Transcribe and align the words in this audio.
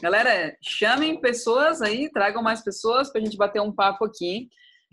Galera, 0.00 0.56
chamem 0.62 1.20
pessoas 1.20 1.80
aí, 1.80 2.10
tragam 2.10 2.42
mais 2.42 2.62
pessoas 2.62 3.10
para 3.10 3.20
a 3.20 3.24
gente 3.24 3.36
bater 3.36 3.60
um 3.60 3.72
papo 3.72 4.04
aqui. 4.04 4.48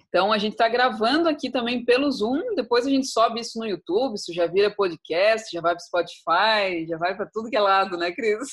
Então, 0.07 0.31
a 0.31 0.37
gente 0.37 0.53
está 0.53 0.69
gravando 0.69 1.27
aqui 1.27 1.51
também 1.51 1.83
pelo 1.83 2.11
Zoom, 2.11 2.55
depois 2.55 2.85
a 2.85 2.89
gente 2.89 3.07
sobe 3.07 3.41
isso 3.41 3.57
no 3.57 3.65
YouTube, 3.65 4.13
isso 4.13 4.31
já 4.31 4.45
vira 4.45 4.73
podcast, 4.73 5.49
já 5.51 5.59
vai 5.59 5.73
para 5.73 5.83
Spotify, 5.83 6.85
já 6.87 6.97
vai 6.97 7.15
para 7.15 7.29
tudo 7.33 7.49
que 7.49 7.57
é 7.57 7.59
lado, 7.59 7.97
né, 7.97 8.11
Cris? 8.11 8.49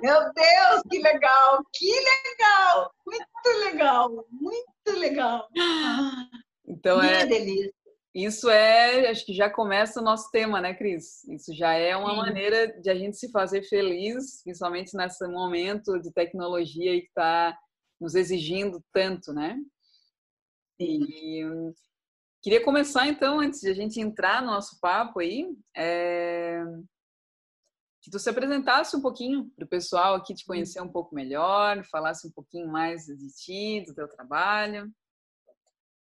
Meu 0.00 0.20
Deus, 0.32 0.82
que 0.90 0.98
legal! 0.98 1.62
Que 1.72 1.92
legal! 1.92 2.90
Muito 3.06 3.66
legal! 3.66 4.26
Muito 4.30 4.98
legal! 4.98 5.48
Então, 6.66 7.02
é, 7.02 7.26
delícia. 7.26 7.83
Isso 8.14 8.48
é, 8.48 9.10
acho 9.10 9.26
que 9.26 9.34
já 9.34 9.50
começa 9.50 10.00
o 10.00 10.04
nosso 10.04 10.30
tema, 10.30 10.60
né, 10.60 10.72
Cris? 10.72 11.24
Isso 11.24 11.52
já 11.52 11.72
é 11.72 11.96
uma 11.96 12.10
Sim. 12.10 12.16
maneira 12.16 12.80
de 12.80 12.88
a 12.88 12.94
gente 12.94 13.16
se 13.16 13.28
fazer 13.32 13.64
feliz, 13.64 14.40
principalmente 14.44 14.96
nesse 14.96 15.26
momento 15.26 15.98
de 16.00 16.12
tecnologia 16.12 16.92
que 17.00 17.08
está 17.08 17.58
nos 18.00 18.14
exigindo 18.14 18.80
tanto, 18.92 19.32
né? 19.32 19.58
E 20.78 21.42
queria 22.40 22.62
começar, 22.62 23.08
então, 23.08 23.40
antes 23.40 23.60
de 23.60 23.68
a 23.68 23.74
gente 23.74 24.00
entrar 24.00 24.42
no 24.42 24.52
nosso 24.52 24.78
papo 24.80 25.18
aí, 25.18 25.48
é... 25.76 26.62
que 28.00 28.12
tu 28.12 28.18
se 28.20 28.30
apresentasse 28.30 28.96
um 28.96 29.02
pouquinho 29.02 29.50
para 29.56 29.64
o 29.64 29.68
pessoal 29.68 30.14
aqui 30.14 30.34
te 30.34 30.44
conhecer 30.44 30.80
um 30.80 30.88
pouco 30.88 31.16
melhor, 31.16 31.84
falasse 31.86 32.28
um 32.28 32.30
pouquinho 32.30 32.68
mais 32.68 33.06
de 33.06 33.28
ti, 33.34 33.84
do 33.84 33.92
teu 33.92 34.06
trabalho. 34.06 34.88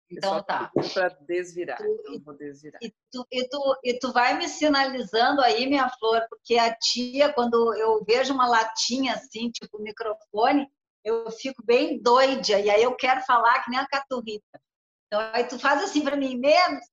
Então 0.09 0.41
tá. 0.43 0.71
Para 0.93 1.09
desvirar. 1.27 1.77
Tu, 1.77 2.21
vou 2.23 2.33
desvirar. 2.33 2.79
E 2.81 2.93
tu, 3.11 3.25
e, 3.31 3.47
tu, 3.49 3.79
e 3.83 3.99
tu 3.99 4.13
vai 4.13 4.37
me 4.37 4.47
sinalizando 4.47 5.41
aí, 5.41 5.67
minha 5.67 5.89
flor, 5.89 6.25
porque 6.29 6.57
a 6.57 6.73
tia, 6.73 7.33
quando 7.33 7.75
eu 7.75 8.03
vejo 8.05 8.33
uma 8.33 8.47
latinha 8.47 9.13
assim, 9.13 9.51
tipo 9.51 9.81
microfone, 9.81 10.67
eu 11.03 11.29
fico 11.31 11.63
bem 11.63 12.01
doida, 12.01 12.59
e 12.59 12.69
aí 12.69 12.83
eu 12.83 12.95
quero 12.95 13.21
falar 13.21 13.63
que 13.63 13.69
nem 13.69 13.79
a 13.79 13.87
Caturrita. 13.87 14.61
Então 15.07 15.21
aí 15.33 15.45
tu 15.45 15.59
faz 15.59 15.83
assim 15.83 16.03
para 16.03 16.15
mim, 16.15 16.37
menos, 16.37 16.85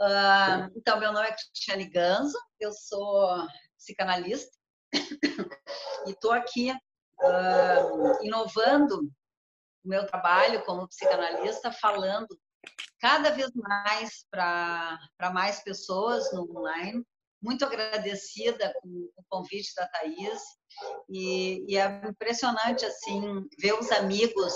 Uh, 0.00 0.72
então, 0.74 0.98
meu 0.98 1.12
nome 1.12 1.28
é 1.28 1.32
Cristiane 1.32 1.84
Ganzo, 1.84 2.38
eu 2.58 2.72
sou 2.72 3.46
psicanalista 3.76 4.50
e 6.06 6.10
estou 6.10 6.32
aqui 6.32 6.72
uh, 6.72 8.24
inovando 8.24 9.12
o 9.84 9.88
meu 9.88 10.06
trabalho 10.06 10.64
como 10.64 10.88
psicanalista, 10.88 11.72
falando 11.72 12.28
cada 13.00 13.30
vez 13.30 13.50
mais 13.54 14.26
para 14.30 14.98
mais 15.32 15.62
pessoas 15.62 16.32
no 16.32 16.42
online. 16.58 17.04
Muito 17.42 17.64
agradecida 17.64 18.72
com 18.82 18.88
o 19.16 19.24
convite 19.28 19.72
da 19.74 19.88
Thais. 19.88 20.42
E, 21.08 21.64
e 21.66 21.78
é 21.78 22.02
impressionante 22.06 22.84
assim 22.84 23.48
ver 23.58 23.72
os 23.72 23.90
amigos 23.90 24.52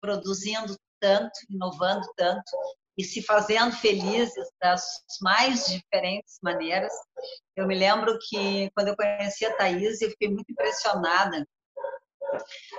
produzindo 0.00 0.76
tanto, 1.00 1.32
inovando 1.48 2.06
tanto 2.16 2.50
e 2.98 3.04
se 3.04 3.22
fazendo 3.22 3.72
felizes 3.72 4.48
das 4.60 4.82
mais 5.20 5.66
diferentes 5.66 6.38
maneiras. 6.42 6.92
Eu 7.54 7.66
me 7.66 7.78
lembro 7.78 8.18
que 8.28 8.70
quando 8.74 8.88
eu 8.88 8.96
conheci 8.96 9.44
a 9.44 9.56
Thaís, 9.56 10.00
eu 10.00 10.10
fiquei 10.10 10.28
muito 10.28 10.50
impressionada 10.50 11.46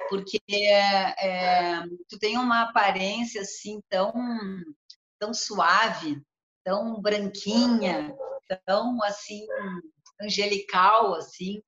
porque 0.10 0.40
é, 0.52 1.84
tu 2.10 2.18
tem 2.20 2.38
uma 2.38 2.64
aparência 2.64 3.42
assim 3.42 3.82
tão 3.90 4.14
tão 5.20 5.34
suave, 5.34 6.22
tão 6.64 7.02
branquinha, 7.02 8.16
tão 8.66 9.02
assim 9.04 9.46
angelical 10.22 11.16
assim. 11.16 11.62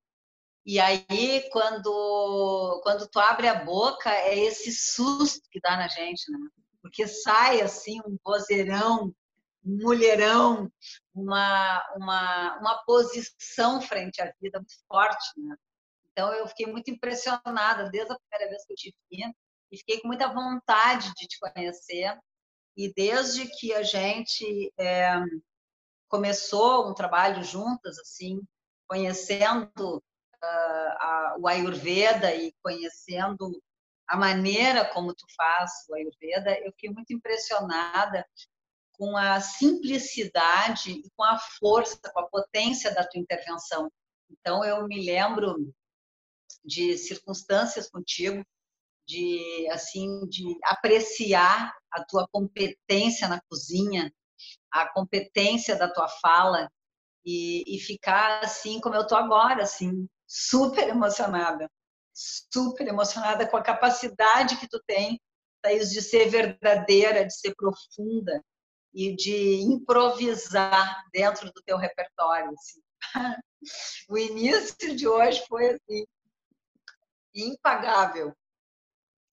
E 0.66 0.80
aí 0.80 1.50
quando 1.52 2.82
quando 2.84 3.08
tu 3.08 3.20
abre 3.20 3.48
a 3.48 3.64
boca 3.64 4.12
é 4.12 4.38
esse 4.38 4.72
susto 4.72 5.42
que 5.52 5.60
dá 5.60 5.78
na 5.78 5.88
gente, 5.88 6.32
né? 6.32 6.40
Porque 6.82 7.08
sai 7.08 7.62
assim 7.62 8.00
um 8.06 8.18
vozeirão, 8.24 9.14
um 9.66 9.78
mulherão, 9.82 10.72
uma 11.14 11.84
uma 11.96 12.58
uma 12.60 12.84
posição 12.86 13.82
frente 13.82 14.22
à 14.22 14.32
vida 14.42 14.60
muito 14.60 14.74
forte, 14.88 15.28
né? 15.38 15.56
Então, 16.20 16.34
eu 16.34 16.46
fiquei 16.50 16.66
muito 16.66 16.92
impressionada 16.92 17.90
desde 17.90 18.12
a 18.12 18.18
primeira 18.20 18.52
vez 18.52 18.66
que 18.66 18.74
eu 18.74 18.76
te 18.76 18.96
vi 19.10 19.24
e 19.72 19.78
fiquei 19.78 20.02
com 20.02 20.10
muita 20.10 20.28
vontade 20.28 21.14
de 21.16 21.26
te 21.26 21.40
conhecer. 21.40 22.20
E 22.76 22.94
desde 22.94 23.48
que 23.58 23.74
a 23.74 23.84
gente 23.84 24.70
é, 24.78 25.14
começou 26.10 26.90
um 26.90 26.94
trabalho 26.94 27.42
juntas, 27.42 27.98
assim, 28.00 28.42
conhecendo 28.86 29.96
uh, 29.96 30.90
a, 31.00 31.36
o 31.40 31.48
Ayurveda 31.48 32.36
e 32.36 32.54
conhecendo 32.62 33.58
a 34.06 34.18
maneira 34.18 34.84
como 34.84 35.16
tu 35.16 35.26
faz 35.38 35.72
o 35.88 35.96
Ayurveda, 35.96 36.60
eu 36.60 36.72
fiquei 36.74 36.90
muito 36.90 37.14
impressionada 37.14 38.28
com 38.92 39.16
a 39.16 39.40
simplicidade 39.40 40.92
e 40.92 41.10
com 41.16 41.24
a 41.24 41.40
força, 41.40 41.98
com 42.14 42.20
a 42.20 42.28
potência 42.28 42.94
da 42.94 43.08
tua 43.08 43.22
intervenção. 43.22 43.90
Então, 44.30 44.66
eu 44.66 44.86
me 44.86 45.06
lembro 45.06 45.74
de 46.64 46.98
circunstâncias 46.98 47.90
contigo, 47.90 48.44
de 49.08 49.68
assim 49.72 50.28
de 50.28 50.56
apreciar 50.64 51.74
a 51.92 52.04
tua 52.04 52.28
competência 52.32 53.28
na 53.28 53.42
cozinha, 53.50 54.14
a 54.72 54.88
competência 54.94 55.76
da 55.76 55.92
tua 55.92 56.08
fala 56.08 56.70
e, 57.26 57.64
e 57.76 57.80
ficar 57.80 58.44
assim 58.44 58.80
como 58.80 58.96
eu 58.96 59.08
tô 59.08 59.16
agora, 59.16 59.64
assim 59.64 60.08
super 60.28 60.88
emocionada, 60.88 61.68
super 62.14 62.88
emocionada 62.88 63.48
com 63.48 63.58
a 63.58 63.64
capacidade 63.64 64.58
que 64.58 64.68
tu 64.68 64.80
tem, 64.86 65.20
Thaís, 65.62 65.90
de 65.90 66.02
ser 66.02 66.30
verdadeira, 66.30 67.26
de 67.26 67.34
ser 67.34 67.56
profunda 67.56 68.42
e 68.94 69.16
de 69.16 69.56
improvisar 69.62 71.04
dentro 71.12 71.52
do 71.52 71.62
teu 71.66 71.78
repertório. 71.78 72.52
Assim. 72.52 72.82
O 74.08 74.18
início 74.18 74.96
de 74.96 75.06
hoje 75.06 75.44
foi 75.46 75.72
assim, 75.72 76.06
impagável. 77.40 78.34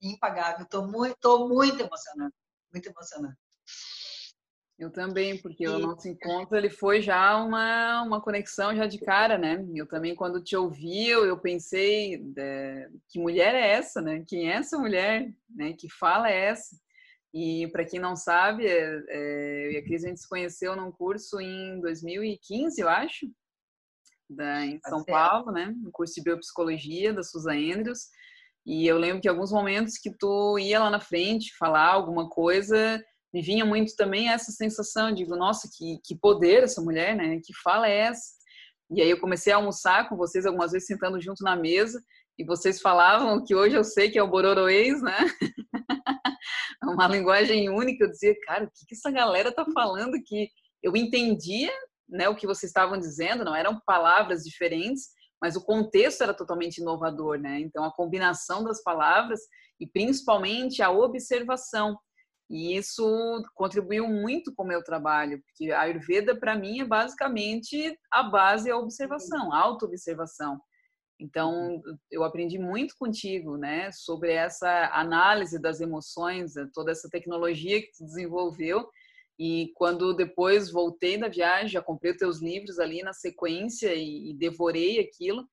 Impagável. 0.00 0.64
Estou 0.64 0.86
muito, 0.86 1.16
tô 1.20 1.48
muito 1.48 1.80
emocionada. 1.80 2.34
Muito 2.72 2.88
emocionada. 2.88 3.36
Eu 4.78 4.90
também, 4.90 5.40
porque 5.40 5.64
e... 5.64 5.68
o 5.68 5.78
nosso 5.78 6.06
encontro 6.06 6.54
ele 6.56 6.68
foi 6.68 7.00
já 7.00 7.36
uma, 7.42 8.02
uma 8.02 8.20
conexão 8.20 8.76
já 8.76 8.86
de 8.86 8.98
cara, 8.98 9.38
né? 9.38 9.64
Eu 9.74 9.86
também, 9.86 10.14
quando 10.14 10.42
te 10.42 10.54
ouvi, 10.54 11.08
eu, 11.08 11.24
eu 11.24 11.38
pensei, 11.38 12.22
é, 12.36 12.88
que 13.08 13.18
mulher 13.18 13.54
é 13.54 13.70
essa, 13.70 14.02
né? 14.02 14.22
Quem 14.26 14.50
é 14.50 14.56
essa 14.56 14.78
mulher, 14.78 15.32
né? 15.48 15.72
Que 15.72 15.88
fala 15.88 16.30
é 16.30 16.48
essa? 16.48 16.76
E 17.32 17.68
para 17.68 17.86
quem 17.86 17.98
não 17.98 18.14
sabe, 18.16 18.66
é, 18.66 19.02
é, 19.08 19.66
eu 19.66 19.72
e 19.72 19.76
a 19.78 19.82
Cris 19.82 20.04
a 20.04 20.08
gente 20.08 20.20
se 20.20 20.28
conheceu 20.28 20.76
num 20.76 20.92
curso 20.92 21.40
em 21.40 21.80
2015, 21.80 22.80
eu 22.80 22.88
acho 22.88 23.26
da, 24.28 24.64
em 24.64 24.78
tá 24.78 24.90
São 24.90 25.04
Paulo, 25.04 25.52
né? 25.52 25.74
No 25.82 25.90
curso 25.90 26.14
de 26.14 26.22
biopsicologia 26.22 27.12
da 27.12 27.22
Susa 27.22 27.52
Andrews. 27.52 28.08
E 28.64 28.86
eu 28.86 28.98
lembro 28.98 29.20
que 29.20 29.28
alguns 29.28 29.52
momentos 29.52 29.96
que 29.98 30.10
tu 30.10 30.58
ia 30.58 30.80
lá 30.80 30.90
na 30.90 31.00
frente 31.00 31.56
falar 31.56 31.86
alguma 31.86 32.28
coisa, 32.28 33.02
me 33.32 33.40
vinha 33.40 33.64
muito 33.64 33.94
também 33.94 34.28
essa 34.28 34.50
sensação, 34.50 35.12
digo, 35.12 35.36
nossa, 35.36 35.68
que, 35.76 36.00
que 36.04 36.18
poder 36.18 36.64
essa 36.64 36.82
mulher, 36.82 37.14
né? 37.14 37.38
Que 37.44 37.52
fala 37.62 37.88
é 37.88 37.98
essa? 37.98 38.34
E 38.90 39.00
aí 39.00 39.10
eu 39.10 39.20
comecei 39.20 39.52
a 39.52 39.56
almoçar 39.56 40.08
com 40.08 40.16
vocês 40.16 40.46
algumas 40.46 40.72
vezes 40.72 40.86
sentando 40.86 41.20
junto 41.20 41.42
na 41.42 41.56
mesa 41.56 42.02
e 42.38 42.44
vocês 42.44 42.80
falavam 42.80 43.42
que 43.44 43.54
hoje 43.54 43.74
eu 43.74 43.82
sei 43.82 44.10
que 44.10 44.18
é 44.18 44.22
o 44.22 44.28
bororoês, 44.30 45.00
né? 45.02 45.16
Uma 46.82 47.08
linguagem 47.08 47.68
única. 47.68 48.04
Eu 48.04 48.10
dizia, 48.10 48.34
cara, 48.46 48.64
o 48.64 48.70
que, 48.70 48.86
que 48.86 48.94
essa 48.94 49.10
galera 49.10 49.52
tá 49.52 49.64
falando 49.72 50.22
que 50.24 50.48
eu 50.82 50.96
entendia 50.96 51.72
né, 52.08 52.28
o 52.28 52.36
que 52.36 52.46
vocês 52.46 52.70
estavam 52.70 52.98
dizendo, 52.98 53.44
não 53.44 53.54
eram 53.54 53.80
palavras 53.84 54.42
diferentes, 54.42 55.08
mas 55.40 55.56
o 55.56 55.64
contexto 55.64 56.22
era 56.22 56.34
totalmente 56.34 56.78
inovador, 56.78 57.38
né? 57.38 57.60
Então 57.60 57.84
a 57.84 57.92
combinação 57.92 58.64
das 58.64 58.82
palavras 58.82 59.40
e 59.78 59.86
principalmente 59.86 60.82
a 60.82 60.90
observação. 60.90 61.98
E 62.48 62.76
isso 62.76 63.04
contribuiu 63.54 64.06
muito 64.06 64.54
com 64.54 64.62
o 64.62 64.66
meu 64.66 64.82
trabalho, 64.82 65.42
porque 65.42 65.72
a 65.72 65.82
Ayurveda 65.82 66.38
para 66.38 66.56
mim 66.56 66.80
é 66.80 66.84
basicamente 66.84 67.98
a 68.10 68.22
base 68.22 68.70
é 68.70 68.72
a 68.72 68.78
observação, 68.78 69.52
a 69.52 69.58
auto-observação. 69.58 70.60
Então, 71.18 71.80
eu 72.10 72.22
aprendi 72.22 72.58
muito 72.58 72.94
contigo, 72.98 73.56
né, 73.56 73.90
sobre 73.90 74.32
essa 74.32 74.90
análise 74.92 75.58
das 75.58 75.80
emoções, 75.80 76.52
toda 76.74 76.92
essa 76.92 77.08
tecnologia 77.10 77.80
que 77.80 77.90
tu 77.96 78.04
desenvolveu 78.04 78.86
e 79.38 79.70
quando 79.74 80.14
depois 80.14 80.70
voltei 80.70 81.18
da 81.18 81.28
viagem, 81.28 81.68
já 81.68 81.82
comprei 81.82 82.12
os 82.12 82.18
teus 82.18 82.40
livros 82.40 82.78
ali 82.78 83.02
na 83.02 83.12
sequência 83.12 83.94
e, 83.94 84.30
e 84.30 84.34
devorei 84.34 84.98
aquilo. 84.98 85.46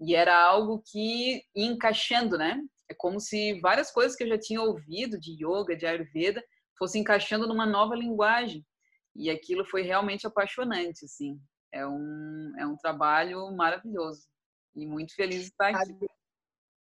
E 0.00 0.14
era 0.14 0.36
algo 0.36 0.82
que 0.84 1.36
ia 1.54 1.66
encaixando, 1.66 2.36
né? 2.36 2.60
É 2.90 2.94
como 2.94 3.20
se 3.20 3.60
várias 3.60 3.90
coisas 3.90 4.16
que 4.16 4.24
eu 4.24 4.28
já 4.28 4.38
tinha 4.38 4.60
ouvido 4.60 5.18
de 5.20 5.32
yoga, 5.44 5.76
de 5.76 5.86
ayurveda, 5.86 6.42
fossem 6.76 7.02
encaixando 7.02 7.46
numa 7.46 7.66
nova 7.66 7.94
linguagem. 7.94 8.64
E 9.14 9.30
aquilo 9.30 9.64
foi 9.64 9.82
realmente 9.82 10.26
apaixonante, 10.26 11.04
assim. 11.04 11.40
É 11.72 11.86
um, 11.86 12.52
é 12.58 12.66
um 12.66 12.76
trabalho 12.76 13.50
maravilhoso. 13.52 14.26
E 14.74 14.86
muito 14.86 15.14
feliz 15.14 15.42
de 15.42 15.48
estar 15.50 15.68
aqui. 15.68 16.06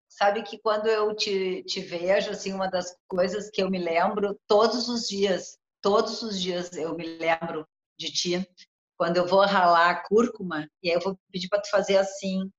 Sabe 0.07 0.43
que 0.43 0.57
quando 0.59 0.87
eu 0.87 1.15
te, 1.15 1.63
te 1.63 1.81
vejo, 1.81 2.31
assim, 2.31 2.53
uma 2.53 2.67
das 2.67 2.95
coisas 3.07 3.49
que 3.49 3.61
eu 3.61 3.69
me 3.69 3.77
lembro 3.77 4.39
todos 4.47 4.89
os 4.89 5.07
dias, 5.07 5.58
todos 5.81 6.21
os 6.21 6.39
dias 6.41 6.71
eu 6.73 6.95
me 6.95 7.05
lembro 7.17 7.67
de 7.97 8.11
ti, 8.11 8.49
quando 8.97 9.17
eu 9.17 9.25
vou 9.25 9.45
ralar 9.45 9.89
a 9.89 10.07
cúrcuma, 10.07 10.69
e 10.83 10.89
aí 10.89 10.95
eu 10.95 11.01
vou 11.01 11.17
pedir 11.31 11.47
para 11.47 11.61
tu 11.61 11.69
fazer 11.69 11.97
assim, 11.97 12.51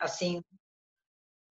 assim, 0.00 0.42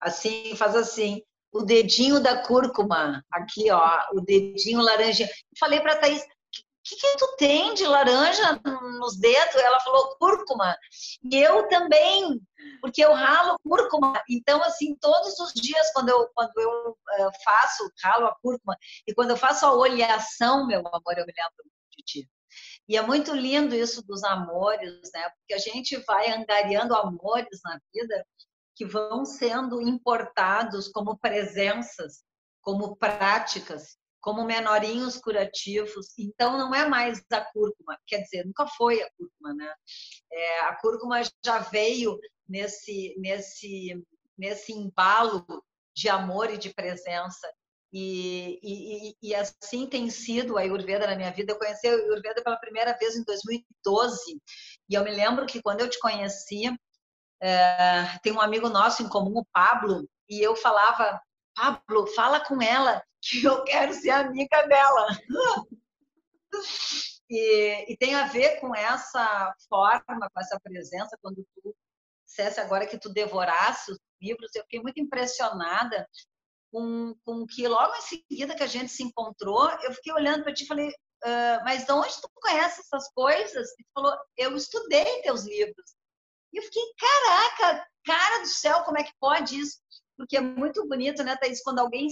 assim, 0.01 0.55
faz 0.57 0.77
assim, 0.77 1.23
o 1.53 1.63
dedinho 1.63 2.21
da 2.21 2.43
cúrcuma, 2.47 3.25
aqui, 3.33 3.71
ó, 3.71 4.01
o 4.13 4.21
dedinho 4.21 4.81
laranja. 4.81 5.29
Falei 5.59 5.81
para 5.81 5.97
Thaís, 5.97 6.23
que, 6.87 6.97
que 6.97 7.17
tu 7.17 7.37
tem 7.37 7.75
de 7.75 7.85
laranja 7.85 8.61
nos 8.99 9.19
dedos? 9.19 9.57
Ela 9.57 9.81
falou 9.81 10.17
cúrcuma. 10.19 10.77
E 11.25 11.37
eu 11.37 11.69
também, 11.69 12.41
porque 12.81 13.05
eu 13.05 13.13
ralo 13.13 13.59
cúrcuma. 13.65 14.23
Então, 14.29 14.63
assim, 14.63 14.95
todos 15.01 15.39
os 15.41 15.53
dias, 15.53 15.93
quando 15.93 16.11
eu, 16.11 16.29
quando 16.35 16.53
eu 16.59 16.91
uh, 16.91 17.31
faço, 17.45 17.91
ralo 18.03 18.27
a 18.27 18.37
cúrcuma, 18.41 18.77
e 19.07 19.13
quando 19.13 19.31
eu 19.31 19.37
faço 19.37 19.67
a 19.67 19.73
oleação, 19.73 20.67
meu 20.67 20.81
amor, 20.81 21.19
eu 21.19 21.27
me 21.27 21.35
lembro 21.37 21.65
de 21.97 22.05
ti. 22.05 22.31
E 22.89 22.97
é 22.97 23.03
muito 23.03 23.35
lindo 23.35 23.75
isso 23.75 24.01
dos 24.07 24.23
amores, 24.23 25.11
né? 25.13 25.29
Porque 25.31 25.55
a 25.55 25.59
gente 25.59 25.97
vai 26.07 26.31
angariando 26.31 26.95
amores 26.95 27.61
na 27.65 27.81
vida 27.93 28.25
que 28.77 28.87
vão 28.87 29.25
sendo 29.25 29.81
importados 29.81 30.87
como 30.89 31.19
presenças, 31.19 32.23
como 32.63 32.95
práticas, 32.95 33.97
como 34.27 34.45
menorinhos 34.45 35.19
curativos. 35.19 36.09
Então, 36.19 36.59
não 36.59 36.75
é 36.75 36.89
mais 36.89 37.23
a 37.31 37.41
cúrcuma, 37.53 37.97
quer 38.05 38.23
dizer, 38.23 38.45
nunca 38.45 38.67
foi 38.67 39.01
a 39.01 39.09
cúrcuma, 39.17 39.55
né? 39.55 39.73
É, 40.33 40.61
a 40.63 40.75
cúrcuma 40.81 41.23
já 41.45 41.61
veio 41.61 42.19
nesse, 42.49 43.15
nesse, 43.19 44.05
nesse 44.37 44.73
embalo 44.73 45.47
de 45.95 46.09
amor 46.09 46.51
e 46.51 46.59
de 46.59 46.75
presença. 46.75 47.49
E, 47.93 48.59
e, 48.65 49.17
e, 49.23 49.33
assim 49.33 49.87
tem 49.87 50.11
sido 50.11 50.59
a 50.59 50.63
Ayurveda 50.63 51.07
na 51.07 51.15
minha 51.15 51.31
vida. 51.31 51.53
Eu 51.53 51.59
conheci 51.59 51.87
a 51.87 51.93
Ayurveda 51.93 52.43
pela 52.43 52.59
primeira 52.59 52.99
vez 52.99 53.15
em 53.15 53.23
2012. 53.23 54.43
E 54.91 54.95
eu 54.97 55.05
me 55.05 55.13
lembro 55.13 55.47
que 55.47 55.63
quando 55.63 55.83
eu 55.83 55.89
te 55.89 56.01
conheci, 56.01 56.65
é, 57.41 58.19
tem 58.25 58.33
um 58.33 58.41
amigo 58.41 58.69
nosso 58.69 59.05
em 59.05 59.09
comum, 59.09 59.39
o 59.39 59.47
Pablo, 59.53 60.05
e 60.29 60.41
eu 60.41 60.57
falava, 60.57 61.23
Pablo, 61.57 62.07
fala 62.09 62.39
com 62.45 62.61
ela 62.61 63.03
que 63.23 63.43
eu 63.43 63.65
quero 63.65 63.93
ser 63.95 64.11
amiga 64.11 64.63
dela. 64.67 65.07
E, 67.29 67.93
e, 67.93 67.97
tem 67.97 68.15
a 68.15 68.29
ver 68.29 68.61
com 68.61 68.73
essa 68.73 69.53
forma, 69.69 70.31
com 70.33 70.41
essa 70.41 70.61
presença, 70.61 71.19
quando 71.21 71.45
tu 71.57 71.75
dissesse 72.25 72.61
agora 72.61 72.87
que 72.87 72.97
tu 72.97 73.09
devorasse 73.13 73.91
os 73.91 73.99
livros, 74.23 74.55
eu 74.55 74.63
fiquei 74.63 74.81
muito 74.81 75.01
impressionada 75.01 76.09
com, 76.71 77.17
com 77.25 77.45
que 77.45 77.67
logo 77.67 77.95
em 77.97 78.03
seguida 78.03 78.55
que 78.55 78.63
a 78.63 78.69
gente 78.69 78.93
se 78.93 79.03
encontrou, 79.03 79.69
eu 79.83 79.93
fiquei 79.93 80.13
olhando 80.13 80.45
para 80.45 80.55
ti 80.55 80.63
e 80.63 80.69
falei, 80.69 80.89
uh, 80.89 81.65
mas 81.65 81.85
de 81.85 81.93
onde 81.93 82.21
tu 82.21 82.31
conhece 82.35 82.81
essas 82.81 83.11
coisas? 83.13 83.71
E 83.73 83.83
tu 83.83 83.91
falou, 83.93 84.17
eu 84.37 84.57
estudei 84.57 85.23
teus 85.23 85.45
livros. 85.45 85.97
E 86.53 86.59
eu 86.59 86.63
fiquei, 86.63 86.83
caraca, 86.97 87.87
cara 88.05 88.41
do 88.43 88.49
céu, 88.49 88.85
como 88.85 88.99
é 88.99 89.03
que 89.03 89.13
pode 89.19 89.59
isso? 89.59 89.79
Porque 90.17 90.37
é 90.37 90.41
muito 90.41 90.87
bonito, 90.89 91.23
né, 91.23 91.37
Thaís, 91.37 91.63
quando 91.63 91.79
alguém, 91.79 92.09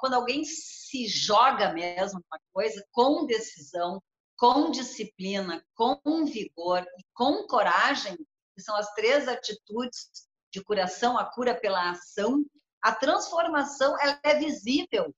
quando 0.00 0.14
alguém 0.14 0.44
se 0.44 1.06
joga 1.06 1.72
mesmo 1.72 2.20
uma 2.30 2.40
coisa 2.52 2.84
com 2.90 3.24
decisão, 3.26 4.02
com 4.36 4.70
disciplina, 4.70 5.64
com 5.74 6.24
vigor 6.26 6.86
e 6.98 7.04
com 7.14 7.46
coragem, 7.46 8.16
que 8.54 8.62
são 8.62 8.76
as 8.76 8.92
três 8.94 9.28
atitudes 9.28 10.10
de 10.52 10.62
curação, 10.62 11.16
a 11.16 11.24
cura 11.24 11.54
pela 11.54 11.90
ação, 11.90 12.44
a 12.82 12.92
transformação 12.94 13.98
ela 14.00 14.18
é 14.22 14.34
visível. 14.34 15.14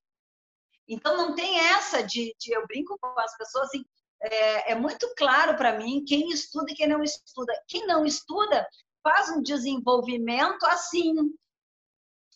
Então 0.87 1.17
não 1.17 1.35
tem 1.35 1.59
essa 1.59 2.03
de, 2.03 2.35
de 2.39 2.53
eu 2.53 2.67
brinco 2.67 2.97
com 3.01 3.21
as 3.21 3.37
pessoas 3.37 3.69
assim, 3.69 3.85
é, 4.23 4.73
é 4.73 4.75
muito 4.75 5.13
claro 5.17 5.57
para 5.57 5.79
mim 5.79 6.05
quem 6.05 6.31
estuda 6.31 6.71
e 6.71 6.75
quem 6.75 6.89
não 6.89 7.03
estuda. 7.03 7.53
Quem 7.69 7.87
não 7.87 8.05
estuda 8.05 8.67
faz 9.03 9.29
um 9.31 9.43
desenvolvimento 9.43 10.65
assim, 10.67 11.15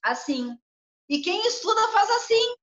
assim. 0.02 0.58
E 1.08 1.20
quem 1.20 1.46
estuda 1.46 1.88
faz 1.88 2.10
assim. 2.10 2.56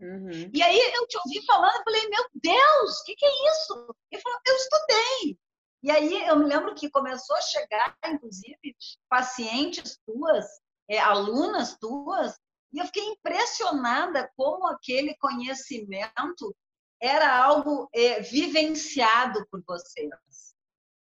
Uhum. 0.00 0.50
E 0.52 0.62
aí 0.62 0.78
eu 0.94 1.06
te 1.06 1.16
ouvi 1.18 1.44
falando, 1.46 1.76
eu 1.76 1.84
falei, 1.84 2.08
meu 2.08 2.24
Deus, 2.34 3.00
o 3.00 3.04
que, 3.04 3.14
que, 3.14 3.24
é 3.24 3.52
isso? 3.52 3.94
Ele 4.10 4.22
falou, 4.22 4.40
eu 4.46 4.56
estudei. 4.56 5.38
E 5.82 5.90
aí 5.90 6.26
eu 6.26 6.36
me 6.36 6.46
lembro 6.46 6.74
que 6.74 6.90
começou 6.90 7.36
a 7.36 7.40
chegar, 7.40 7.96
inclusive, 8.06 8.76
pacientes 9.08 9.98
tuas, 10.06 10.46
é, 10.88 10.98
alunas 10.98 11.76
tuas, 11.78 12.38
e 12.72 12.78
eu 12.78 12.86
fiquei 12.86 13.04
impressionada 13.04 14.30
como 14.36 14.66
aquele 14.66 15.14
conhecimento 15.16 16.54
era 17.00 17.36
algo 17.36 17.88
é, 17.92 18.20
vivenciado 18.20 19.46
por 19.50 19.62
vocês. 19.66 20.08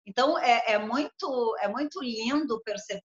Então 0.05 0.37
é, 0.37 0.73
é, 0.73 0.79
muito 0.79 1.55
é 1.59 1.67
muito 1.67 2.01
lindo 2.01 2.61
perceber 2.63 3.03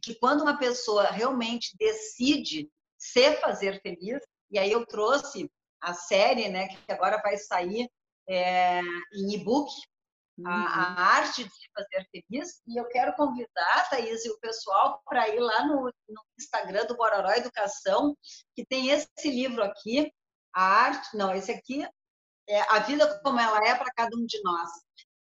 que 0.00 0.14
quando 0.16 0.42
uma 0.42 0.58
pessoa 0.58 1.10
realmente 1.10 1.76
decide 1.78 2.70
se 2.98 3.36
fazer 3.36 3.80
feliz, 3.82 4.20
e 4.50 4.58
aí 4.58 4.70
eu 4.72 4.86
trouxe 4.86 5.50
a 5.80 5.92
série, 5.92 6.48
né, 6.48 6.68
que 6.68 6.92
agora 6.92 7.20
vai 7.22 7.36
sair 7.36 7.88
é, 8.28 8.80
em 9.12 9.34
e-book, 9.34 9.70
uhum. 10.38 10.46
a, 10.46 10.52
a, 10.52 10.90
uhum. 10.90 10.98
arte 10.98 11.44
de 11.44 11.50
se 11.50 11.68
fazer 11.74 12.08
feliz, 12.10 12.62
e 12.66 12.80
eu 12.80 12.86
quero 12.88 13.14
convidar, 13.14 13.90
Thaís, 13.90 14.24
e 14.24 14.30
o 14.30 14.40
pessoal 14.40 15.02
para 15.04 15.28
ir 15.28 15.40
lá 15.40 15.66
no, 15.66 15.92
no 16.08 16.22
Instagram 16.38 16.86
do 16.86 16.96
Bororó 16.96 17.30
Educação, 17.32 18.16
que 18.54 18.64
tem 18.64 18.88
esse 18.88 19.28
livro 19.30 19.62
aqui, 19.62 20.10
a 20.54 20.62
arte, 20.62 21.16
não, 21.16 21.34
esse 21.34 21.50
aqui, 21.50 21.86
é 22.48 22.60
A 22.70 22.78
Vida 22.80 23.20
Como 23.22 23.40
Ela 23.40 23.58
É 23.66 23.74
para 23.74 23.92
Cada 23.92 24.16
Um 24.16 24.24
de 24.24 24.40
Nós. 24.42 24.70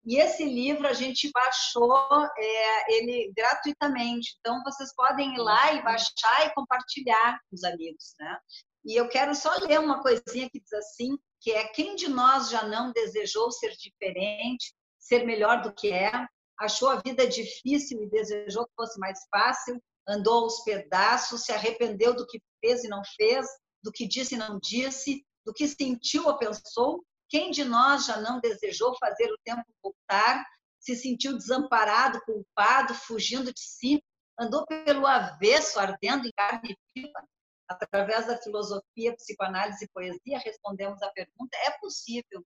E 0.08 0.16
esse 0.16 0.42
livro 0.42 0.88
a 0.88 0.94
gente 0.94 1.30
baixou 1.30 1.92
é, 2.38 2.96
ele 2.96 3.30
gratuitamente. 3.36 4.36
Então, 4.40 4.62
vocês 4.64 4.94
podem 4.94 5.34
ir 5.34 5.38
lá 5.38 5.74
e 5.74 5.82
baixar 5.82 6.46
e 6.46 6.54
compartilhar 6.54 7.38
com 7.42 7.54
os 7.54 7.62
amigos, 7.62 8.14
né? 8.18 8.38
E 8.86 8.98
eu 8.98 9.06
quero 9.10 9.34
só 9.34 9.54
ler 9.58 9.78
uma 9.78 10.00
coisinha 10.00 10.48
que 10.48 10.60
diz 10.60 10.72
assim, 10.72 11.18
que 11.42 11.50
é 11.50 11.68
quem 11.68 11.94
de 11.94 12.08
nós 12.08 12.48
já 12.48 12.66
não 12.66 12.90
desejou 12.90 13.52
ser 13.52 13.70
diferente, 13.76 14.74
ser 14.98 15.26
melhor 15.26 15.60
do 15.60 15.74
que 15.74 15.92
é, 15.92 16.10
achou 16.58 16.88
a 16.88 17.02
vida 17.04 17.28
difícil 17.28 18.02
e 18.02 18.08
desejou 18.08 18.64
que 18.64 18.72
fosse 18.74 18.98
mais 18.98 19.20
fácil, 19.30 19.78
andou 20.08 20.44
aos 20.44 20.64
pedaços, 20.64 21.44
se 21.44 21.52
arrependeu 21.52 22.16
do 22.16 22.26
que 22.26 22.40
fez 22.64 22.82
e 22.82 22.88
não 22.88 23.02
fez, 23.14 23.46
do 23.82 23.92
que 23.92 24.08
disse 24.08 24.36
e 24.36 24.38
não 24.38 24.58
disse, 24.58 25.22
do 25.44 25.52
que 25.52 25.68
sentiu 25.68 26.26
ou 26.26 26.38
pensou, 26.38 27.04
quem 27.28 27.50
de 27.50 27.64
nós 27.64 28.06
já 28.06 28.20
não 28.20 28.40
desejou 28.40 28.96
fazer 28.98 29.30
o 29.32 29.38
tempo 29.44 29.62
voltar, 29.82 30.44
se 30.80 30.96
sentiu 30.96 31.36
desamparado, 31.36 32.20
culpado, 32.24 32.94
fugindo 32.94 33.52
de 33.52 33.60
si, 33.60 34.02
andou 34.38 34.64
pelo 34.66 35.06
avesso, 35.06 35.78
ardendo 35.78 36.26
em 36.26 36.32
carne 36.36 36.76
viva? 36.94 37.22
Através 37.68 38.26
da 38.26 38.38
filosofia, 38.38 39.14
psicoanálise 39.14 39.84
e 39.84 39.88
poesia, 39.88 40.38
respondemos 40.38 41.02
à 41.02 41.10
pergunta: 41.10 41.56
é 41.58 41.70
possível 41.78 42.42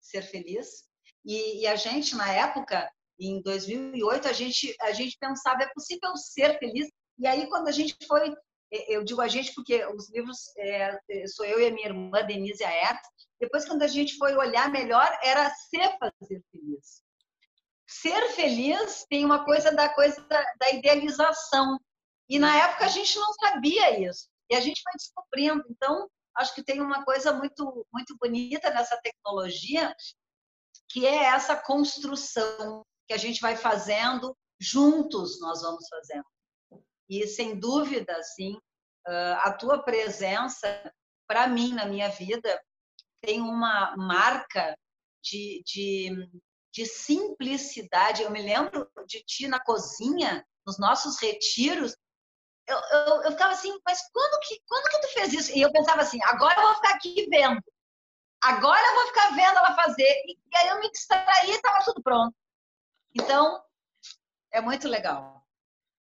ser 0.00 0.22
feliz? 0.22 0.84
E, 1.24 1.62
e 1.62 1.66
a 1.66 1.74
gente, 1.74 2.14
na 2.14 2.30
época, 2.30 2.88
em 3.18 3.42
2008, 3.42 4.28
a 4.28 4.32
gente, 4.32 4.76
a 4.80 4.92
gente 4.92 5.16
pensava: 5.18 5.64
é 5.64 5.72
possível 5.74 6.16
ser 6.16 6.58
feliz? 6.60 6.88
E 7.18 7.26
aí, 7.26 7.48
quando 7.48 7.66
a 7.66 7.72
gente 7.72 7.96
foi 8.06 8.32
eu 8.70 9.04
digo 9.04 9.20
a 9.20 9.28
gente 9.28 9.54
porque 9.54 9.84
os 9.86 10.10
livros 10.10 10.38
é, 10.58 10.98
sou 11.28 11.44
eu 11.44 11.60
e 11.60 11.66
a 11.66 11.70
minha 11.70 11.86
irmã 11.86 12.24
Denise 12.24 12.64
Aert. 12.64 13.00
Depois, 13.40 13.66
quando 13.66 13.82
a 13.82 13.86
gente 13.86 14.16
foi 14.16 14.34
olhar 14.34 14.70
melhor, 14.70 15.08
era 15.22 15.50
ser 15.50 15.96
fazer 15.98 16.42
feliz. 16.50 17.02
Ser 17.86 18.28
feliz 18.32 19.04
tem 19.08 19.24
uma 19.24 19.44
coisa 19.44 19.72
da 19.72 19.88
coisa 19.88 20.20
da, 20.28 20.42
da 20.58 20.70
idealização. 20.70 21.78
E 22.28 22.38
na 22.38 22.56
época 22.56 22.86
a 22.86 22.88
gente 22.88 23.16
não 23.18 23.32
sabia 23.34 24.00
isso. 24.00 24.28
E 24.50 24.56
a 24.56 24.60
gente 24.60 24.82
foi 24.82 24.92
descobrindo. 24.96 25.64
Então, 25.70 26.08
acho 26.36 26.54
que 26.54 26.64
tem 26.64 26.80
uma 26.80 27.04
coisa 27.04 27.32
muito 27.32 27.86
muito 27.92 28.16
bonita 28.18 28.70
nessa 28.70 28.96
tecnologia, 29.00 29.94
que 30.88 31.06
é 31.06 31.24
essa 31.24 31.56
construção 31.56 32.84
que 33.06 33.14
a 33.14 33.16
gente 33.16 33.40
vai 33.40 33.56
fazendo 33.56 34.36
juntos, 34.58 35.40
nós 35.40 35.62
vamos 35.62 35.86
fazendo. 35.88 36.24
E, 37.08 37.26
sem 37.26 37.58
dúvida, 37.58 38.16
assim, 38.16 38.58
a 39.06 39.52
tua 39.52 39.82
presença, 39.82 40.92
para 41.26 41.46
mim, 41.46 41.72
na 41.72 41.86
minha 41.86 42.08
vida, 42.08 42.60
tem 43.20 43.40
uma 43.40 43.96
marca 43.96 44.76
de, 45.22 45.62
de, 45.64 46.28
de 46.72 46.86
simplicidade. 46.86 48.22
Eu 48.22 48.30
me 48.30 48.42
lembro 48.42 48.90
de 49.06 49.22
ti 49.24 49.46
na 49.46 49.60
cozinha, 49.60 50.44
nos 50.66 50.78
nossos 50.78 51.20
retiros, 51.20 51.96
eu, 52.68 52.76
eu, 52.76 53.22
eu, 53.22 53.30
ficava 53.30 53.52
assim, 53.52 53.78
mas 53.86 54.00
quando 54.12 54.40
que, 54.40 54.60
quando 54.66 54.90
que 54.90 55.00
tu 55.00 55.12
fez 55.12 55.32
isso? 55.32 55.56
E 55.56 55.62
eu 55.62 55.70
pensava 55.70 56.02
assim, 56.02 56.18
agora 56.24 56.60
eu 56.60 56.66
vou 56.66 56.74
ficar 56.74 56.94
aqui 56.94 57.28
vendo. 57.30 57.62
Agora 58.42 58.84
eu 58.88 58.94
vou 58.96 59.06
ficar 59.06 59.28
vendo 59.36 59.56
ela 59.58 59.76
fazer. 59.76 60.02
E, 60.26 60.36
aí 60.56 60.68
eu 60.68 60.80
me 60.80 60.90
distraí 60.90 61.50
e 61.50 61.54
estava 61.54 61.84
tudo 61.84 62.02
pronto. 62.02 62.34
Então, 63.14 63.62
é 64.52 64.60
muito 64.60 64.88
legal 64.88 65.45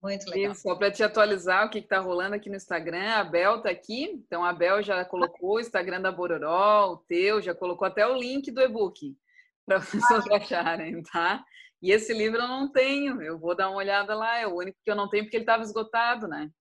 Muito 0.05 0.29
legal. 0.29 0.51
E 0.51 0.55
só 0.55 0.75
para 0.75 0.91
te 0.91 1.01
atualizar 1.01 1.65
o 1.65 1.69
que 1.71 1.79
está 1.79 1.97
rolando 1.99 2.35
aqui 2.35 2.47
no 2.47 2.55
Instagram, 2.55 3.09
a 3.15 3.23
Bel 3.23 3.57
está 3.57 3.71
aqui. 3.71 4.03
Então, 4.03 4.45
a 4.45 4.53
Bel 4.53 4.83
já 4.83 5.03
colocou 5.03 5.55
o 5.55 5.59
Instagram 5.59 5.99
da 5.99 6.11
Bororó, 6.11 6.91
o 6.91 6.97
teu, 6.97 7.41
já 7.41 7.55
colocou 7.55 7.87
até 7.87 8.05
o 8.05 8.15
link 8.15 8.51
do 8.51 8.61
e-book 8.61 9.17
para 9.65 9.79
vocês 9.81 10.31
acharem, 10.31 11.01
tá? 11.01 11.43
E 11.81 11.91
esse 11.91 12.13
livro 12.13 12.39
eu 12.39 12.47
não 12.47 12.71
tenho, 12.71 13.19
eu 13.19 13.39
vou 13.39 13.55
dar 13.55 13.67
uma 13.67 13.79
olhada 13.79 14.13
lá, 14.13 14.37
é 14.37 14.45
o 14.45 14.55
único 14.55 14.77
que 14.83 14.91
eu 14.91 14.95
não 14.95 15.09
tenho 15.09 15.23
porque 15.23 15.37
ele 15.37 15.43
estava 15.43 15.63
esgotado, 15.63 16.27
né? 16.27 16.51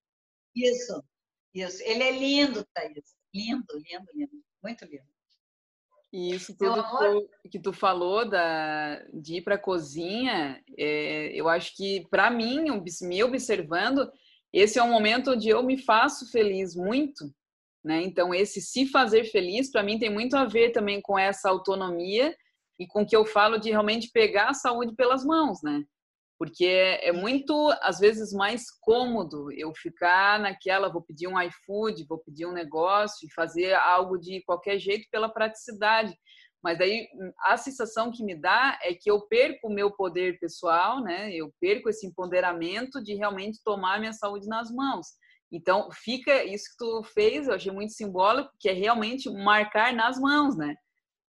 Isso, 0.56 1.04
isso. 1.52 1.82
Ele 1.82 2.02
é 2.02 2.12
lindo, 2.12 2.64
Thaís. 2.72 3.14
Lindo, 3.34 3.66
lindo, 3.74 4.06
lindo. 4.14 4.42
Muito 4.62 4.86
lindo. 4.86 5.13
E 6.14 6.32
isso 6.32 6.56
tudo 6.56 7.26
que, 7.42 7.48
que 7.48 7.58
tu 7.58 7.72
falou 7.72 8.24
da, 8.24 9.04
de 9.12 9.38
ir 9.38 9.42
para 9.42 9.56
a 9.56 9.60
cozinha, 9.60 10.62
é, 10.78 11.32
eu 11.34 11.48
acho 11.48 11.74
que, 11.74 12.06
para 12.08 12.30
mim, 12.30 12.66
me 13.02 13.24
observando, 13.24 14.08
esse 14.52 14.78
é 14.78 14.82
um 14.84 14.92
momento 14.92 15.32
onde 15.32 15.48
eu 15.48 15.60
me 15.64 15.76
faço 15.76 16.30
feliz 16.30 16.76
muito. 16.76 17.34
Né? 17.84 18.00
Então, 18.04 18.32
esse 18.32 18.60
se 18.60 18.86
fazer 18.86 19.24
feliz, 19.24 19.72
para 19.72 19.82
mim, 19.82 19.98
tem 19.98 20.08
muito 20.08 20.36
a 20.36 20.44
ver 20.44 20.70
também 20.70 21.00
com 21.02 21.18
essa 21.18 21.50
autonomia 21.50 22.32
e 22.78 22.86
com 22.86 23.02
o 23.02 23.06
que 23.06 23.16
eu 23.16 23.26
falo 23.26 23.58
de 23.58 23.70
realmente 23.70 24.08
pegar 24.12 24.50
a 24.50 24.54
saúde 24.54 24.94
pelas 24.94 25.24
mãos, 25.24 25.62
né? 25.64 25.82
Porque 26.38 26.64
é, 26.64 27.08
é 27.08 27.12
muito, 27.12 27.70
às 27.80 27.98
vezes, 27.98 28.32
mais 28.32 28.64
cômodo 28.80 29.52
eu 29.52 29.72
ficar 29.74 30.40
naquela, 30.40 30.92
vou 30.92 31.02
pedir 31.02 31.28
um 31.28 31.40
iFood, 31.40 32.06
vou 32.08 32.18
pedir 32.18 32.46
um 32.46 32.52
negócio 32.52 33.26
e 33.26 33.32
fazer 33.32 33.74
algo 33.74 34.18
de 34.18 34.42
qualquer 34.44 34.78
jeito 34.78 35.06
pela 35.10 35.28
praticidade. 35.28 36.14
Mas 36.62 36.78
daí 36.78 37.06
a 37.40 37.56
sensação 37.58 38.10
que 38.10 38.24
me 38.24 38.34
dá 38.34 38.78
é 38.82 38.94
que 38.94 39.10
eu 39.10 39.20
perco 39.28 39.68
o 39.68 39.72
meu 39.72 39.90
poder 39.90 40.38
pessoal, 40.38 41.02
né? 41.02 41.30
Eu 41.30 41.52
perco 41.60 41.90
esse 41.90 42.06
empoderamento 42.06 43.02
de 43.02 43.14
realmente 43.14 43.60
tomar 43.62 44.00
minha 44.00 44.14
saúde 44.14 44.48
nas 44.48 44.70
mãos. 44.70 45.08
Então, 45.52 45.88
fica 45.92 46.42
isso 46.42 46.64
que 46.70 46.78
tu 46.78 47.04
fez, 47.04 47.46
eu 47.46 47.54
achei 47.54 47.70
muito 47.70 47.92
simbólico, 47.92 48.50
que 48.58 48.68
é 48.68 48.72
realmente 48.72 49.30
marcar 49.30 49.92
nas 49.92 50.18
mãos, 50.18 50.56
né? 50.56 50.74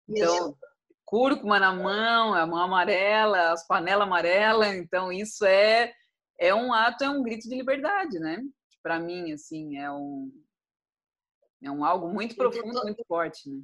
Então, 0.08 0.36
isso 0.36 0.58
cúrcuma 1.06 1.60
na 1.60 1.72
mão, 1.72 2.34
a 2.34 2.46
mão 2.46 2.60
amarela, 2.60 3.52
as 3.52 3.66
panelas 3.66 4.08
amarelas. 4.08 4.74
Então, 4.76 5.12
isso 5.12 5.46
é, 5.46 5.94
é 6.40 6.54
um 6.54 6.74
ato, 6.74 7.04
é 7.04 7.10
um 7.10 7.24
grito 7.24 7.48
de 7.48 7.56
liberdade, 7.56 8.20
né? 8.20 8.42
Para 8.82 9.00
mim, 9.00 9.32
assim, 9.32 9.78
é 9.78 9.92
um, 9.92 10.32
é 11.64 11.72
um 11.72 11.86
algo 11.86 12.08
muito 12.10 12.36
profundo, 12.36 12.82
muito 12.84 13.04
forte, 13.08 13.50
né? 13.50 13.62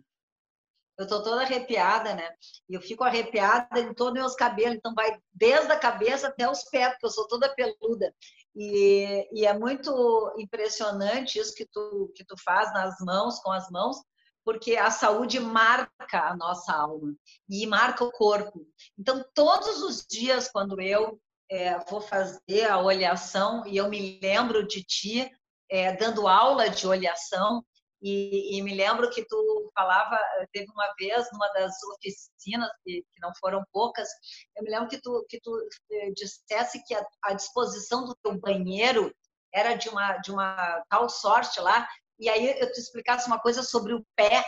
Eu 0.97 1.07
tô 1.07 1.23
toda 1.23 1.41
arrepiada, 1.41 2.13
né? 2.13 2.29
E 2.69 2.75
eu 2.75 2.81
fico 2.81 3.03
arrepiada 3.03 3.79
em 3.79 3.93
todos 3.93 4.13
os 4.13 4.19
meus 4.19 4.35
cabelos, 4.35 4.75
então 4.75 4.93
vai 4.93 5.19
desde 5.33 5.71
a 5.71 5.79
cabeça 5.79 6.27
até 6.27 6.47
os 6.47 6.63
pés, 6.65 6.91
porque 6.91 7.05
eu 7.05 7.09
sou 7.09 7.27
toda 7.27 7.53
peluda. 7.55 8.13
E, 8.55 9.27
e 9.33 9.45
é 9.45 9.57
muito 9.57 10.31
impressionante 10.37 11.39
isso 11.39 11.55
que 11.55 11.65
tu, 11.65 12.11
que 12.15 12.23
tu 12.23 12.35
faz 12.43 12.71
nas 12.73 12.99
mãos, 12.99 13.39
com 13.39 13.51
as 13.51 13.67
mãos, 13.71 13.97
porque 14.43 14.75
a 14.75 14.89
saúde 14.89 15.39
marca 15.39 16.19
a 16.19 16.35
nossa 16.35 16.73
alma 16.73 17.13
e 17.49 17.65
marca 17.67 18.03
o 18.03 18.11
corpo. 18.11 18.65
Então, 18.97 19.23
todos 19.33 19.81
os 19.81 20.05
dias, 20.05 20.49
quando 20.49 20.81
eu 20.81 21.19
é, 21.49 21.77
vou 21.85 22.01
fazer 22.01 22.65
a 22.69 22.79
oleação, 22.79 23.65
e 23.67 23.77
eu 23.77 23.89
me 23.89 24.19
lembro 24.21 24.65
de 24.65 24.83
ti 24.83 25.29
é, 25.69 25.95
dando 25.95 26.27
aula 26.27 26.69
de 26.69 26.87
oleação, 26.87 27.63
e, 28.03 28.57
e, 28.57 28.63
me 28.63 28.73
lembro 28.73 29.11
que 29.11 29.23
tu 29.23 29.71
falava, 29.75 30.19
teve 30.51 30.65
uma 30.71 30.91
vez, 30.99 31.27
numa 31.31 31.47
das 31.49 31.71
oficinas, 31.83 32.67
que, 32.83 33.05
que 33.13 33.19
não 33.21 33.31
foram 33.39 33.63
poucas, 33.71 34.09
eu 34.57 34.63
me 34.63 34.71
lembro 34.71 34.89
que 34.89 34.99
tu, 34.99 35.23
que 35.29 35.39
tu 35.39 35.55
é, 35.91 36.09
dissesse 36.09 36.83
que 36.83 36.95
a, 36.95 37.05
a 37.25 37.33
disposição 37.33 38.03
do 38.03 38.15
teu 38.23 38.39
banheiro 38.39 39.13
era 39.53 39.75
de 39.75 39.87
uma, 39.87 40.17
de 40.17 40.31
uma 40.31 40.83
tal 40.89 41.07
sorte 41.09 41.59
lá 41.59 41.87
e 42.21 42.29
aí 42.29 42.55
eu 42.59 42.71
te 42.71 42.79
explicasse 42.79 43.25
uma 43.25 43.39
coisa 43.39 43.63
sobre 43.63 43.95
o 43.95 44.05
pé. 44.15 44.45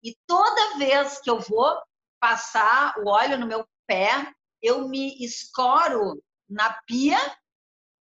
E 0.00 0.16
toda 0.28 0.78
vez 0.78 1.20
que 1.20 1.28
eu 1.28 1.40
vou 1.40 1.82
passar 2.20 2.94
o 2.98 3.08
óleo 3.08 3.36
no 3.36 3.48
meu 3.48 3.66
pé, 3.84 4.32
eu 4.62 4.88
me 4.88 5.22
escoro 5.22 6.22
na 6.48 6.72
pia 6.86 7.18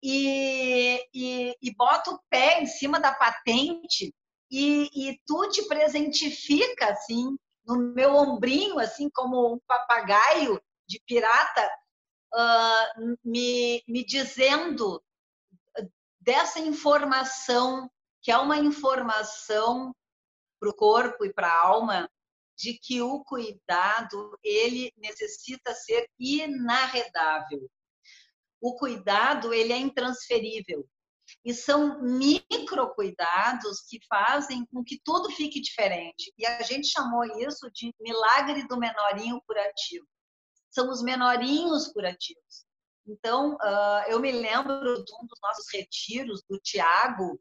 e, 0.04 1.04
e, 1.12 1.58
e 1.60 1.76
boto 1.76 2.12
o 2.12 2.20
pé 2.30 2.62
em 2.62 2.68
cima 2.68 3.00
da 3.00 3.12
patente 3.12 4.14
e, 4.52 5.10
e 5.10 5.20
tu 5.26 5.50
te 5.50 5.68
presentifica 5.68 6.92
assim 6.92 7.36
no 7.66 7.78
meu 7.78 8.16
ombrinho, 8.16 8.78
assim 8.78 9.10
como 9.10 9.56
um 9.56 9.60
papagaio 9.68 10.62
de 10.88 11.02
pirata, 11.06 11.68
uh, 12.34 13.18
me, 13.24 13.84
me 13.88 14.06
dizendo 14.06 15.04
dessa 16.20 16.60
informação 16.60 17.90
que 18.22 18.32
é 18.32 18.38
uma 18.38 18.58
informação 18.58 19.96
para 20.60 20.70
o 20.70 20.76
corpo 20.76 21.26
e 21.26 21.34
para 21.34 21.48
a 21.48 21.66
alma 21.66 22.10
de 22.58 22.78
que 22.78 23.02
o 23.02 23.24
cuidado 23.24 24.38
ele 24.44 24.92
necessita 24.98 25.74
ser 25.74 26.10
inarredável. 26.20 27.70
O 28.62 28.76
cuidado 28.76 29.54
ele 29.54 29.72
é 29.72 29.78
intransferível 29.78 30.86
e 31.46 31.54
são 31.54 32.02
micro 32.02 32.94
cuidados 32.94 33.82
que 33.88 34.00
fazem 34.08 34.66
com 34.66 34.84
que 34.84 35.00
tudo 35.04 35.30
fique 35.32 35.62
diferente. 35.62 36.34
E 36.38 36.46
a 36.46 36.62
gente 36.64 36.88
chamou 36.88 37.24
isso 37.24 37.70
de 37.72 37.94
milagre 38.00 38.68
do 38.68 38.78
menorinho 38.78 39.42
curativo. 39.48 40.06
São 40.70 40.90
os 40.90 41.02
menorinhos 41.02 41.88
curativos. 41.88 42.66
Então, 43.08 43.56
uh, 43.56 44.04
eu 44.08 44.20
me 44.20 44.32
lembro 44.32 45.04
de 45.04 45.14
um 45.16 45.26
dos 45.26 45.40
nossos 45.42 45.66
retiros 45.74 46.44
do 46.48 46.60
Tiago, 46.60 47.40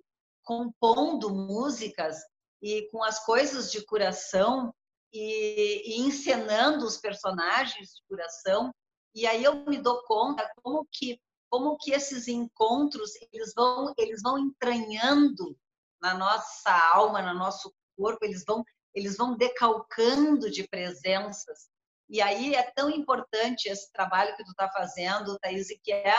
compondo 0.49 1.29
músicas 1.29 2.17
e 2.63 2.89
com 2.91 3.05
as 3.05 3.23
coisas 3.23 3.71
de 3.71 3.85
curação 3.85 4.75
e, 5.13 5.83
e 5.85 6.01
encenando 6.01 6.87
os 6.87 6.97
personagens 6.97 7.91
de 7.91 8.03
curação. 8.09 8.75
E 9.15 9.27
aí 9.27 9.45
eu 9.45 9.67
me 9.67 9.77
dou 9.77 10.03
conta 10.05 10.51
como 10.63 10.89
que 10.91 11.21
como 11.51 11.77
que 11.79 11.93
esses 11.93 12.29
encontros 12.29 13.11
eles 13.31 13.53
vão 13.55 13.93
eles 13.99 14.23
vão 14.23 14.39
entranhando 14.39 15.55
na 16.01 16.15
nossa 16.15 16.73
alma, 16.95 17.21
no 17.21 17.39
nosso 17.39 17.71
corpo, 17.95 18.25
eles 18.25 18.43
vão 18.47 18.65
eles 18.95 19.19
vão 19.19 19.37
decalcando 19.37 20.51
de 20.51 20.67
presenças. 20.67 21.69
E 22.09 22.23
aí 22.23 22.55
é 22.55 22.63
tão 22.75 22.89
importante 22.89 23.69
esse 23.69 23.93
trabalho 23.93 24.35
que 24.35 24.45
tu 24.45 24.51
está 24.51 24.71
fazendo, 24.71 25.39
Thaís, 25.41 25.69
que 25.83 25.93
é 25.93 26.17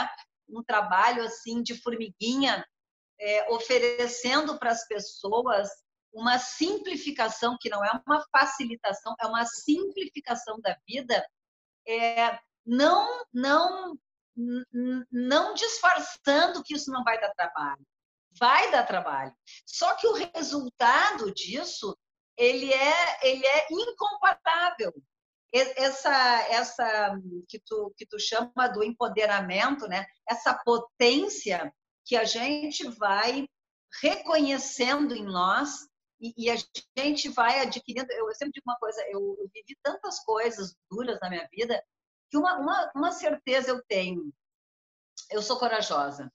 um 0.48 0.62
trabalho 0.62 1.24
assim 1.24 1.64
de 1.64 1.74
formiguinha 1.82 2.64
é, 3.20 3.50
oferecendo 3.50 4.58
para 4.58 4.70
as 4.70 4.86
pessoas 4.86 5.68
uma 6.12 6.38
simplificação, 6.38 7.56
que 7.60 7.68
não 7.68 7.84
é 7.84 8.02
uma 8.06 8.24
facilitação, 8.32 9.14
é 9.20 9.26
uma 9.26 9.44
simplificação 9.44 10.58
da 10.60 10.76
vida, 10.86 11.24
é, 11.86 12.38
não, 12.66 13.24
não, 13.32 13.98
não 15.10 15.54
disfarçando 15.54 16.62
que 16.64 16.74
isso 16.74 16.90
não 16.90 17.04
vai 17.04 17.20
dar 17.20 17.32
trabalho. 17.34 17.86
Vai 18.38 18.70
dar 18.70 18.86
trabalho. 18.86 19.34
Só 19.66 19.94
que 19.94 20.06
o 20.06 20.14
resultado 20.34 21.32
disso, 21.32 21.96
ele 22.36 22.72
é, 22.72 23.26
ele 23.26 23.46
é 23.46 23.66
incomparável. 23.70 24.92
Essa, 25.52 26.12
essa 26.48 27.18
que 27.48 27.58
tu, 27.58 27.92
que 27.96 28.06
tu 28.06 28.20
chama 28.20 28.68
do 28.68 28.84
empoderamento, 28.84 29.88
né? 29.88 30.06
essa 30.28 30.54
potência 30.64 31.72
que 32.10 32.16
a 32.16 32.24
gente 32.24 32.88
vai 32.88 33.48
reconhecendo 34.02 35.14
em 35.14 35.22
nós 35.22 35.86
e, 36.20 36.34
e, 36.36 36.50
a 36.50 36.56
gente 36.98 37.28
vai 37.28 37.60
adquirindo. 37.60 38.10
Eu 38.10 38.34
sempre 38.34 38.54
digo 38.54 38.64
uma 38.68 38.78
coisa: 38.78 39.00
eu, 39.10 39.20
eu 39.38 39.48
vivi 39.54 39.78
tantas 39.80 40.18
coisas 40.24 40.74
duras 40.90 41.20
na 41.20 41.30
minha 41.30 41.48
vida 41.52 41.80
que 42.28 42.36
uma, 42.36 42.58
uma, 42.58 42.92
uma 42.96 43.12
certeza 43.12 43.70
eu 43.70 43.80
tenho: 43.86 44.34
eu 45.30 45.40
sou 45.40 45.56
corajosa. 45.56 46.28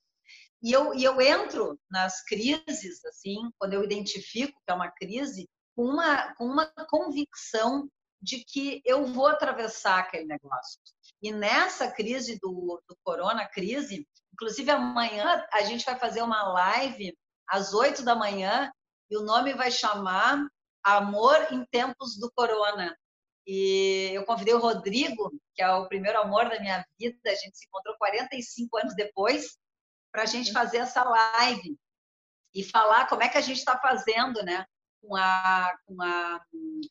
E 0.64 0.72
eu, 0.72 0.94
e 0.94 1.04
eu 1.04 1.20
entro 1.20 1.78
nas 1.92 2.24
crises, 2.24 3.04
assim, 3.04 3.52
quando 3.60 3.74
eu 3.74 3.84
identifico 3.84 4.58
que 4.66 4.72
é 4.72 4.74
uma 4.74 4.90
crise, 4.90 5.46
com 5.76 5.84
uma, 5.84 6.34
com 6.36 6.46
uma 6.46 6.72
convicção 6.90 7.90
de 8.26 8.44
que 8.44 8.82
eu 8.84 9.06
vou 9.06 9.28
atravessar 9.28 10.00
aquele 10.00 10.26
negócio. 10.26 10.80
E 11.22 11.32
nessa 11.32 11.90
crise 11.90 12.40
do, 12.42 12.82
do 12.88 12.98
corona, 13.04 13.48
crise, 13.48 14.06
Inclusive, 14.36 14.70
amanhã 14.70 15.48
a 15.54 15.62
gente 15.62 15.86
vai 15.86 15.98
fazer 15.98 16.22
uma 16.22 16.44
live 16.52 17.18
às 17.48 17.74
oito 17.74 18.04
da 18.04 18.14
manhã 18.16 18.70
e 19.10 19.18
o 19.18 19.24
nome 19.24 19.54
vai 19.54 19.72
chamar 19.72 20.46
Amor 20.84 21.48
em 21.52 21.66
Tempos 21.72 22.20
do 22.20 22.30
Corona. 22.36 22.94
E 23.48 24.12
eu 24.14 24.26
convidei 24.26 24.54
o 24.54 24.60
Rodrigo, 24.60 25.32
que 25.54 25.62
é 25.62 25.72
o 25.72 25.88
primeiro 25.88 26.20
amor 26.20 26.50
da 26.50 26.60
minha 26.60 26.86
vida, 27.00 27.18
a 27.26 27.36
gente 27.36 27.58
se 27.58 27.66
encontrou 27.66 27.96
45 27.98 28.78
anos 28.78 28.96
depois, 28.96 29.58
para 30.12 30.24
a 30.24 30.26
gente 30.26 30.52
fazer 30.52 30.80
essa 30.80 31.04
live 31.04 31.78
e 32.54 32.62
falar 32.62 33.08
como 33.08 33.24
é 33.24 33.30
que 33.30 33.38
a 33.38 33.42
gente 33.42 33.60
está 33.60 33.80
fazendo, 33.80 34.44
né? 34.44 34.66
Com, 35.08 35.16
a, 35.16 35.72
com, 35.86 36.02
a, 36.02 36.42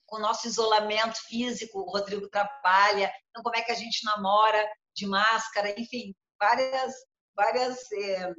com 0.07 0.17
o 0.17 0.21
nosso 0.21 0.47
isolamento 0.47 1.17
físico, 1.27 1.81
o 1.81 1.91
Rodrigo 1.91 2.29
trabalha, 2.29 3.13
então 3.31 3.43
como 3.43 3.57
é 3.57 3.63
que 3.63 3.73
a 3.73 3.75
gente 3.75 4.05
namora 4.05 4.65
de 4.95 5.07
máscara, 5.07 5.75
enfim, 5.79 6.15
várias 6.39 6.95
várias 7.37 7.91
é, 7.93 8.33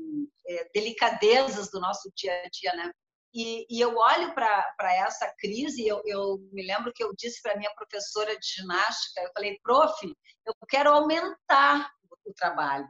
é, 0.48 0.70
delicadezas 0.74 1.70
do 1.70 1.80
nosso 1.80 2.10
dia 2.16 2.32
a 2.34 2.50
dia, 2.50 2.74
né? 2.76 2.92
E, 3.34 3.66
e 3.70 3.82
eu 3.82 3.98
olho 3.98 4.34
para 4.34 4.96
essa 4.96 5.30
crise, 5.38 5.86
eu, 5.86 6.02
eu, 6.06 6.38
me 6.54 6.66
lembro 6.66 6.94
que 6.94 7.04
eu 7.04 7.14
disse 7.18 7.42
para 7.42 7.58
minha 7.58 7.74
professora 7.76 8.34
de 8.40 8.48
ginástica, 8.48 9.22
eu 9.22 9.32
falei, 9.34 9.60
prof, 9.62 10.16
eu 10.46 10.54
quero 10.70 10.92
aumentar 10.92 11.90
o 12.26 12.34
trabalho. 12.34 12.88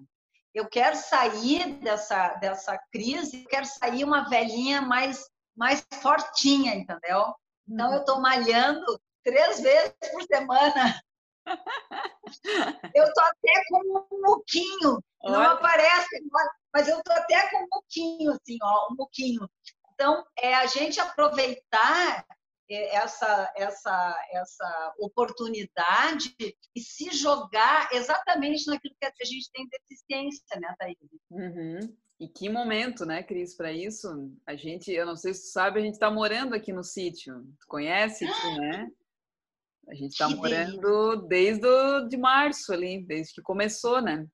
Eu 0.54 0.70
quero 0.70 0.96
sair 0.96 1.80
dessa, 1.80 2.36
dessa 2.36 2.80
crise, 2.92 3.42
eu 3.42 3.50
quero 3.50 3.66
sair 3.66 4.04
uma 4.04 4.30
velhinha 4.30 4.82
mais, 4.82 5.26
mais 5.56 5.86
fortinha, 6.02 6.76
entendeu? 6.76 7.34
Então, 7.68 7.94
eu 7.94 8.00
estou 8.00 8.22
malhando 8.22 9.00
três 9.24 9.60
vezes 9.62 9.96
por 10.12 10.24
semana. 10.24 11.02
Eu 12.96 13.04
estou 13.04 13.24
até 13.24 13.64
com 13.70 14.08
um 14.12 14.22
muquinho, 14.22 15.00
não 15.24 15.44
aparece, 15.44 16.08
mas 16.74 16.88
eu 16.88 16.98
estou 16.98 17.14
até 17.14 17.52
com 17.52 17.58
um 17.58 17.68
muquinho, 17.72 18.32
assim, 18.32 18.58
ó, 18.64 18.92
um 18.92 18.96
muquinho. 18.96 19.48
Então, 19.94 20.26
é 20.40 20.56
a 20.56 20.66
gente 20.66 21.00
aproveitar 21.00 22.26
é, 22.70 22.96
essa, 22.96 23.54
essa, 23.56 24.28
essa 24.32 24.94
oportunidade 25.00 26.36
e 26.76 26.82
se 26.82 27.12
jogar 27.12 27.90
exatamente 27.92 28.66
naquilo 28.66 28.96
que 29.00 29.06
a 29.06 29.26
gente 29.26 29.52
tem 29.52 29.68
deficiência, 29.68 30.60
né, 30.60 30.76
Thaís? 30.80 30.98
Uhum. 31.30 31.96
E 32.20 32.28
que 32.30 32.48
momento, 32.48 33.06
né, 33.06 33.22
Cris, 33.22 33.56
para 33.56 33.72
isso? 33.72 34.08
A 34.48 34.56
gente, 34.56 34.92
eu 34.92 35.06
não 35.06 35.18
sei 35.18 35.34
se 35.34 35.42
tu 35.44 35.48
sabe, 35.48 35.80
a 35.80 35.84
gente 35.84 35.96
está 35.96 36.10
morando 36.10 36.56
aqui 36.56 36.72
no 36.72 36.84
sítio. 36.84 37.44
Tu 37.60 37.68
conhece 37.68 38.26
aqui, 38.26 38.60
né? 38.60 38.90
A 39.90 39.94
gente 39.94 40.12
está 40.12 40.30
morando 40.30 41.28
desde 41.28 41.68
o, 41.68 42.08
de 42.08 42.18
março 42.18 42.74
ali, 42.74 43.06
desde 43.06 43.34
que 43.34 43.42
começou, 43.42 44.02
né? 44.02 44.26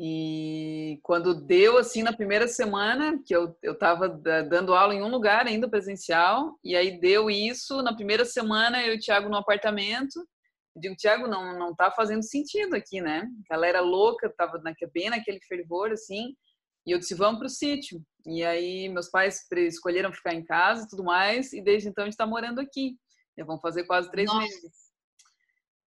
E 0.00 1.00
quando 1.02 1.34
deu 1.34 1.76
assim 1.76 2.02
na 2.02 2.12
primeira 2.12 2.46
semana, 2.46 3.20
que 3.26 3.34
eu 3.34 3.56
estava 3.62 4.08
dando 4.08 4.72
aula 4.72 4.94
em 4.94 5.02
um 5.02 5.10
lugar 5.10 5.46
ainda 5.46 5.68
presencial, 5.68 6.56
e 6.62 6.76
aí 6.76 7.00
deu 7.00 7.28
isso, 7.28 7.82
na 7.82 7.94
primeira 7.94 8.24
semana 8.24 8.80
eu 8.82 8.94
e 8.94 8.96
o 8.96 9.00
Thiago 9.00 9.28
no 9.28 9.36
apartamento. 9.36 10.24
Eu 10.78 10.80
digo, 10.80 10.96
Thiago, 10.96 11.26
não, 11.26 11.58
não 11.58 11.74
tá 11.74 11.90
fazendo 11.90 12.22
sentido 12.22 12.74
aqui, 12.74 13.00
né? 13.00 13.28
A 13.50 13.54
galera 13.54 13.80
louca, 13.80 14.32
tava 14.36 14.58
na, 14.58 14.72
bem 14.92 15.10
naquele 15.10 15.40
fervor, 15.40 15.90
assim, 15.90 16.36
e 16.86 16.92
eu 16.92 16.98
disse, 16.98 17.14
vamos 17.14 17.38
para 17.38 17.46
o 17.46 17.50
sítio. 17.50 18.00
E 18.24 18.44
aí 18.44 18.88
meus 18.88 19.10
pais 19.10 19.44
escolheram 19.52 20.12
ficar 20.12 20.34
em 20.34 20.44
casa 20.44 20.84
e 20.84 20.88
tudo 20.88 21.02
mais, 21.02 21.52
e 21.52 21.60
desde 21.60 21.88
então 21.88 22.04
a 22.04 22.06
gente 22.06 22.14
está 22.14 22.26
morando 22.26 22.60
aqui. 22.60 22.96
Já 23.36 23.44
vão 23.44 23.60
fazer 23.60 23.84
quase 23.84 24.10
três 24.10 24.28
Nossa. 24.28 24.40
meses. 24.40 24.88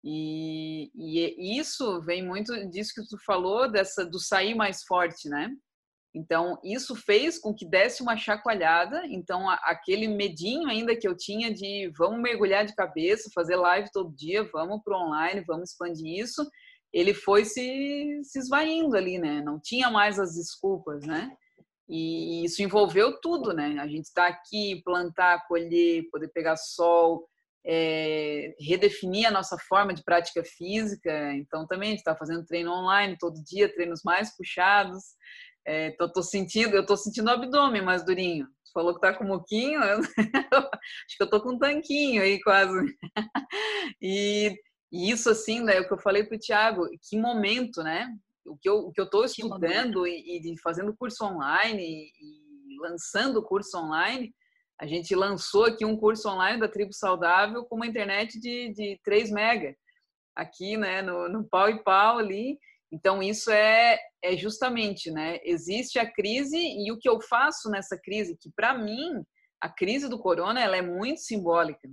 E, 0.05 0.91
e, 0.95 1.59
isso 1.59 2.03
vem 2.03 2.23
muito 2.23 2.69
disso 2.69 2.93
que 2.95 3.09
tu 3.09 3.17
falou, 3.25 3.71
dessa 3.71 4.05
do 4.05 4.19
sair 4.19 4.55
mais 4.55 4.85
forte, 4.85 5.31
né? 5.31 5.51
Então, 6.15 6.59
isso 6.63 6.95
fez 6.95 7.41
com 7.41 7.53
que 7.53 7.67
desse 7.67 8.01
uma 8.01 8.17
chacoalhada. 8.17 9.03
Então, 9.09 9.51
aquele 9.51 10.07
medinho 10.07 10.69
ainda 10.69 10.97
que 10.97 11.09
eu 11.09 11.17
tinha 11.17 11.53
de 11.53 11.91
vamos 11.99 12.23
mergulhar 12.23 12.65
de 12.65 12.75
cabeça, 12.75 13.31
fazer 13.35 13.57
live 13.57 13.91
todo 13.93 14.15
dia, 14.15 14.49
vamos 14.53 14.81
para 14.85 14.97
online, 14.97 15.45
vamos 15.45 15.71
expandir 15.71 16.23
isso, 16.23 16.49
ele 16.93 17.13
foi 17.13 17.45
se, 17.45 18.21
se 18.23 18.39
esvaindo 18.39 18.97
ali, 18.97 19.19
né? 19.19 19.43
Não 19.43 19.59
tinha 19.61 19.91
mais 19.91 20.21
as 20.21 20.37
desculpas, 20.37 21.05
né? 21.05 21.33
E 21.89 22.45
isso 22.45 22.63
envolveu 22.63 23.21
tudo, 23.21 23.53
né? 23.53 23.77
A 23.81 23.89
gente 23.89 24.05
está 24.05 24.29
aqui, 24.29 24.81
plantar, 24.85 25.45
colher, 25.49 26.09
poder 26.13 26.29
pegar 26.29 26.57
sol, 26.57 27.29
é, 27.67 28.55
redefinir 28.61 29.27
a 29.27 29.33
nossa 29.33 29.59
forma 29.59 29.93
de 29.93 30.05
prática 30.05 30.45
física. 30.45 31.33
Então, 31.35 31.67
também 31.67 31.89
a 31.89 31.91
gente 31.91 31.99
está 31.99 32.15
fazendo 32.15 32.47
treino 32.47 32.71
online 32.71 33.19
todo 33.19 33.43
dia, 33.43 33.73
treinos 33.73 34.03
mais 34.05 34.35
puxados. 34.37 35.03
É, 35.67 35.91
tô, 35.93 36.11
tô 36.11 36.23
sentindo, 36.23 36.77
eu 36.77 36.85
tô 36.85 36.97
sentindo 36.97 37.29
o 37.29 37.31
abdômen 37.31 37.83
mais 37.83 38.05
durinho. 38.05 38.47
Você 38.63 38.73
falou 38.73 38.95
que 38.95 39.01
tá 39.01 39.15
com 39.15 39.25
moquinho, 39.25 39.81
eu, 39.83 39.99
acho 40.81 41.17
que 41.17 41.23
eu 41.23 41.31
tô 41.31 41.41
com 41.41 41.55
um 41.55 41.59
tanquinho 41.59 42.23
aí 42.23 42.41
quase. 42.43 42.97
e, 44.01 44.55
e 44.93 45.11
isso 45.11 45.31
assim, 45.31 45.63
né, 45.63 45.81
o 45.81 45.87
que 45.87 45.95
eu 45.95 45.99
falei 45.99 46.25
para 46.25 46.37
o 46.37 46.41
Thiago, 46.41 46.87
que 47.09 47.19
momento, 47.19 47.83
né? 47.83 48.09
O 48.45 48.59
que 48.59 48.69
eu, 48.69 48.77
o 48.77 48.93
que 48.93 49.01
eu 49.01 49.09
tô 49.09 49.25
estudando 49.25 50.07
e, 50.07 50.39
e, 50.39 50.61
fazendo 50.61 50.95
curso 50.95 51.25
online 51.25 51.83
e, 51.83 52.75
e 52.75 52.79
lançando 52.81 53.43
curso 53.43 53.79
online, 53.79 54.35
a 54.79 54.87
gente 54.87 55.15
lançou 55.15 55.65
aqui 55.65 55.85
um 55.85 55.97
curso 55.97 56.29
online 56.29 56.61
da 56.61 56.69
Tribo 56.69 56.93
Saudável 56.93 57.65
com 57.65 57.77
uma 57.77 57.87
internet 57.87 58.39
de, 58.39 58.73
de 58.75 59.01
3 59.03 59.31
mega 59.31 59.75
aqui, 60.37 60.77
né, 60.77 61.01
no, 61.01 61.29
no 61.29 61.45
pau 61.45 61.71
e 61.71 61.83
pau 61.83 62.19
ali. 62.19 62.59
Então, 62.95 63.21
isso 63.21 63.51
é, 63.51 63.99
é 64.23 64.37
justamente, 64.37 65.11
né, 65.11 65.41
existe 65.43 65.99
a 65.99 66.09
crise 66.09 66.57
e 66.57 66.93
o 66.93 66.99
que 66.99 67.09
eu 67.09 67.21
faço 67.21 67.69
nessa 67.69 67.99
crise, 68.01 68.39
que 68.41 68.49
para 68.55 68.73
mim, 68.73 69.21
a 69.61 69.69
crise 69.69 70.09
do 70.09 70.17
corona, 70.17 70.61
ela 70.61 70.77
é 70.77 70.83
muito 70.83 71.21
simbólica. 71.21 71.89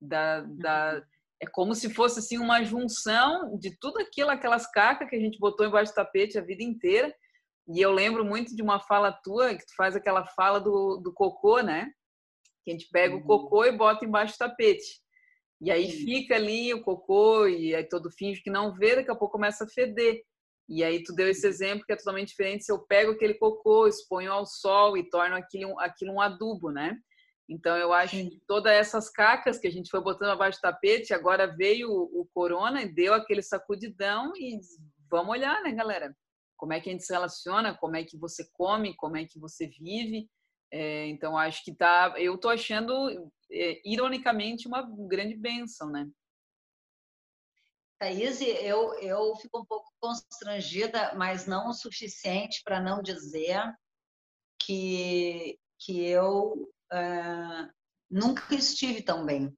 Da, 0.00 0.42
da, 0.42 0.94
uhum. 0.94 1.02
é 1.42 1.46
como 1.50 1.74
se 1.74 1.92
fosse, 1.92 2.20
assim, 2.20 2.38
uma 2.38 2.62
junção 2.62 3.58
de 3.58 3.76
tudo 3.80 3.98
aquilo, 3.98 4.30
aquelas 4.30 4.70
cacas 4.70 5.08
que 5.10 5.16
a 5.16 5.20
gente 5.20 5.40
botou 5.40 5.66
embaixo 5.66 5.90
do 5.90 5.96
tapete 5.96 6.38
a 6.38 6.42
vida 6.42 6.62
inteira. 6.62 7.12
E 7.66 7.80
eu 7.80 7.90
lembro 7.90 8.24
muito 8.24 8.54
de 8.54 8.62
uma 8.62 8.78
fala 8.78 9.10
tua, 9.10 9.56
que 9.56 9.66
tu 9.66 9.74
faz 9.76 9.96
aquela 9.96 10.24
fala 10.36 10.60
do, 10.60 11.00
do 11.02 11.12
cocô, 11.12 11.60
né? 11.62 11.90
que 12.64 12.70
a 12.70 12.74
gente 12.74 12.88
pega 12.90 13.14
uhum. 13.14 13.20
o 13.20 13.24
cocô 13.24 13.64
e 13.64 13.76
bota 13.76 14.04
embaixo 14.04 14.34
do 14.34 14.38
tapete. 14.38 15.02
E 15.60 15.70
aí 15.70 15.90
fica 15.90 16.34
ali 16.34 16.72
o 16.74 16.82
cocô 16.82 17.46
e 17.46 17.74
aí 17.74 17.84
todo 17.84 18.10
finge 18.10 18.42
que 18.42 18.50
não 18.50 18.74
vê, 18.74 18.96
daqui 18.96 19.10
a 19.10 19.14
pouco 19.14 19.32
começa 19.32 19.64
a 19.64 19.68
feder. 19.68 20.22
E 20.68 20.82
aí 20.82 21.02
tu 21.02 21.14
deu 21.14 21.28
esse 21.28 21.46
exemplo 21.46 21.84
que 21.84 21.92
é 21.92 21.96
totalmente 21.96 22.28
diferente 22.28 22.64
se 22.64 22.72
eu 22.72 22.78
pego 22.78 23.12
aquele 23.12 23.34
cocô, 23.34 23.86
exponho 23.86 24.32
ao 24.32 24.46
sol 24.46 24.96
e 24.96 25.08
torno 25.08 25.36
aquilo, 25.36 25.78
aquilo 25.78 26.12
um 26.12 26.20
adubo, 26.20 26.70
né? 26.70 26.96
Então 27.48 27.76
eu 27.76 27.92
acho 27.92 28.16
Sim. 28.16 28.30
que 28.30 28.40
todas 28.46 28.72
essas 28.72 29.10
cacas 29.10 29.58
que 29.58 29.66
a 29.66 29.70
gente 29.70 29.90
foi 29.90 30.00
botando 30.00 30.30
abaixo 30.30 30.58
do 30.58 30.62
tapete, 30.62 31.12
agora 31.12 31.46
veio 31.46 31.90
o, 31.90 32.22
o 32.22 32.28
corona 32.32 32.82
e 32.82 32.92
deu 32.92 33.12
aquele 33.12 33.42
sacudidão 33.42 34.32
e 34.36 34.58
vamos 35.10 35.32
olhar, 35.32 35.62
né, 35.62 35.72
galera? 35.72 36.16
Como 36.56 36.72
é 36.72 36.80
que 36.80 36.88
a 36.88 36.92
gente 36.92 37.04
se 37.04 37.12
relaciona, 37.12 37.76
como 37.76 37.96
é 37.96 38.04
que 38.04 38.16
você 38.16 38.48
come, 38.54 38.96
como 38.96 39.16
é 39.16 39.26
que 39.26 39.38
você 39.38 39.66
vive. 39.66 40.28
É, 40.72 41.06
então, 41.06 41.36
acho 41.36 41.62
que 41.62 41.74
tá. 41.74 42.14
Eu 42.16 42.38
tô 42.38 42.48
achando, 42.48 42.92
é, 43.52 43.80
ironicamente, 43.84 44.66
uma 44.66 44.82
grande 45.08 45.36
benção, 45.36 45.90
né? 45.90 46.08
Thaís, 47.98 48.40
eu, 48.40 48.94
eu 48.94 49.36
fico 49.36 49.60
um 49.60 49.64
pouco 49.64 49.90
constrangida, 50.00 51.14
mas 51.14 51.46
não 51.46 51.68
o 51.68 51.74
suficiente 51.74 52.60
para 52.64 52.80
não 52.80 53.02
dizer 53.02 53.62
que, 54.58 55.58
que 55.78 56.04
eu 56.06 56.68
uh, 56.92 57.72
nunca 58.10 58.54
estive 58.54 59.02
tão 59.02 59.24
bem 59.24 59.56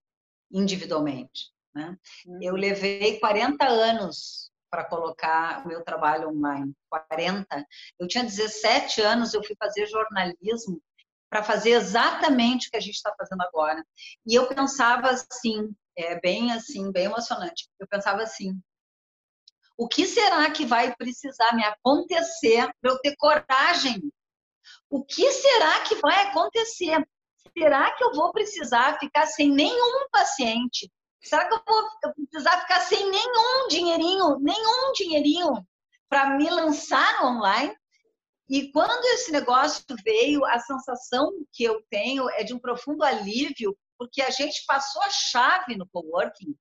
individualmente. 0.50 1.52
Né? 1.74 1.96
Uhum. 2.26 2.38
Eu 2.42 2.54
levei 2.54 3.18
40 3.18 3.66
anos 3.66 4.50
para 4.70 4.84
colocar 4.84 5.64
o 5.64 5.68
meu 5.68 5.82
trabalho 5.82 6.28
online. 6.28 6.72
40. 6.88 7.46
Eu 7.98 8.08
tinha 8.08 8.24
17 8.24 9.00
anos, 9.00 9.34
eu 9.34 9.42
fui 9.42 9.56
fazer 9.58 9.86
jornalismo 9.86 10.80
para 11.30 11.42
fazer 11.42 11.70
exatamente 11.70 12.68
o 12.68 12.70
que 12.70 12.76
a 12.76 12.80
gente 12.80 12.94
está 12.94 13.14
fazendo 13.16 13.42
agora. 13.42 13.84
E 14.26 14.34
eu 14.34 14.46
pensava 14.46 15.10
assim, 15.10 15.74
é 15.96 16.20
bem 16.20 16.52
assim, 16.52 16.92
bem 16.92 17.06
emocionante. 17.06 17.68
Eu 17.80 17.86
pensava 17.88 18.22
assim: 18.22 18.60
o 19.76 19.86
que 19.88 20.06
será 20.06 20.50
que 20.50 20.64
vai 20.64 20.94
precisar 20.96 21.54
me 21.54 21.64
acontecer 21.64 22.70
para 22.80 22.92
eu 22.92 22.98
ter 22.98 23.14
coragem? 23.16 24.00
O 24.90 25.04
que 25.04 25.30
será 25.32 25.80
que 25.80 25.96
vai 25.96 26.28
acontecer? 26.28 27.06
Será 27.56 27.90
que 27.92 28.04
eu 28.04 28.12
vou 28.12 28.32
precisar 28.32 28.98
ficar 28.98 29.26
sem 29.26 29.50
nenhum 29.50 30.08
paciente? 30.10 30.90
Será 31.22 31.46
que 31.46 31.54
eu 31.54 31.62
vou 31.66 32.14
precisar 32.14 32.60
ficar 32.60 32.80
sem 32.80 33.10
nenhum 33.10 33.68
dinheirinho, 33.68 34.38
nenhum 34.38 34.92
dinheirinho 34.92 35.66
para 36.08 36.36
me 36.36 36.48
lançar 36.48 37.24
online? 37.24 37.76
E 38.48 38.70
quando 38.70 39.04
esse 39.06 39.32
negócio 39.32 39.84
veio, 40.04 40.44
a 40.44 40.58
sensação 40.58 41.32
que 41.52 41.64
eu 41.64 41.82
tenho 41.90 42.30
é 42.30 42.44
de 42.44 42.54
um 42.54 42.58
profundo 42.58 43.02
alívio, 43.02 43.76
porque 43.98 44.22
a 44.22 44.30
gente 44.30 44.64
passou 44.66 45.02
a 45.02 45.10
chave 45.10 45.76
no 45.76 45.88
coworking 45.88 46.56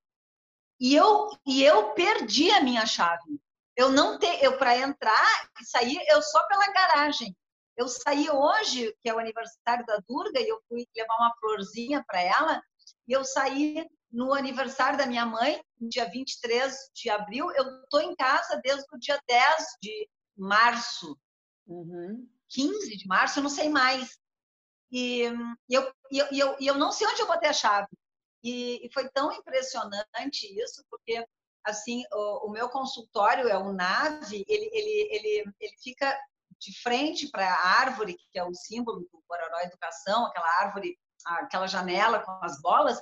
e 0.80 0.96
eu 0.96 1.30
e 1.46 1.64
eu 1.64 1.94
perdi 1.94 2.52
a 2.52 2.62
minha 2.62 2.86
chave. 2.86 3.40
Eu 3.76 3.90
não 3.92 4.18
te, 4.18 4.28
eu 4.42 4.58
para 4.58 4.78
entrar 4.78 5.50
e 5.62 5.66
sair 5.66 6.00
eu 6.08 6.22
só 6.22 6.46
pela 6.48 6.72
garagem. 6.72 7.36
Eu 7.78 7.90
saí 7.90 8.30
hoje, 8.30 8.96
que 9.02 9.10
é 9.10 9.14
o 9.14 9.20
aniversário 9.20 9.86
da 9.86 9.98
Durga, 10.08 10.40
e 10.40 10.48
eu 10.48 10.62
fui 10.68 10.88
levar 10.96 11.16
uma 11.18 11.36
florzinha 11.40 12.04
para 12.08 12.22
ela, 12.22 12.64
e 13.06 13.12
eu 13.12 13.26
saí 13.26 13.86
no 14.10 14.34
aniversário 14.34 14.98
da 14.98 15.06
minha 15.06 15.26
mãe, 15.26 15.62
dia 15.82 16.10
23 16.10 16.74
de 16.94 17.10
abril. 17.10 17.52
Eu 17.52 17.84
estou 17.84 18.00
em 18.00 18.16
casa 18.16 18.60
desde 18.64 18.86
o 18.94 18.98
dia 18.98 19.20
10 19.28 19.66
de 19.82 20.10
março. 20.38 21.20
Uhum. 21.68 22.26
15 22.48 22.96
de 22.96 23.08
março, 23.08 23.40
eu 23.40 23.44
não 23.44 23.50
sei 23.50 23.68
mais. 23.68 24.18
E, 24.92 25.24
e 25.70 25.74
eu, 25.74 25.94
e, 26.12 26.20
eu, 26.40 26.56
e, 26.60 26.68
eu, 26.68 26.76
não 26.76 26.92
sei 26.92 27.08
onde 27.08 27.22
eu 27.22 27.28
botei 27.28 27.50
a 27.50 27.54
chave. 27.54 27.88
E, 28.44 28.86
e 28.86 28.94
foi 28.94 29.10
tão 29.10 29.32
impressionante 29.32 30.46
isso, 30.62 30.84
porque 30.90 31.26
assim, 31.64 32.04
o, 32.14 32.48
o 32.48 32.52
meu 32.52 32.70
consultório 32.70 33.48
é 33.48 33.58
o 33.58 33.74
nave, 33.74 34.46
ele, 34.48 34.70
ele, 34.72 35.10
ele, 35.12 35.54
ele 35.60 35.78
fica 35.82 36.16
de 36.60 36.80
frente 36.82 37.30
para 37.30 37.48
a 37.48 37.80
árvore, 37.80 38.18
que 38.32 38.40
é 38.40 38.44
o 38.44 38.54
símbolo 38.54 39.00
do 39.00 39.24
Bororó 39.28 39.60
Educação, 39.62 40.26
aquela 40.26 40.48
árvore, 40.62 40.98
aquela 41.26 41.68
janela 41.68 42.20
com 42.20 42.32
as 42.44 42.62
bolas, 42.62 43.02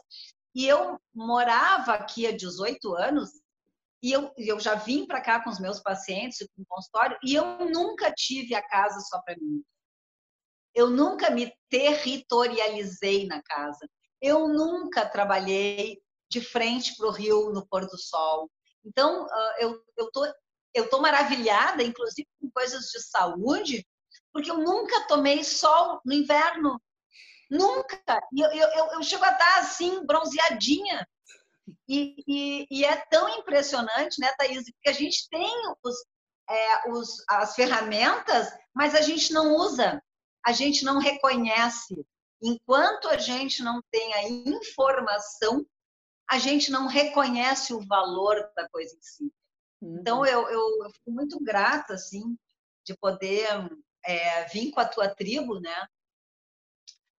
e 0.55 0.67
eu 0.67 0.99
morava 1.13 1.93
aqui 1.93 2.25
há 2.25 2.31
18 2.31 2.95
anos, 2.95 3.29
e 4.01 4.11
eu, 4.11 4.33
eu 4.37 4.59
já 4.59 4.75
vim 4.75 5.05
para 5.05 5.21
cá 5.21 5.43
com 5.43 5.49
os 5.49 5.59
meus 5.59 5.79
pacientes, 5.79 6.45
com 6.55 6.61
o 6.61 6.65
consultório, 6.67 7.17
e 7.23 7.35
eu 7.35 7.57
nunca 7.69 8.11
tive 8.11 8.53
a 8.53 8.61
casa 8.61 8.99
só 8.99 9.21
para 9.21 9.35
mim. 9.37 9.63
Eu 10.73 10.89
nunca 10.89 11.29
me 11.29 11.53
territorializei 11.69 13.27
na 13.27 13.41
casa. 13.41 13.87
Eu 14.21 14.47
nunca 14.47 15.05
trabalhei 15.05 16.01
de 16.29 16.41
frente 16.41 16.95
para 16.95 17.07
o 17.07 17.11
rio 17.11 17.51
no 17.51 17.65
pôr 17.67 17.85
do 17.85 17.97
sol. 17.97 18.49
Então, 18.83 19.27
ah, 19.29 19.55
eu 19.59 19.83
estou 19.99 20.25
eu 20.73 20.89
tô 20.89 20.99
maravilhada, 20.99 21.83
inclusive 21.83 22.27
com 22.39 22.49
coisas 22.49 22.85
de 22.85 22.99
saúde, 22.99 23.85
porque 24.31 24.49
eu 24.49 24.57
nunca 24.57 25.07
tomei 25.07 25.43
sol 25.43 26.01
no 26.03 26.13
inverno. 26.13 26.81
Nunca. 27.49 28.01
Eu, 28.35 28.51
eu, 28.51 28.85
eu 28.93 29.03
chego 29.03 29.23
a 29.23 29.31
estar 29.31 29.59
assim, 29.59 30.03
bronzeadinha. 30.05 31.07
E, 31.87 32.15
e, 32.27 32.67
e, 32.69 32.83
é 32.83 32.95
tão 33.09 33.29
impressionante, 33.29 34.19
né, 34.19 34.33
Thaís, 34.37 34.65
que 34.81 34.89
a 34.89 34.93
gente 34.93 35.29
tem 35.29 35.49
os, 35.83 35.95
é, 36.49 36.91
os, 36.91 37.23
as 37.29 37.55
ferramentas, 37.55 38.51
mas 38.73 38.95
a 38.95 39.01
gente 39.01 39.31
não 39.31 39.55
usa, 39.55 40.01
a 40.45 40.51
gente 40.51 40.83
não 40.83 40.99
reconhece. 40.99 42.05
Enquanto 42.41 43.07
a 43.07 43.17
gente 43.17 43.63
não 43.63 43.81
tem 43.89 44.13
a 44.13 44.27
informação, 44.27 45.65
a 46.29 46.37
gente 46.37 46.71
não 46.71 46.87
reconhece 46.87 47.73
o 47.73 47.85
valor 47.85 48.51
da 48.55 48.67
coisa 48.69 48.95
em 48.95 49.01
si. 49.01 49.33
Então, 49.81 50.19
uhum. 50.19 50.25
eu, 50.25 50.49
eu, 50.49 50.83
eu 50.83 50.89
fico 50.91 51.11
muito 51.11 51.39
grata, 51.43 51.93
assim, 51.93 52.37
de 52.85 52.95
poder 52.97 53.47
é, 54.05 54.45
vir 54.45 54.71
com 54.71 54.79
a 54.79 54.87
tua 54.87 55.13
tribo, 55.13 55.59
né? 55.59 55.87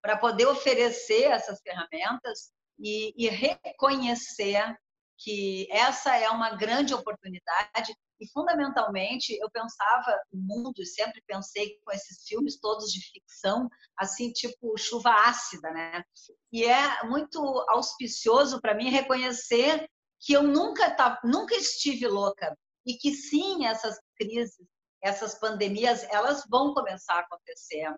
Para 0.02 0.16
poder 0.16 0.46
oferecer 0.46 1.24
essas 1.24 1.60
ferramentas 1.60 2.52
e, 2.78 3.14
e 3.16 3.28
reconhecer 3.28 4.76
que 5.24 5.66
essa 5.70 6.14
é 6.16 6.28
uma 6.28 6.54
grande 6.54 6.92
oportunidade. 6.92 7.96
E 8.20 8.30
fundamentalmente 8.30 9.34
eu 9.40 9.50
pensava 9.50 10.20
o 10.30 10.36
mundo 10.36 10.80
e 10.80 10.86
sempre 10.86 11.22
pensei 11.26 11.80
com 11.82 11.90
esses 11.90 12.24
filmes 12.28 12.60
todos 12.60 12.92
de 12.92 13.00
ficção 13.00 13.68
assim 13.98 14.30
tipo 14.30 14.76
chuva 14.76 15.10
ácida 15.10 15.70
né? 15.70 16.04
E 16.52 16.64
é 16.64 17.02
muito 17.04 17.40
auspicioso 17.68 18.60
para 18.60 18.74
mim 18.74 18.90
reconhecer 18.90 19.88
que 20.20 20.34
eu 20.34 20.42
nunca 20.42 20.90
tá, 20.94 21.20
nunca 21.24 21.54
estive 21.56 22.06
louca. 22.06 22.56
E 22.86 22.94
que 22.94 23.12
sim 23.14 23.66
essas 23.66 23.98
crises 24.16 24.54
essas 25.02 25.38
pandemias 25.38 26.02
elas 26.04 26.44
vão 26.48 26.72
começar 26.72 27.14
a 27.14 27.20
acontecer. 27.20 27.92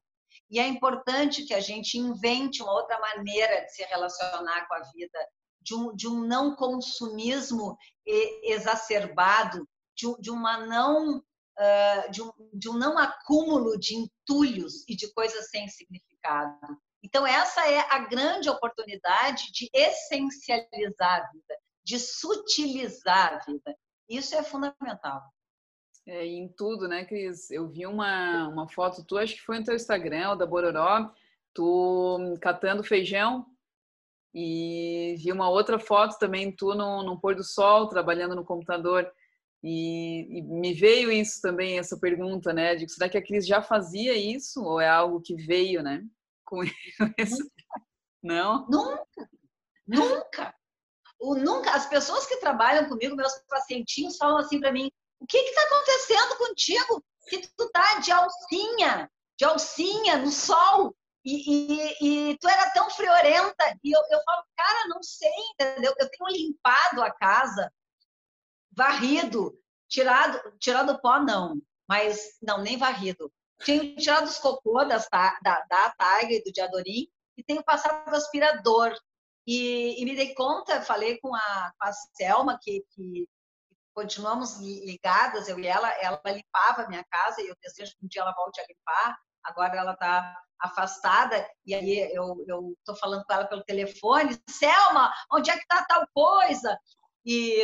E 0.50 0.58
é 0.60 0.66
importante 0.66 1.44
que 1.44 1.54
a 1.54 1.60
gente 1.60 1.98
invente 1.98 2.62
uma 2.62 2.72
outra 2.72 2.98
maneira 3.00 3.64
de 3.64 3.72
se 3.72 3.82
relacionar 3.84 4.66
com 4.68 4.74
a 4.74 4.82
vida, 4.92 5.18
de 5.66 5.74
um, 5.74 5.94
de 5.94 6.06
um 6.06 6.24
não 6.24 6.54
consumismo 6.54 7.76
exacerbado, 8.06 9.68
de, 9.96 10.06
de 10.20 10.30
uma 10.30 10.64
não 10.64 11.18
uh, 11.18 12.10
de, 12.10 12.22
um, 12.22 12.30
de 12.54 12.68
um 12.68 12.74
não 12.74 12.96
acúmulo 12.96 13.76
de 13.76 13.96
entulhos 13.96 14.88
e 14.88 14.94
de 14.94 15.12
coisas 15.12 15.50
sem 15.50 15.66
significado. 15.66 16.56
Então 17.02 17.26
essa 17.26 17.68
é 17.68 17.80
a 17.90 17.98
grande 17.98 18.48
oportunidade 18.48 19.50
de 19.52 19.68
essencializar 19.74 21.20
a 21.20 21.32
vida, 21.32 21.58
de 21.84 21.98
sutilizar 21.98 23.34
a 23.34 23.38
vida. 23.50 23.76
Isso 24.08 24.36
é 24.36 24.44
fundamental. 24.44 25.20
É, 26.06 26.24
em 26.24 26.48
tudo, 26.48 26.86
né, 26.86 27.04
Cris? 27.04 27.50
Eu 27.50 27.68
vi 27.68 27.84
uma, 27.86 28.46
uma 28.48 28.68
foto 28.68 29.04
tua, 29.04 29.24
acho 29.24 29.34
que 29.34 29.42
foi 29.42 29.58
no 29.58 29.64
teu 29.64 29.74
Instagram, 29.74 30.36
da 30.36 30.46
Bororó, 30.46 31.12
tu 31.52 32.38
catando 32.40 32.84
feijão 32.84 33.44
e 34.38 35.16
vi 35.16 35.32
uma 35.32 35.48
outra 35.48 35.78
foto 35.78 36.18
também, 36.18 36.54
tu 36.54 36.74
no, 36.74 37.18
pôr 37.18 37.34
do 37.34 37.42
sol, 37.42 37.88
trabalhando 37.88 38.36
no 38.36 38.44
computador. 38.44 39.10
E, 39.64 40.38
e, 40.38 40.42
me 40.42 40.74
veio 40.74 41.10
isso 41.10 41.40
também, 41.40 41.78
essa 41.78 41.98
pergunta, 41.98 42.52
né? 42.52 42.74
De 42.74 42.86
será 42.86 43.08
que 43.08 43.16
a 43.16 43.24
Cris 43.24 43.46
já 43.46 43.62
fazia 43.62 44.14
isso 44.14 44.62
ou 44.62 44.78
é 44.78 44.86
algo 44.86 45.22
que 45.22 45.34
veio, 45.34 45.82
né? 45.82 46.04
Com 46.44 46.62
isso? 47.16 47.50
Não? 48.22 48.66
Nunca, 48.68 49.30
nunca. 49.86 50.54
O, 51.18 51.34
nunca. 51.34 51.70
As 51.70 51.86
pessoas 51.86 52.26
que 52.26 52.36
trabalham 52.36 52.90
comigo, 52.90 53.16
meus 53.16 53.32
pacientinhos, 53.48 54.18
falam 54.18 54.36
assim 54.36 54.60
para 54.60 54.70
mim: 54.70 54.90
o 55.18 55.26
que 55.26 55.38
está 55.38 55.62
acontecendo 55.62 56.36
contigo? 56.36 57.04
Que 57.30 57.38
tu 57.56 57.70
tá 57.70 58.00
de 58.00 58.12
alcinha, 58.12 59.10
de 59.38 59.44
alcinha 59.46 60.18
no 60.18 60.30
sol, 60.30 60.94
e, 61.26 61.98
e, 62.00 62.30
e 62.30 62.38
tu 62.38 62.48
era 62.48 62.70
tão 62.70 62.88
friorenta. 62.88 63.76
E 63.82 63.90
eu, 63.90 64.00
eu 64.10 64.22
falo, 64.24 64.44
cara, 64.56 64.88
não 64.88 65.02
sei, 65.02 65.32
entendeu? 65.52 65.92
Eu 65.98 66.08
tenho 66.08 66.30
limpado 66.30 67.02
a 67.02 67.10
casa, 67.10 67.72
varrido, 68.70 69.58
tirado, 69.88 70.56
tirado 70.60 71.00
pó, 71.00 71.18
não, 71.18 71.60
mas 71.88 72.36
não, 72.40 72.58
nem 72.58 72.76
varrido. 72.78 73.32
Tenho 73.64 73.96
tirado 73.96 74.26
os 74.26 74.38
cocô 74.38 74.84
das, 74.84 75.08
da, 75.10 75.60
da 75.68 75.90
Taiga 75.98 76.32
e 76.32 76.44
do 76.44 76.52
Diadorim 76.52 77.08
e 77.36 77.42
tenho 77.42 77.64
passado 77.64 78.14
aspirador. 78.14 78.94
E, 79.44 80.00
e, 80.00 80.04
me 80.04 80.14
dei 80.14 80.34
conta, 80.34 80.82
falei 80.82 81.18
com 81.18 81.34
a, 81.34 81.72
com 81.78 81.88
a 81.88 81.92
Selma, 81.92 82.58
que, 82.60 82.84
que 82.90 83.28
continuamos 83.94 84.58
ligadas, 84.60 85.48
eu 85.48 85.58
e 85.58 85.66
ela, 85.66 85.88
ela 86.00 86.20
limpava 86.26 86.82
a 86.82 86.88
minha 86.88 87.04
casa 87.04 87.40
e 87.40 87.48
eu 87.48 87.56
desejo 87.62 87.92
que 87.96 88.04
um 88.04 88.08
dia 88.08 88.22
ela 88.22 88.34
volte 88.34 88.60
a 88.60 88.66
limpar. 88.68 89.18
Agora 89.44 89.76
ela 89.76 89.92
está 89.92 90.36
afastada 90.60 91.48
e 91.64 91.74
aí 91.74 92.10
eu 92.12 92.74
estou 92.78 92.96
falando 92.96 93.24
com 93.24 93.32
ela 93.32 93.46
pelo 93.46 93.64
telefone, 93.64 94.40
Selma, 94.48 95.12
onde 95.32 95.50
é 95.50 95.54
que 95.54 95.62
está 95.62 95.84
tal 95.84 96.06
coisa? 96.14 96.78
E, 97.24 97.62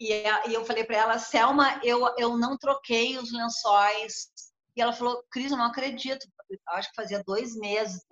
e, 0.00 0.12
e 0.48 0.54
eu 0.54 0.64
falei 0.64 0.84
para 0.84 0.96
ela, 0.96 1.18
Selma, 1.18 1.80
eu, 1.82 2.14
eu 2.18 2.36
não 2.36 2.56
troquei 2.58 3.18
os 3.18 3.32
lençóis. 3.32 4.30
E 4.76 4.82
ela 4.82 4.92
falou, 4.92 5.24
Cris, 5.30 5.50
eu 5.50 5.58
não 5.58 5.66
acredito. 5.66 6.26
Eu 6.50 6.58
acho 6.68 6.90
que 6.90 6.96
fazia 6.96 7.22
dois 7.24 7.56
meses. 7.56 8.04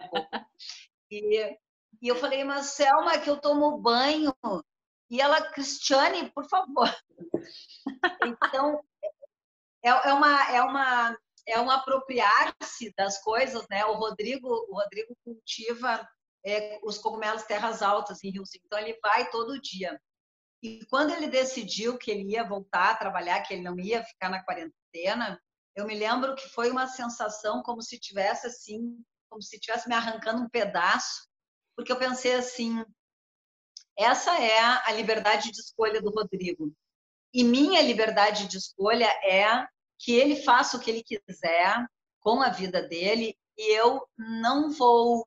e, 1.10 1.56
e 2.02 2.08
eu 2.08 2.16
falei, 2.16 2.44
mas 2.44 2.66
Selma, 2.66 3.12
é 3.12 3.18
que 3.18 3.30
eu 3.30 3.40
tomo 3.40 3.78
banho 3.78 4.34
e 5.10 5.20
ela, 5.20 5.40
Cristiane, 5.52 6.30
por 6.32 6.48
favor. 6.48 6.92
Então, 8.24 8.80
é, 9.82 9.88
é 9.88 10.12
uma, 10.12 10.52
é 10.52 10.62
uma, 10.62 11.18
é 11.46 11.60
um 11.60 11.70
apropriar-se 11.70 12.92
das 12.96 13.22
coisas, 13.22 13.64
né? 13.70 13.84
O 13.86 13.94
Rodrigo, 13.94 14.48
o 14.48 14.74
Rodrigo 14.74 15.16
cultiva 15.24 16.06
é, 16.44 16.78
os 16.82 16.98
cogumelos 16.98 17.42
terras 17.42 17.82
altas 17.82 18.22
em 18.22 18.30
Riozinho, 18.30 18.62
então 18.64 18.78
ele 18.78 18.98
vai 19.02 19.28
todo 19.30 19.60
dia. 19.60 20.00
E 20.62 20.84
quando 20.86 21.12
ele 21.12 21.26
decidiu 21.26 21.98
que 21.98 22.10
ele 22.10 22.32
ia 22.32 22.46
voltar 22.46 22.90
a 22.90 22.96
trabalhar, 22.96 23.42
que 23.42 23.54
ele 23.54 23.62
não 23.62 23.78
ia 23.78 24.04
ficar 24.04 24.30
na 24.30 24.42
quarentena, 24.42 25.40
eu 25.74 25.86
me 25.86 25.94
lembro 25.94 26.34
que 26.34 26.48
foi 26.48 26.70
uma 26.70 26.86
sensação 26.86 27.62
como 27.62 27.82
se 27.82 27.98
tivesse 27.98 28.46
assim, 28.46 28.98
como 29.28 29.42
se 29.42 29.58
tivesse 29.60 29.88
me 29.88 29.94
arrancando 29.94 30.42
um 30.42 30.48
pedaço, 30.48 31.28
porque 31.76 31.92
eu 31.92 31.98
pensei 31.98 32.34
assim, 32.34 32.82
essa 33.98 34.40
é 34.40 34.58
a 34.58 34.92
liberdade 34.92 35.50
de 35.50 35.60
escolha 35.60 36.00
do 36.00 36.10
Rodrigo. 36.10 36.72
E 37.34 37.44
minha 37.44 37.82
liberdade 37.82 38.46
de 38.46 38.56
escolha 38.56 39.08
é 39.22 39.66
que 39.98 40.12
ele 40.12 40.42
faça 40.42 40.76
o 40.76 40.80
que 40.80 40.90
ele 40.90 41.02
quiser 41.02 41.86
com 42.20 42.42
a 42.42 42.48
vida 42.48 42.82
dele 42.82 43.36
e 43.56 43.74
eu 43.74 44.06
não 44.16 44.70
vou 44.70 45.26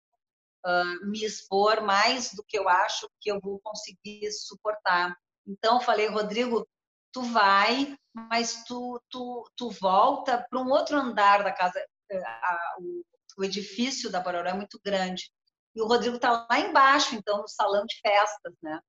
uh, 0.66 1.06
me 1.10 1.24
expor 1.24 1.82
mais 1.82 2.34
do 2.34 2.44
que 2.44 2.58
eu 2.58 2.70
acho 2.70 3.10
que 3.20 3.32
eu 3.32 3.40
vou 3.40 3.60
conseguir 3.64 4.32
suportar. 4.32 5.16
Então, 5.48 5.82
falei, 5.82 6.08
Rodrigo, 6.08 6.68
tu 7.12 7.24
vai, 7.24 7.98
mas 8.14 8.64
tu, 8.66 9.02
tu, 9.10 9.50
tu 9.56 9.70
volta 9.72 10.46
para 10.50 10.60
um 10.60 10.70
outro 10.70 10.98
andar 10.98 11.44
da 11.44 11.52
casa. 11.52 11.80
Eh, 12.12 12.24
a, 12.24 12.76
o, 12.80 13.04
o 13.38 13.44
edifício 13.44 14.12
da 14.12 14.20
Bororó 14.20 14.50
é 14.50 14.54
muito 14.54 14.80
grande 14.84 15.32
e 15.76 15.82
o 15.82 15.88
Rodrigo 15.88 16.16
está 16.16 16.46
lá 16.50 16.60
embaixo, 16.60 17.16
então, 17.16 17.42
no 17.42 17.48
salão 17.48 17.86
de 17.86 18.00
festas, 18.02 18.54
né? 18.62 18.80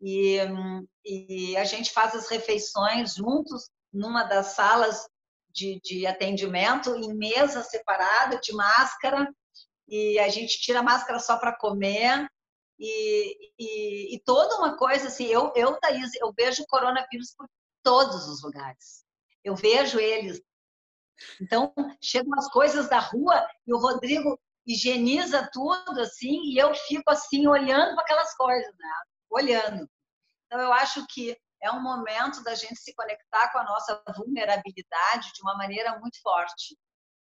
E, 0.00 0.38
e 1.04 1.56
a 1.56 1.64
gente 1.64 1.92
faz 1.92 2.14
as 2.14 2.28
refeições 2.28 3.14
juntos 3.14 3.70
numa 3.92 4.24
das 4.24 4.48
salas 4.48 5.06
de, 5.52 5.80
de 5.82 6.06
atendimento, 6.06 6.94
em 6.94 7.14
mesa 7.14 7.62
separada, 7.62 8.38
de 8.40 8.52
máscara, 8.52 9.32
e 9.88 10.18
a 10.18 10.28
gente 10.28 10.60
tira 10.60 10.80
a 10.80 10.82
máscara 10.82 11.18
só 11.18 11.36
para 11.36 11.56
comer, 11.56 12.28
e, 12.78 13.52
e, 13.58 14.14
e, 14.14 14.20
toda 14.24 14.56
uma 14.56 14.76
coisa 14.76 15.08
assim, 15.08 15.26
eu, 15.26 15.52
eu, 15.54 15.78
Thaís, 15.78 16.14
eu 16.14 16.32
vejo 16.32 16.62
o 16.62 16.66
coronavírus 16.66 17.34
por 17.36 17.46
todos 17.82 18.26
os 18.26 18.42
lugares. 18.42 19.04
Eu 19.44 19.54
vejo 19.54 19.98
eles. 19.98 20.40
Então, 21.38 21.74
chegam 22.00 22.32
as 22.38 22.48
coisas 22.50 22.88
da 22.88 22.98
rua 22.98 23.46
e 23.66 23.74
o 23.74 23.78
Rodrigo 23.78 24.40
higieniza 24.66 25.48
tudo 25.52 26.00
assim 26.00 26.40
e 26.44 26.58
eu 26.58 26.74
fico 26.74 27.10
assim 27.10 27.46
olhando 27.46 27.94
para 27.94 28.02
aquelas 28.02 28.34
coisas, 28.34 28.72
né? 28.78 28.88
Olhando. 29.28 29.90
Então 30.46 30.60
eu 30.60 30.72
acho 30.72 31.06
que 31.06 31.36
é 31.62 31.70
um 31.70 31.82
momento 31.82 32.42
da 32.42 32.54
gente 32.54 32.76
se 32.80 32.94
conectar 32.94 33.52
com 33.52 33.58
a 33.58 33.64
nossa 33.64 34.02
vulnerabilidade 34.16 35.32
de 35.34 35.42
uma 35.42 35.56
maneira 35.56 35.98
muito 35.98 36.20
forte. 36.22 36.76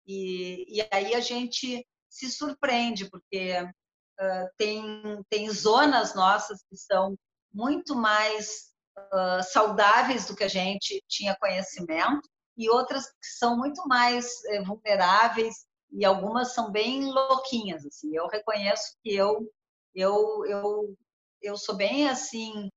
E, 0.06 0.66
e 0.80 0.88
aí 0.92 1.14
a 1.16 1.20
gente 1.20 1.86
se 2.10 2.32
surpreende, 2.32 3.10
porque 3.10 3.62
uh, 3.62 4.50
tem, 4.58 5.24
tem 5.30 5.50
zonas 5.50 6.16
nossas 6.16 6.64
que 6.70 6.78
são 6.78 7.16
muito 7.54 7.96
mais 7.96 8.72
uh, 8.98 9.44
saudáveis 9.44 10.26
do 10.26 10.36
que 10.36 10.44
a 10.44 10.48
gente 10.48 11.04
tinha 11.08 11.38
conhecimento, 11.40 12.28
e 12.56 12.70
outras 12.70 13.06
que 13.06 13.28
são 13.38 13.58
muito 13.58 13.88
mais 13.88 14.26
uh, 14.26 14.64
vulneráveis, 14.66 15.68
e 15.92 16.06
algumas 16.06 16.54
são 16.54 16.72
bem 16.72 17.06
louquinhas. 17.06 17.86
Assim. 17.86 18.16
Eu 18.16 18.28
reconheço 18.28 18.96
que 19.04 19.16
eu, 19.16 19.52
eu, 19.94 20.46
eu, 20.46 20.98
eu 21.42 21.58
sou 21.58 21.76
bem 21.76 22.10
assim, 22.10 22.70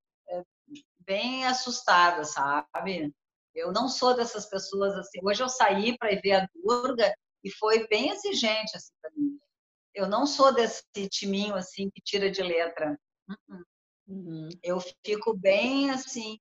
bem 1.05 1.45
assustada, 1.45 2.23
sabe? 2.23 3.13
Eu 3.53 3.71
não 3.71 3.87
sou 3.87 4.15
dessas 4.15 4.47
pessoas 4.47 4.93
assim. 4.95 5.19
Hoje 5.23 5.43
eu 5.43 5.49
saí 5.49 5.97
para 5.97 6.19
ver 6.21 6.33
a 6.33 6.47
Durga 6.53 7.13
e 7.43 7.51
foi 7.51 7.87
bem 7.87 8.09
exigente 8.09 8.75
assim 8.75 8.93
para 9.01 9.11
mim. 9.15 9.39
Eu 9.93 10.07
não 10.07 10.25
sou 10.25 10.53
desse 10.53 10.83
timinho 11.09 11.55
assim 11.55 11.89
que 11.89 12.01
tira 12.01 12.31
de 12.31 12.41
letra. 12.41 12.97
Uh-uh. 13.29 13.63
Uhum. 14.07 14.49
Eu 14.63 14.79
fico 15.05 15.33
bem 15.37 15.91
assim. 15.91 16.39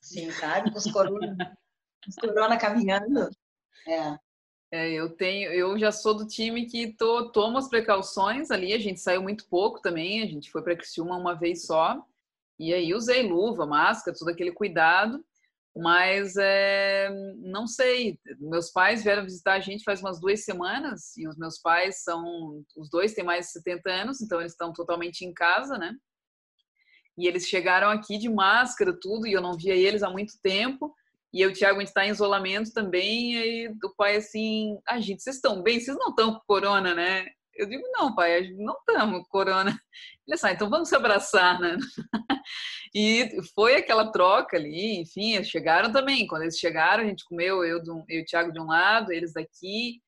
Sim, 0.00 0.30
sabe? 0.32 0.70
Com 0.70 0.78
os 0.78 0.90
corona, 0.90 1.58
os 2.06 2.14
corona 2.16 2.58
caminhando. 2.58 3.30
É. 3.86 4.18
É, 4.74 4.90
eu 4.90 5.08
tenho, 5.08 5.52
eu 5.52 5.78
já 5.78 5.92
sou 5.92 6.14
do 6.14 6.26
time 6.26 6.66
que 6.66 6.96
tô, 6.96 7.30
tomo 7.30 7.56
as 7.58 7.68
precauções 7.68 8.50
ali. 8.50 8.72
A 8.72 8.78
gente 8.78 8.98
saiu 8.98 9.22
muito 9.22 9.46
pouco 9.48 9.80
também, 9.80 10.20
a 10.20 10.26
gente 10.26 10.50
foi 10.50 10.62
para 10.62 10.74
Criciúma 10.74 11.16
uma 11.16 11.32
vez 11.32 11.64
só. 11.64 12.04
E 12.58 12.74
aí 12.74 12.92
usei 12.92 13.22
luva, 13.22 13.64
máscara, 13.66 14.16
todo 14.18 14.30
aquele 14.30 14.50
cuidado. 14.50 15.24
Mas 15.76 16.34
é, 16.36 17.08
não 17.36 17.68
sei, 17.68 18.18
meus 18.40 18.68
pais 18.68 19.04
vieram 19.04 19.22
visitar 19.22 19.54
a 19.54 19.60
gente 19.60 19.84
faz 19.84 20.00
umas 20.00 20.20
duas 20.20 20.44
semanas 20.44 21.16
e 21.16 21.28
os 21.28 21.36
meus 21.36 21.56
pais 21.60 22.02
são, 22.02 22.64
os 22.76 22.90
dois 22.90 23.14
têm 23.14 23.24
mais 23.24 23.46
de 23.46 23.52
70 23.52 23.90
anos, 23.90 24.20
então 24.20 24.40
eles 24.40 24.52
estão 24.52 24.72
totalmente 24.72 25.24
em 25.24 25.32
casa, 25.32 25.78
né? 25.78 25.94
E 27.16 27.28
eles 27.28 27.46
chegaram 27.46 27.90
aqui 27.90 28.18
de 28.18 28.28
máscara, 28.28 28.92
tudo, 28.92 29.24
e 29.24 29.32
eu 29.32 29.40
não 29.40 29.56
via 29.56 29.76
eles 29.76 30.02
há 30.02 30.10
muito 30.10 30.32
tempo. 30.42 30.92
E 31.34 31.40
eu, 31.40 31.52
Thiago, 31.52 31.78
a 31.78 31.80
gente 31.80 31.88
está 31.88 32.06
em 32.06 32.10
isolamento 32.10 32.72
também. 32.72 33.34
E 33.34 33.38
aí 33.38 33.74
o 33.82 33.94
pai 33.96 34.16
assim, 34.16 34.78
a 34.86 35.00
gente, 35.00 35.20
vocês 35.20 35.34
estão 35.34 35.60
bem? 35.64 35.80
Vocês 35.80 35.96
não 35.98 36.10
estão 36.10 36.34
com 36.34 36.40
corona, 36.46 36.94
né? 36.94 37.26
Eu 37.56 37.68
digo, 37.68 37.82
não, 37.90 38.14
pai, 38.14 38.52
não 38.56 38.74
estamos 38.74 39.22
com 39.22 39.28
corona. 39.28 39.76
Ele 40.26 40.34
assim, 40.34 40.48
então 40.50 40.70
vamos 40.70 40.88
se 40.88 40.94
abraçar, 40.94 41.60
né? 41.60 41.76
E 42.96 43.42
foi 43.56 43.74
aquela 43.74 44.12
troca 44.12 44.56
ali, 44.56 45.00
enfim, 45.00 45.34
eles 45.34 45.48
chegaram 45.48 45.90
também. 45.90 46.28
Quando 46.28 46.42
eles 46.42 46.56
chegaram, 46.56 47.02
a 47.02 47.06
gente 47.06 47.24
comeu, 47.24 47.64
eu, 47.64 47.78
eu 47.78 48.04
e 48.08 48.22
o 48.22 48.24
Thiago 48.24 48.52
de 48.52 48.60
um 48.60 48.66
lado, 48.66 49.10
eles 49.10 49.32
daqui. 49.32 50.00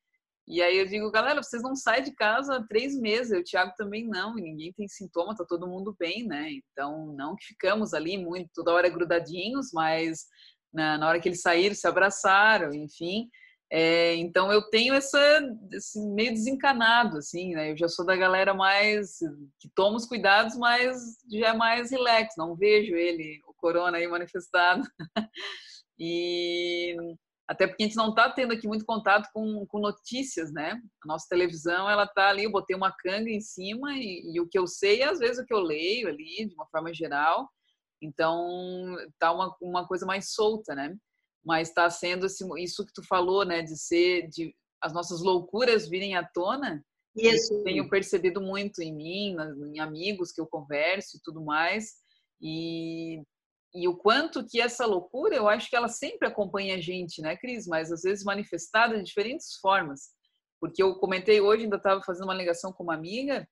E 0.46 0.62
aí 0.62 0.78
eu 0.78 0.86
digo, 0.86 1.10
galera, 1.10 1.42
vocês 1.42 1.60
não 1.64 1.74
saem 1.74 2.04
de 2.04 2.14
casa 2.14 2.54
há 2.54 2.64
três 2.68 2.96
meses, 2.96 3.32
eu, 3.32 3.40
o 3.40 3.42
Thiago 3.42 3.72
também 3.76 4.06
não, 4.06 4.38
e 4.38 4.42
ninguém 4.42 4.72
tem 4.72 4.86
sintoma, 4.86 5.34
tá 5.34 5.44
todo 5.44 5.66
mundo 5.66 5.96
bem, 5.98 6.24
né? 6.24 6.48
Então, 6.52 7.12
não 7.16 7.34
que 7.34 7.46
ficamos 7.46 7.92
ali 7.92 8.16
muito, 8.16 8.50
toda 8.54 8.72
hora 8.72 8.88
grudadinhos, 8.88 9.72
mas 9.72 10.26
na, 10.76 10.98
na 10.98 11.08
hora 11.08 11.18
que 11.18 11.28
eles 11.28 11.40
saíram, 11.40 11.74
se 11.74 11.88
abraçaram, 11.88 12.72
enfim. 12.74 13.28
É, 13.72 14.14
então 14.16 14.52
eu 14.52 14.62
tenho 14.70 14.94
essa 14.94 15.18
esse 15.72 15.98
meio 16.00 16.32
desencanado, 16.32 17.16
assim, 17.18 17.54
né? 17.54 17.72
Eu 17.72 17.76
já 17.76 17.88
sou 17.88 18.06
da 18.06 18.14
galera 18.14 18.54
mais 18.54 19.18
que 19.58 19.68
toma 19.74 19.96
os 19.96 20.06
cuidados, 20.06 20.56
mas 20.56 21.16
já 21.32 21.48
é 21.48 21.52
mais 21.52 21.90
relax, 21.90 22.34
não 22.36 22.54
vejo 22.54 22.94
ele, 22.94 23.40
o 23.48 23.54
corona 23.54 23.96
aí 23.96 24.06
manifestado. 24.06 24.82
e 25.98 26.94
até 27.48 27.66
porque 27.66 27.82
a 27.82 27.86
gente 27.86 27.96
não 27.96 28.10
está 28.10 28.30
tendo 28.30 28.52
aqui 28.52 28.68
muito 28.68 28.84
contato 28.84 29.28
com, 29.32 29.64
com 29.66 29.78
notícias, 29.80 30.52
né? 30.52 30.80
A 31.02 31.06
nossa 31.06 31.26
televisão, 31.28 31.88
ela 31.88 32.06
tá 32.06 32.28
ali, 32.28 32.44
eu 32.44 32.52
botei 32.52 32.76
uma 32.76 32.92
canga 32.92 33.30
em 33.30 33.40
cima 33.40 33.94
e, 33.94 34.32
e 34.34 34.40
o 34.40 34.48
que 34.48 34.58
eu 34.58 34.66
sei, 34.66 35.02
às 35.02 35.18
vezes 35.18 35.38
o 35.38 35.46
que 35.46 35.54
eu 35.54 35.60
leio 35.60 36.08
ali, 36.08 36.46
de 36.46 36.54
uma 36.54 36.66
forma 36.66 36.92
geral, 36.92 37.48
então, 38.00 38.96
tá 39.18 39.32
uma, 39.32 39.56
uma 39.60 39.86
coisa 39.86 40.04
mais 40.04 40.32
solta, 40.32 40.74
né? 40.74 40.96
Mas 41.44 41.68
está 41.68 41.88
sendo 41.88 42.26
esse, 42.26 42.44
isso 42.58 42.84
que 42.84 42.92
tu 42.92 43.06
falou, 43.06 43.44
né? 43.44 43.62
De 43.62 43.76
ser, 43.76 44.28
de 44.28 44.54
as 44.82 44.92
nossas 44.92 45.22
loucuras 45.22 45.88
virem 45.88 46.16
à 46.16 46.24
tona. 46.24 46.84
Isso. 47.16 47.54
Eu 47.54 47.64
tenho 47.64 47.88
percebido 47.88 48.40
muito 48.40 48.82
em 48.82 48.94
mim, 48.94 49.36
em 49.74 49.80
amigos 49.80 50.32
que 50.32 50.40
eu 50.40 50.46
converso 50.46 51.16
e 51.16 51.20
tudo 51.22 51.42
mais. 51.42 51.94
E, 52.40 53.22
e 53.74 53.88
o 53.88 53.96
quanto 53.96 54.44
que 54.46 54.60
essa 54.60 54.84
loucura, 54.84 55.34
eu 55.34 55.48
acho 55.48 55.70
que 55.70 55.76
ela 55.76 55.88
sempre 55.88 56.28
acompanha 56.28 56.74
a 56.74 56.80
gente, 56.80 57.22
né, 57.22 57.36
Cris? 57.36 57.66
Mas 57.66 57.90
às 57.90 58.02
vezes 58.02 58.24
manifestada 58.24 58.98
de 58.98 59.04
diferentes 59.04 59.56
formas. 59.60 60.10
Porque 60.60 60.82
eu 60.82 60.94
comentei 60.96 61.40
hoje, 61.40 61.64
ainda 61.64 61.76
estava 61.76 62.02
fazendo 62.02 62.24
uma 62.24 62.34
ligação 62.34 62.72
com 62.72 62.82
uma 62.82 62.94
amiga, 62.94 63.46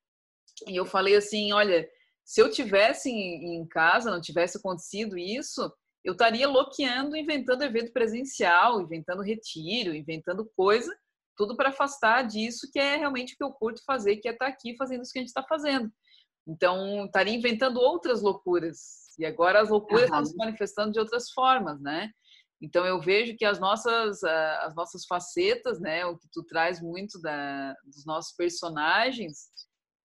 e 0.68 0.76
eu 0.76 0.86
falei 0.86 1.16
assim: 1.16 1.52
olha, 1.52 1.88
se 2.24 2.40
eu 2.40 2.50
tivesse 2.50 3.10
em 3.10 3.66
casa, 3.66 4.10
não 4.10 4.20
tivesse 4.20 4.58
acontecido 4.58 5.18
isso, 5.18 5.70
eu 6.04 6.12
estaria 6.12 6.48
loqueando, 6.48 7.16
inventando 7.16 7.62
evento 7.62 7.92
presencial, 7.92 8.80
inventando 8.80 9.22
retiro, 9.22 9.94
inventando 9.94 10.50
coisa, 10.56 10.94
tudo 11.36 11.56
para 11.56 11.70
afastar 11.70 12.22
disso 12.22 12.68
que 12.72 12.78
é 12.78 12.96
realmente 12.96 13.34
o 13.34 13.36
que 13.36 13.44
eu 13.44 13.52
curto 13.52 13.82
fazer, 13.84 14.16
que 14.16 14.28
é 14.28 14.32
estar 14.32 14.46
tá 14.46 14.50
aqui 14.50 14.76
fazendo 14.76 15.02
isso 15.02 15.12
que 15.12 15.18
a 15.18 15.22
gente 15.22 15.28
está 15.28 15.42
fazendo. 15.42 15.90
Então, 16.46 17.06
estaria 17.06 17.34
inventando 17.34 17.78
outras 17.78 18.20
loucuras. 18.20 19.14
E 19.18 19.24
agora 19.24 19.60
as 19.60 19.70
loucuras 19.70 20.10
uhum. 20.10 20.16
estão 20.16 20.24
se 20.26 20.36
manifestando 20.36 20.92
de 20.92 20.98
outras 20.98 21.30
formas, 21.30 21.80
né? 21.80 22.10
Então, 22.60 22.84
eu 22.86 23.00
vejo 23.00 23.36
que 23.36 23.44
as 23.44 23.58
nossas, 23.58 24.22
as 24.24 24.74
nossas 24.74 25.04
facetas, 25.06 25.80
né, 25.80 26.06
o 26.06 26.16
que 26.16 26.28
tu 26.32 26.42
traz 26.44 26.80
muito 26.80 27.20
da, 27.20 27.74
dos 27.84 28.06
nossos 28.06 28.34
personagens, 28.34 29.50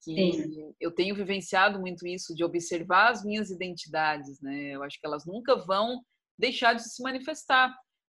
que 0.04 0.16
Sim. 0.16 0.74
eu 0.80 0.92
tenho 0.92 1.16
vivenciado 1.16 1.80
muito 1.80 2.08
isso 2.08 2.34
de 2.34 2.44
observar 2.44 3.12
as 3.12 3.24
minhas 3.24 3.50
identidades, 3.50 4.40
né? 4.42 4.76
Eu 4.76 4.84
acho 4.84 5.00
que 5.00 5.06
elas 5.06 5.26
nunca 5.26 5.56
vão 5.56 6.02
deixar 6.38 6.74
de 6.74 6.84
se 6.84 7.04
manifestar, 7.04 7.76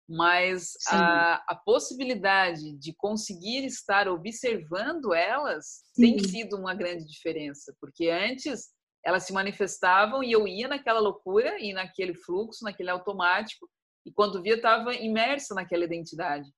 mas 0.09 0.73
a, 0.89 1.43
a, 1.49 1.55
possibilidade 1.55 2.77
de 2.79 2.93
conseguir 2.95 3.65
estar 3.65 4.09
observando 4.09 5.15
elas 5.15 5.83
Sim. 5.95 6.03
tem 6.03 6.19
sido 6.19 6.57
uma 6.57 6.75
grande 6.75 7.07
diferença, 7.07 7.75
porque 7.81 8.09
antes 8.09 8.69
elas 9.05 9.23
se 9.23 9.33
manifestavam 9.33 10.23
e 10.23 10.33
eu 10.33 10.47
ia 10.47 10.69
naquela 10.69 11.01
loucura 11.01 11.59
e 11.59 11.73
naquele 11.73 12.15
fluxo, 12.15 12.65
naquele 12.65 12.91
automático, 12.91 13.69
e 14.05 14.13
quando 14.13 14.43
via 14.43 14.57
estava 14.57 14.95
imersa 14.95 15.55
naquela 15.55 15.85
identidade. 15.85 16.51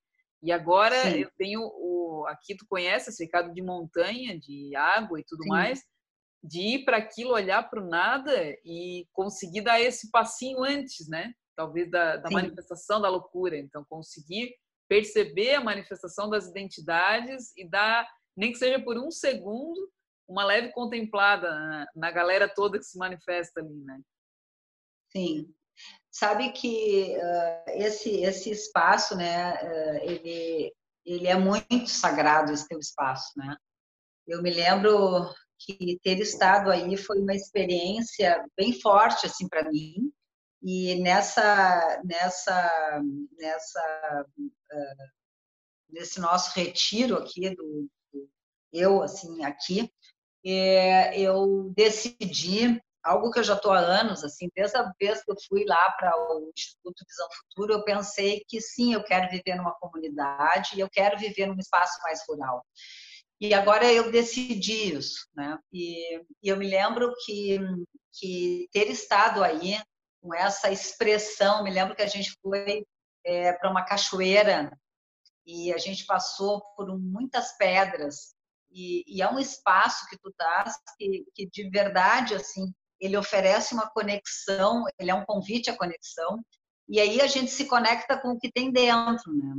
E 0.42 0.50
agora 0.50 0.96
Sim. 0.96 1.18
eu 1.18 1.30
tenho 1.38 1.60
o 1.60 2.11
aqui 2.26 2.56
tu 2.56 2.66
conhece 2.68 3.10
esse 3.10 3.24
recado 3.24 3.52
de 3.52 3.62
montanha, 3.62 4.38
de 4.38 4.74
água 4.76 5.20
e 5.20 5.24
tudo 5.24 5.42
Sim. 5.42 5.48
mais, 5.48 5.82
de 6.42 6.60
ir 6.60 6.84
para 6.84 6.96
aquilo, 6.96 7.32
olhar 7.32 7.68
para 7.68 7.82
o 7.82 7.88
nada 7.88 8.32
e 8.64 9.06
conseguir 9.12 9.62
dar 9.62 9.80
esse 9.80 10.10
passinho 10.10 10.62
antes, 10.62 11.08
né? 11.08 11.32
Talvez 11.54 11.90
da, 11.90 12.16
da 12.16 12.30
manifestação 12.30 13.00
da 13.00 13.08
loucura. 13.08 13.56
Então 13.56 13.84
conseguir 13.88 14.54
perceber 14.88 15.54
a 15.54 15.64
manifestação 15.64 16.28
das 16.28 16.48
identidades 16.48 17.56
e 17.56 17.68
dar, 17.68 18.06
nem 18.36 18.52
que 18.52 18.58
seja 18.58 18.82
por 18.82 18.98
um 18.98 19.10
segundo, 19.10 19.90
uma 20.28 20.44
leve 20.44 20.72
contemplada 20.72 21.48
na, 21.48 21.86
na 21.94 22.10
galera 22.10 22.48
toda 22.48 22.78
que 22.78 22.84
se 22.84 22.98
manifesta 22.98 23.60
ali, 23.60 23.82
né? 23.84 24.00
Sim, 25.10 25.54
sabe 26.10 26.52
que 26.52 27.14
uh, 27.16 27.70
esse 27.70 28.22
esse 28.22 28.50
espaço, 28.50 29.16
né, 29.16 29.54
uh, 29.54 30.10
ele 30.10 30.72
ele 31.04 31.26
é 31.26 31.36
muito 31.36 31.88
sagrado 31.88 32.52
esse 32.52 32.68
teu 32.68 32.78
espaço, 32.78 33.32
né? 33.36 33.56
Eu 34.26 34.42
me 34.42 34.50
lembro 34.50 35.28
que 35.58 35.98
ter 36.02 36.18
estado 36.20 36.70
aí 36.70 36.96
foi 36.96 37.20
uma 37.20 37.34
experiência 37.34 38.44
bem 38.56 38.72
forte 38.80 39.26
assim 39.26 39.48
para 39.48 39.68
mim 39.70 40.12
e 40.62 40.96
nessa 41.02 42.00
nessa 42.04 43.02
nessa 43.38 44.26
uh, 44.38 45.12
nesse 45.88 46.20
nosso 46.20 46.56
retiro 46.56 47.16
aqui 47.16 47.50
do, 47.50 47.88
do 48.12 48.28
eu 48.72 49.02
assim 49.02 49.44
aqui 49.44 49.92
é, 50.44 51.18
eu 51.20 51.72
decidi 51.76 52.80
algo 53.02 53.30
que 53.30 53.38
eu 53.40 53.44
já 53.44 53.54
estou 53.54 53.72
há 53.72 53.78
anos, 53.78 54.22
assim, 54.22 54.48
desde 54.54 54.76
a 54.76 54.92
vez 54.98 55.24
que 55.24 55.30
eu 55.30 55.36
fui 55.48 55.64
lá 55.64 55.92
para 55.92 56.12
o 56.16 56.50
Instituto 56.56 57.04
Visão 57.06 57.28
Futuro, 57.32 57.72
eu 57.74 57.84
pensei 57.84 58.44
que 58.48 58.60
sim, 58.60 58.94
eu 58.94 59.02
quero 59.02 59.28
viver 59.30 59.56
numa 59.56 59.74
comunidade 59.74 60.76
e 60.76 60.80
eu 60.80 60.88
quero 60.88 61.18
viver 61.18 61.46
num 61.46 61.58
espaço 61.58 62.00
mais 62.02 62.20
rural. 62.28 62.64
E 63.40 63.52
agora 63.52 63.92
eu 63.92 64.12
decidi 64.12 64.94
isso, 64.94 65.26
né? 65.34 65.58
E, 65.72 66.18
e 66.42 66.48
eu 66.48 66.56
me 66.56 66.68
lembro 66.68 67.12
que, 67.24 67.58
que 68.12 68.68
ter 68.72 68.88
estado 68.88 69.42
aí 69.42 69.80
com 70.20 70.32
essa 70.32 70.70
expressão, 70.70 71.64
me 71.64 71.70
lembro 71.70 71.96
que 71.96 72.02
a 72.02 72.06
gente 72.06 72.32
foi 72.40 72.86
é, 73.24 73.52
para 73.52 73.70
uma 73.70 73.84
cachoeira 73.84 74.70
e 75.44 75.72
a 75.72 75.78
gente 75.78 76.06
passou 76.06 76.62
por 76.76 76.96
muitas 76.96 77.56
pedras 77.56 78.32
e, 78.70 79.04
e, 79.06 79.20
é 79.20 79.28
um 79.28 79.38
espaço 79.38 80.06
que 80.08 80.16
tu 80.18 80.30
estás 80.30 80.78
que, 80.96 81.24
que 81.34 81.46
de 81.46 81.68
verdade 81.68 82.34
assim 82.34 82.72
ele 83.02 83.16
oferece 83.16 83.74
uma 83.74 83.90
conexão, 83.90 84.84
ele 84.96 85.10
é 85.10 85.14
um 85.14 85.24
convite 85.24 85.68
à 85.68 85.76
conexão, 85.76 86.40
e 86.88 87.00
aí 87.00 87.20
a 87.20 87.26
gente 87.26 87.50
se 87.50 87.66
conecta 87.66 88.16
com 88.16 88.28
o 88.28 88.38
que 88.38 88.50
tem 88.50 88.70
dentro, 88.70 89.32
né? 89.34 89.54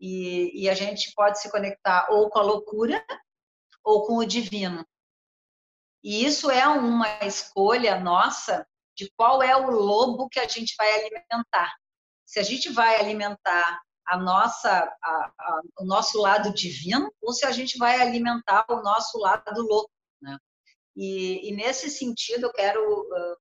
E, 0.00 0.62
e 0.62 0.68
a 0.68 0.74
gente 0.74 1.12
pode 1.14 1.40
se 1.40 1.50
conectar 1.50 2.06
ou 2.10 2.30
com 2.30 2.38
a 2.38 2.42
loucura 2.42 3.04
ou 3.84 4.06
com 4.06 4.16
o 4.16 4.24
divino. 4.24 4.84
E 6.02 6.24
isso 6.24 6.50
é 6.50 6.66
uma 6.66 7.08
escolha 7.24 8.00
nossa 8.00 8.66
de 8.94 9.10
qual 9.14 9.42
é 9.42 9.54
o 9.54 9.70
lobo 9.70 10.28
que 10.28 10.40
a 10.40 10.48
gente 10.48 10.74
vai 10.78 10.90
alimentar. 10.94 11.74
Se 12.24 12.38
a 12.38 12.42
gente 12.42 12.72
vai 12.72 12.98
alimentar 12.98 13.82
a 14.06 14.16
nossa, 14.16 14.70
a, 14.70 15.32
a, 15.38 15.60
o 15.80 15.84
nosso 15.84 16.18
lado 16.18 16.54
divino 16.54 17.12
ou 17.20 17.32
se 17.32 17.44
a 17.44 17.52
gente 17.52 17.76
vai 17.76 18.00
alimentar 18.00 18.64
o 18.70 18.82
nosso 18.82 19.18
lado 19.18 19.60
louco? 19.60 19.90
E, 20.96 21.48
e 21.48 21.54
nesse 21.54 21.90
sentido 21.90 22.46
eu 22.46 22.52
quero 22.52 22.80
uh, 22.80 23.36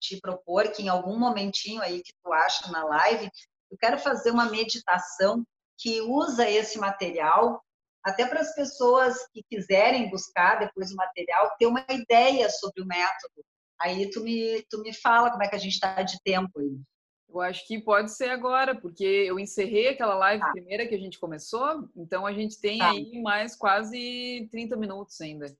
te 0.00 0.20
propor 0.20 0.70
que 0.72 0.82
em 0.82 0.88
algum 0.88 1.18
momentinho 1.18 1.80
aí 1.80 2.02
que 2.02 2.12
tu 2.22 2.32
acha 2.32 2.70
na 2.70 2.84
live, 2.84 3.30
eu 3.70 3.78
quero 3.78 3.98
fazer 3.98 4.30
uma 4.30 4.50
meditação 4.50 5.44
que 5.78 6.00
usa 6.00 6.48
esse 6.50 6.78
material 6.78 7.62
até 8.02 8.26
para 8.26 8.40
as 8.40 8.54
pessoas 8.54 9.16
que 9.32 9.42
quiserem 9.48 10.10
buscar 10.10 10.58
depois 10.58 10.90
o 10.90 10.96
material 10.96 11.54
ter 11.58 11.66
uma 11.66 11.84
ideia 11.90 12.48
sobre 12.50 12.82
o 12.82 12.86
método. 12.86 13.44
Aí 13.80 14.10
tu 14.10 14.22
me 14.22 14.64
tu 14.68 14.80
me 14.80 14.92
fala 14.92 15.30
como 15.30 15.42
é 15.42 15.48
que 15.48 15.54
a 15.54 15.58
gente 15.58 15.74
está 15.74 16.02
de 16.02 16.20
tempo 16.22 16.58
aí. 16.58 16.80
Eu 17.28 17.40
acho 17.42 17.66
que 17.66 17.78
pode 17.78 18.10
ser 18.10 18.30
agora, 18.30 18.74
porque 18.74 19.04
eu 19.04 19.38
encerrei 19.38 19.88
aquela 19.88 20.14
live 20.14 20.42
tá. 20.42 20.50
primeira 20.50 20.88
que 20.88 20.94
a 20.94 20.98
gente 20.98 21.18
começou, 21.18 21.86
então 21.94 22.26
a 22.26 22.32
gente 22.32 22.58
tem 22.58 22.78
tá. 22.78 22.90
aí 22.90 23.20
mais 23.20 23.54
quase 23.54 24.48
30 24.50 24.76
minutos 24.76 25.20
ainda. 25.20 25.54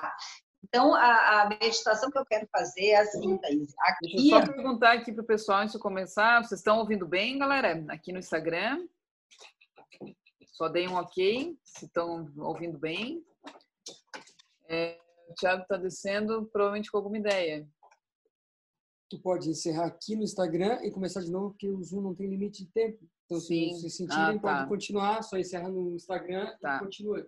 Tá. 0.00 0.16
Então, 0.64 0.94
a, 0.94 1.42
a, 1.42 1.48
meditação 1.48 2.10
que 2.10 2.18
eu 2.18 2.24
quero 2.24 2.46
fazer 2.46 2.86
é 2.86 3.00
assim, 3.00 3.36
Thaís. 3.38 3.74
Aqui... 3.80 4.16
Deixa 4.16 4.36
eu 4.36 4.46
só 4.46 4.52
perguntar 4.52 4.92
aqui 4.92 5.12
para 5.12 5.22
o 5.22 5.26
pessoal 5.26 5.60
antes 5.60 5.74
de 5.74 5.80
começar. 5.80 6.42
Vocês 6.42 6.60
estão 6.60 6.78
ouvindo 6.78 7.06
bem, 7.06 7.38
galera? 7.38 7.84
Aqui 7.88 8.12
no 8.12 8.18
Instagram. 8.18 8.86
Só 10.46 10.68
deem 10.68 10.88
um 10.88 10.94
ok 10.94 11.58
se 11.64 11.86
estão 11.86 12.30
ouvindo 12.38 12.78
bem. 12.78 13.24
É, 14.68 14.98
o 15.28 15.34
Thiago 15.34 15.62
está 15.62 15.76
descendo, 15.76 16.48
provavelmente 16.52 16.90
com 16.90 16.96
alguma 16.98 17.18
ideia 17.18 17.66
tu 19.12 19.20
pode 19.20 19.50
encerrar 19.50 19.84
aqui 19.84 20.16
no 20.16 20.22
Instagram 20.22 20.80
e 20.82 20.90
começar 20.90 21.20
de 21.20 21.30
novo, 21.30 21.50
porque 21.50 21.68
o 21.68 21.82
Zoom 21.84 22.00
não 22.00 22.14
tem 22.14 22.30
limite 22.30 22.64
de 22.64 22.70
tempo. 22.70 22.98
Então, 23.26 23.38
Sim. 23.38 23.74
se, 23.74 23.82
se 23.82 23.90
sentirem, 23.90 24.36
ah, 24.36 24.38
tá. 24.38 24.40
pode 24.40 24.68
continuar, 24.70 25.22
só 25.22 25.36
encerra 25.36 25.68
no 25.68 25.94
Instagram 25.94 26.50
tá. 26.62 26.76
e 26.76 26.78
continua. 26.80 27.26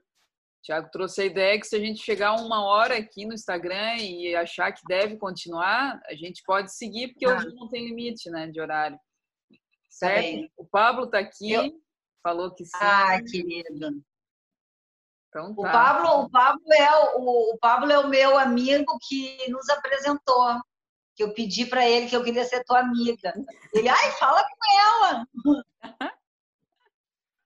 Tiago 0.64 0.88
trouxe 0.90 1.20
a 1.20 1.26
ideia 1.26 1.60
que 1.60 1.66
se 1.66 1.76
a 1.76 1.78
gente 1.78 2.02
chegar 2.02 2.32
uma 2.40 2.64
hora 2.64 2.96
aqui 2.96 3.26
no 3.26 3.34
Instagram 3.34 3.96
e 3.98 4.34
achar 4.34 4.72
que 4.72 4.80
deve 4.88 5.18
continuar, 5.18 6.00
a 6.06 6.14
gente 6.14 6.42
pode 6.42 6.74
seguir, 6.74 7.08
porque 7.08 7.26
ah. 7.26 7.36
hoje 7.36 7.54
não 7.54 7.68
tem 7.68 7.86
limite 7.86 8.30
né, 8.30 8.46
de 8.46 8.58
horário. 8.58 8.98
Certo? 9.90 10.40
Tá 10.40 10.48
o 10.56 10.64
Pablo 10.64 11.04
está 11.04 11.18
aqui, 11.18 11.52
Eu... 11.52 11.70
falou 12.22 12.54
que 12.54 12.64
sim. 12.64 12.70
Ah, 12.80 13.20
querido. 13.22 14.02
Então, 15.28 15.54
tá. 15.54 15.60
o, 15.60 15.62
Pablo, 15.64 16.20
o, 16.22 16.30
Pablo 16.30 16.72
é 16.72 17.16
o, 17.16 17.52
o 17.52 17.58
Pablo 17.58 17.92
é 17.92 17.98
o 17.98 18.08
meu 18.08 18.38
amigo 18.38 18.96
que 19.06 19.50
nos 19.50 19.68
apresentou 19.68 20.62
que 21.14 21.22
eu 21.22 21.34
pedi 21.34 21.66
para 21.66 21.86
ele 21.86 22.08
que 22.08 22.16
eu 22.16 22.24
queria 22.24 22.44
ser 22.44 22.64
tua 22.64 22.80
amiga. 22.80 23.34
Ele, 23.74 23.88
ai, 23.88 24.10
fala 24.12 24.42
com 24.42 24.80
ela. 24.80 25.26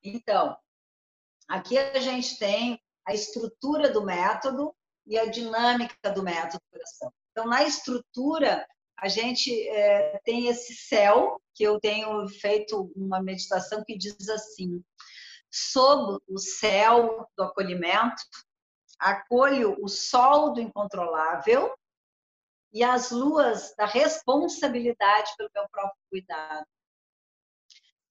Então, 0.01 0.57
aqui 1.49 1.77
a 1.77 1.99
gente 1.99 2.39
tem 2.39 2.81
a 3.09 3.15
estrutura 3.15 3.91
do 3.91 4.05
método 4.05 4.75
e 5.07 5.19
a 5.19 5.25
dinâmica 5.25 6.11
do 6.15 6.23
método 6.23 6.63
coração. 6.71 7.11
Então, 7.33 7.47
na 7.47 7.65
estrutura, 7.65 8.69
a 8.99 9.09
gente 9.09 9.67
é, 9.67 10.21
tem 10.25 10.49
esse 10.49 10.75
céu, 10.75 11.41
que 11.55 11.65
eu 11.65 11.81
tenho 11.81 12.29
feito 12.29 12.93
uma 12.95 13.23
meditação 13.23 13.83
que 13.83 13.97
diz 13.97 14.29
assim: 14.29 14.85
sob 15.51 16.23
o 16.29 16.39
céu 16.39 17.27
do 17.35 17.45
acolhimento, 17.45 18.23
acolho 18.99 19.75
o 19.83 19.89
sol 19.89 20.53
do 20.53 20.61
incontrolável 20.61 21.75
e 22.71 22.85
as 22.85 23.11
luas 23.11 23.75
da 23.75 23.87
responsabilidade 23.87 25.33
pelo 25.39 25.51
meu 25.55 25.67
próprio 25.71 26.03
cuidado. 26.11 26.67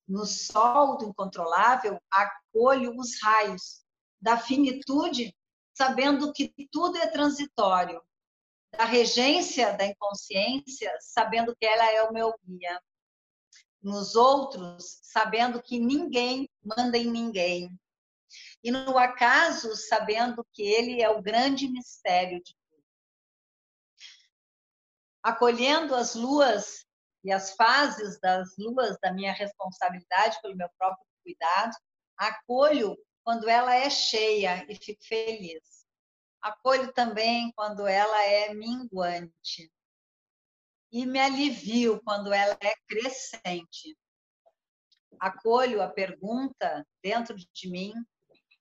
No 0.08 0.26
sol 0.26 0.98
do 0.98 1.06
incontrolável, 1.06 2.02
acolho 2.10 2.98
os 2.98 3.22
raios 3.22 3.86
da 4.28 4.38
finitude, 4.38 5.34
sabendo 5.74 6.34
que 6.34 6.54
tudo 6.70 6.98
é 6.98 7.08
transitório, 7.08 8.04
da 8.76 8.84
regência 8.84 9.72
da 9.78 9.86
inconsciência, 9.86 10.94
sabendo 11.00 11.56
que 11.56 11.66
ela 11.66 11.90
é 11.94 12.04
o 12.04 12.12
meu 12.12 12.38
guia. 12.44 12.78
Nos 13.82 14.16
outros, 14.16 15.00
sabendo 15.02 15.64
que 15.64 15.80
ninguém 15.80 16.50
manda 16.62 16.98
em 16.98 17.10
ninguém. 17.10 17.72
E 18.62 18.70
no 18.70 18.98
acaso, 18.98 19.74
sabendo 19.78 20.46
que 20.52 20.62
ele 20.62 21.02
é 21.02 21.10
o 21.10 21.22
grande 21.22 21.70
mistério 21.70 22.44
de 22.44 22.54
acolhendo 25.24 25.96
as 25.96 26.16
luas 26.16 26.86
e 27.24 27.32
as 27.32 27.54
fases 27.54 28.20
das 28.20 28.58
luas 28.58 28.98
da 29.02 29.14
minha 29.14 29.32
responsabilidade 29.32 30.38
pelo 30.42 30.56
meu 30.56 30.70
próprio 30.78 31.06
cuidado, 31.24 31.78
acolho 32.18 32.98
quando 33.28 33.50
ela 33.50 33.76
é 33.76 33.90
cheia 33.90 34.66
e 34.70 34.76
fico 34.76 35.04
feliz. 35.04 35.86
Acolho 36.42 36.94
também 36.94 37.52
quando 37.58 37.86
ela 37.86 38.24
é 38.24 38.54
minguante. 38.54 39.70
E 40.90 41.06
me 41.06 41.20
alivio 41.20 42.02
quando 42.06 42.32
ela 42.32 42.58
é 42.62 42.74
crescente. 42.88 43.98
Acolho 45.20 45.82
a 45.82 45.90
pergunta 45.90 46.88
dentro 47.04 47.36
de 47.36 47.70
mim: 47.70 47.94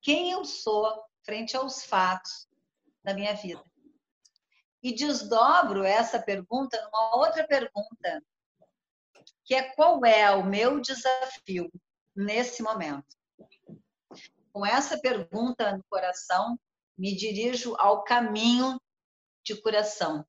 quem 0.02 0.32
eu 0.32 0.44
sou 0.44 1.00
frente 1.24 1.56
aos 1.56 1.84
fatos 1.84 2.48
da 3.04 3.14
minha 3.14 3.34
vida? 3.34 3.64
e 4.82 4.92
desdobro 4.92 5.84
essa 5.84 6.20
pergunta 6.20 6.80
numa 6.80 7.16
outra 7.16 7.46
pergunta, 7.46 8.22
que 9.44 9.54
é 9.54 9.74
qual 9.74 10.04
é 10.04 10.28
o 10.30 10.44
meu 10.44 10.80
desafio 10.80 11.70
nesse 12.14 12.62
momento? 12.62 13.16
Com 14.56 14.64
essa 14.64 14.96
pergunta 14.98 15.76
no 15.76 15.84
coração, 15.84 16.58
me 16.96 17.14
dirijo 17.14 17.76
ao 17.78 18.02
caminho 18.04 18.80
de 19.44 19.54
coração, 19.60 20.26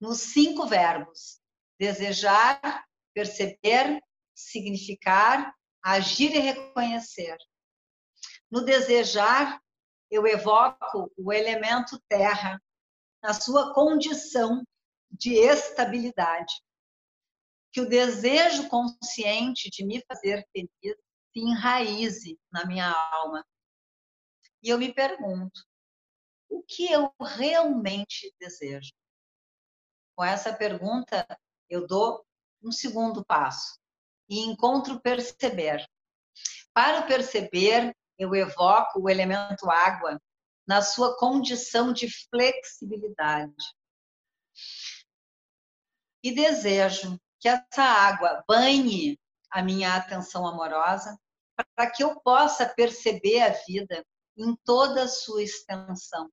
nos 0.00 0.20
cinco 0.20 0.66
verbos: 0.66 1.38
desejar, 1.78 2.86
perceber, 3.12 4.00
significar, 4.34 5.54
agir 5.82 6.34
e 6.34 6.38
reconhecer. 6.38 7.36
No 8.50 8.64
desejar, 8.64 9.60
eu 10.10 10.26
evoco 10.26 11.12
o 11.18 11.30
elemento 11.30 12.00
terra, 12.08 12.58
na 13.22 13.34
sua 13.34 13.74
condição 13.74 14.64
de 15.10 15.34
estabilidade. 15.34 16.54
Que 17.70 17.82
o 17.82 17.88
desejo 17.88 18.66
consciente 18.70 19.68
de 19.68 19.84
me 19.84 20.02
fazer 20.08 20.42
feliz 20.54 20.96
se 21.34 21.40
enraize 21.40 22.40
na 22.50 22.64
minha 22.64 22.90
alma. 23.12 23.44
E 24.62 24.70
eu 24.70 24.78
me 24.78 24.92
pergunto, 24.92 25.64
o 26.48 26.62
que 26.62 26.90
eu 26.90 27.12
realmente 27.20 28.34
desejo? 28.40 28.92
Com 30.16 30.24
essa 30.24 30.52
pergunta, 30.52 31.26
eu 31.68 31.86
dou 31.86 32.26
um 32.62 32.72
segundo 32.72 33.24
passo 33.24 33.78
e 34.28 34.40
encontro 34.40 35.00
perceber. 35.00 35.86
Para 36.72 37.02
perceber, 37.02 37.94
eu 38.18 38.34
evoco 38.34 39.00
o 39.00 39.08
elemento 39.08 39.70
água 39.70 40.20
na 40.66 40.82
sua 40.82 41.16
condição 41.16 41.92
de 41.92 42.08
flexibilidade. 42.28 43.54
E 46.22 46.34
desejo 46.34 47.18
que 47.38 47.48
essa 47.48 47.82
água 47.82 48.44
banhe 48.46 49.18
a 49.50 49.62
minha 49.62 49.94
atenção 49.94 50.46
amorosa 50.46 51.18
para 51.74 51.90
que 51.90 52.02
eu 52.02 52.20
possa 52.20 52.68
perceber 52.68 53.40
a 53.40 53.50
vida 53.66 54.04
em 54.38 54.56
toda 54.64 55.02
a 55.02 55.08
sua 55.08 55.42
extensão, 55.42 56.32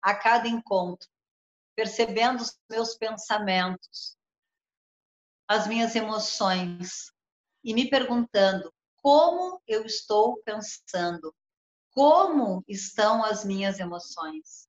a 0.00 0.14
cada 0.14 0.48
encontro, 0.48 1.08
percebendo 1.74 2.40
os 2.40 2.58
meus 2.70 2.94
pensamentos, 2.96 4.16
as 5.48 5.66
minhas 5.66 5.94
emoções 5.96 7.12
e 7.64 7.74
me 7.74 7.90
perguntando 7.90 8.72
como 9.02 9.60
eu 9.66 9.84
estou 9.84 10.40
pensando 10.42 11.34
como 11.90 12.64
estão 12.68 13.24
as 13.24 13.44
minhas 13.44 13.78
emoções. 13.78 14.68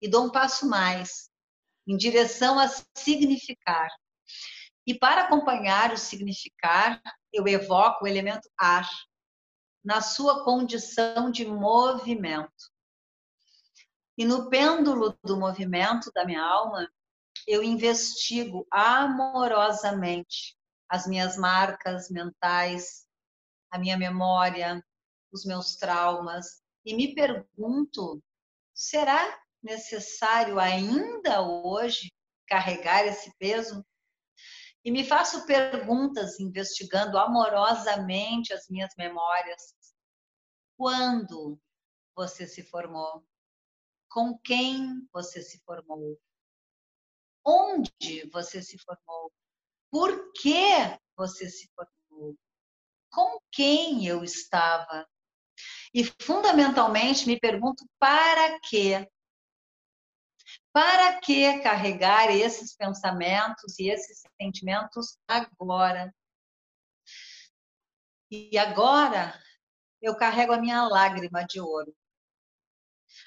E 0.00 0.08
dou 0.08 0.26
um 0.26 0.30
passo 0.30 0.68
mais, 0.68 1.30
em 1.86 1.96
direção 1.96 2.58
a 2.58 2.68
significar. 2.96 3.88
E 4.86 4.98
para 4.98 5.24
acompanhar 5.24 5.92
o 5.92 5.96
significar, 5.96 7.00
eu 7.32 7.46
evoco 7.46 8.04
o 8.04 8.08
elemento 8.08 8.48
ar, 8.56 8.88
na 9.88 10.02
sua 10.02 10.44
condição 10.44 11.30
de 11.30 11.46
movimento. 11.46 12.70
E 14.18 14.24
no 14.26 14.50
pêndulo 14.50 15.18
do 15.24 15.38
movimento 15.38 16.12
da 16.12 16.26
minha 16.26 16.42
alma, 16.42 16.86
eu 17.46 17.62
investigo 17.62 18.66
amorosamente 18.70 20.54
as 20.90 21.06
minhas 21.06 21.38
marcas 21.38 22.10
mentais, 22.10 23.06
a 23.70 23.78
minha 23.78 23.96
memória, 23.96 24.84
os 25.32 25.46
meus 25.46 25.76
traumas, 25.76 26.60
e 26.84 26.94
me 26.94 27.14
pergunto: 27.14 28.22
será 28.74 29.40
necessário 29.62 30.60
ainda 30.60 31.40
hoje 31.40 32.12
carregar 32.46 33.06
esse 33.06 33.34
peso? 33.38 33.82
E 34.84 34.90
me 34.90 35.02
faço 35.02 35.46
perguntas 35.46 36.38
investigando 36.38 37.16
amorosamente 37.16 38.52
as 38.52 38.68
minhas 38.68 38.92
memórias. 38.98 39.77
Quando 40.78 41.60
você 42.14 42.46
se 42.46 42.62
formou? 42.62 43.26
Com 44.08 44.38
quem 44.38 45.08
você 45.12 45.42
se 45.42 45.58
formou? 45.64 46.16
Onde 47.44 48.24
você 48.30 48.62
se 48.62 48.78
formou? 48.78 49.32
Por 49.90 50.32
que 50.34 50.70
você 51.16 51.50
se 51.50 51.68
formou? 51.74 52.38
Com 53.10 53.40
quem 53.50 54.06
eu 54.06 54.22
estava? 54.22 55.04
E 55.92 56.04
fundamentalmente 56.22 57.26
me 57.26 57.40
pergunto 57.40 57.84
para 57.98 58.60
quê? 58.60 59.10
Para 60.72 61.18
que 61.20 61.60
carregar 61.60 62.30
esses 62.30 62.76
pensamentos 62.76 63.80
e 63.80 63.90
esses 63.90 64.22
sentimentos 64.40 65.18
agora? 65.26 66.14
E 68.30 68.56
agora 68.56 69.34
eu 70.00 70.16
carrego 70.16 70.52
a 70.52 70.60
minha 70.60 70.86
lágrima 70.86 71.44
de 71.44 71.60
ouro. 71.60 71.94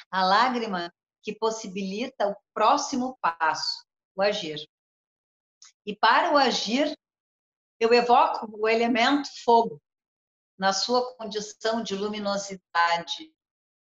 A 0.10 0.24
lágrima 0.24 0.94
que 1.24 1.34
possibilita 1.34 2.28
o 2.28 2.36
próximo 2.54 3.18
passo, 3.22 3.86
o 4.16 4.22
agir. 4.22 4.68
E 5.86 5.96
para 5.96 6.34
o 6.34 6.38
agir, 6.38 6.96
eu 7.80 7.94
evoco 7.94 8.48
o 8.58 8.68
elemento 8.68 9.30
fogo, 9.44 9.82
na 10.58 10.74
sua 10.74 11.16
condição 11.16 11.82
de 11.82 11.96
luminosidade, 11.96 13.34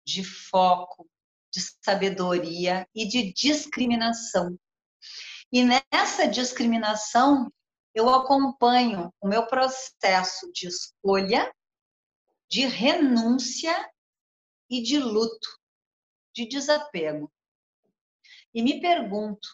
de 0.06 0.24
foco, 0.24 1.08
de 1.54 1.62
sabedoria 1.84 2.88
e 2.96 3.08
de 3.08 3.32
discriminação. 3.32 4.58
E 5.52 5.64
nessa 5.64 6.28
discriminação, 6.28 7.54
eu 7.94 8.10
acompanho 8.10 9.14
o 9.22 9.28
meu 9.28 9.46
processo 9.46 10.52
de 10.52 10.68
escolha, 10.68 11.54
de 12.54 12.68
renúncia 12.68 13.74
e 14.70 14.84
de 14.84 15.00
luto, 15.00 15.60
de 16.32 16.46
desapego. 16.48 17.34
E 18.54 18.62
me 18.62 18.80
pergunto: 18.80 19.50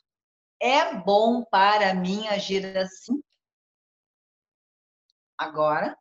é 0.61 0.93
bom 0.95 1.45
para 1.45 1.93
mim 1.93 2.27
agir 2.27 2.77
assim? 2.77 3.23
Agora, 5.37 5.97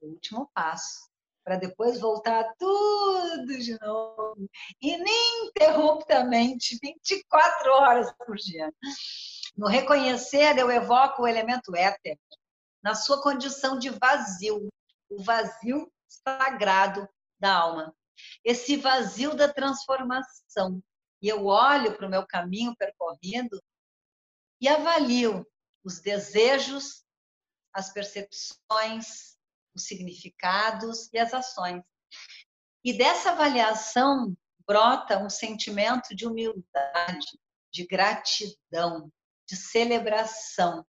o 0.00 0.06
último 0.06 0.50
passo, 0.54 1.06
para 1.44 1.56
depois 1.56 2.00
voltar 2.00 2.50
tudo 2.58 3.58
de 3.58 3.78
novo, 3.78 4.48
ininterruptamente, 4.80 6.78
24 6.82 7.72
horas 7.72 8.10
por 8.16 8.36
dia. 8.36 8.72
No 9.54 9.66
reconhecer, 9.66 10.56
eu 10.56 10.70
evoco 10.70 11.24
o 11.24 11.28
elemento 11.28 11.76
éter, 11.76 12.18
na 12.82 12.94
sua 12.94 13.22
condição 13.22 13.78
de 13.78 13.90
vazio, 13.90 14.66
o 15.10 15.22
vazio 15.22 15.92
sagrado 16.08 17.08
da 17.38 17.54
alma. 17.54 17.94
Esse 18.44 18.76
vazio 18.76 19.34
da 19.34 19.52
transformação. 19.52 20.82
E 21.20 21.28
eu 21.28 21.46
olho 21.46 21.96
para 21.96 22.06
o 22.06 22.10
meu 22.10 22.26
caminho 22.26 22.76
percorrido 22.76 23.62
e 24.60 24.68
avalio 24.68 25.46
os 25.84 26.00
desejos, 26.00 27.04
as 27.72 27.92
percepções, 27.92 29.36
os 29.74 29.84
significados 29.84 31.08
e 31.12 31.18
as 31.18 31.32
ações. 31.32 31.82
E 32.84 32.96
dessa 32.96 33.30
avaliação 33.30 34.36
brota 34.66 35.18
um 35.18 35.30
sentimento 35.30 36.14
de 36.14 36.26
humildade, 36.26 37.26
de 37.72 37.86
gratidão, 37.86 39.12
de 39.46 39.56
celebração. 39.56 40.84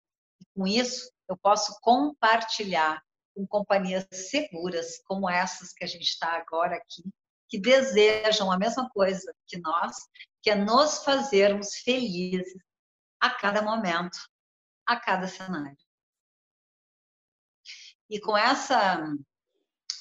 E 0.41 0.45
com 0.55 0.67
isso, 0.67 1.11
eu 1.29 1.37
posso 1.37 1.79
compartilhar 1.81 3.03
com 3.35 3.47
companhias 3.47 4.07
seguras, 4.13 5.03
como 5.05 5.29
essas 5.29 5.73
que 5.73 5.85
a 5.85 5.87
gente 5.87 6.05
está 6.05 6.37
agora 6.37 6.77
aqui, 6.77 7.03
que 7.49 7.59
desejam 7.59 8.51
a 8.51 8.59
mesma 8.59 8.89
coisa 8.91 9.35
que 9.47 9.59
nós, 9.59 9.97
que 10.43 10.51
é 10.51 10.55
nos 10.55 11.05
fazermos 11.05 11.77
felizes 11.77 12.55
a 13.21 13.31
cada 13.31 13.63
momento, 13.63 14.19
a 14.87 14.99
cada 14.99 15.29
cenário. 15.29 15.77
E 18.11 18.21
com 18.21 18.37
essa 18.37 19.07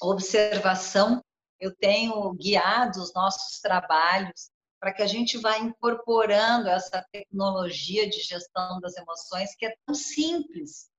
observação, 0.00 1.24
eu 1.58 1.74
tenho 1.76 2.32
guiado 2.34 3.00
os 3.00 3.14
nossos 3.14 3.60
trabalhos 3.60 4.50
para 4.80 4.92
que 4.92 5.02
a 5.02 5.06
gente 5.06 5.38
vá 5.38 5.58
incorporando 5.58 6.68
essa 6.68 7.06
tecnologia 7.12 8.10
de 8.10 8.18
gestão 8.18 8.80
das 8.80 8.96
emoções 8.96 9.54
que 9.54 9.64
é 9.64 9.76
tão 9.86 9.94
simples 9.94 10.91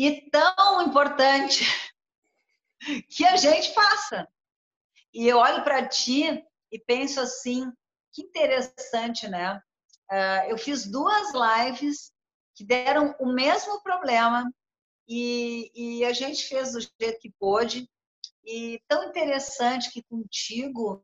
e 0.00 0.30
tão 0.30 0.80
importante 0.80 1.62
que 3.10 3.26
a 3.26 3.36
gente 3.36 3.74
faça. 3.74 4.26
E 5.12 5.28
eu 5.28 5.36
olho 5.36 5.62
para 5.62 5.86
ti 5.86 6.42
e 6.72 6.78
penso 6.78 7.20
assim, 7.20 7.70
que 8.10 8.22
interessante, 8.22 9.28
né? 9.28 9.60
Uh, 10.10 10.48
eu 10.48 10.56
fiz 10.56 10.86
duas 10.86 11.32
lives 11.34 12.10
que 12.54 12.64
deram 12.64 13.14
o 13.20 13.30
mesmo 13.30 13.82
problema 13.82 14.50
e, 15.06 15.70
e 15.74 16.04
a 16.06 16.14
gente 16.14 16.48
fez 16.48 16.72
do 16.72 16.80
jeito 16.80 17.20
que 17.20 17.34
pôde. 17.38 17.86
E 18.42 18.82
tão 18.88 19.04
interessante 19.04 19.90
que 19.90 20.02
contigo, 20.04 21.02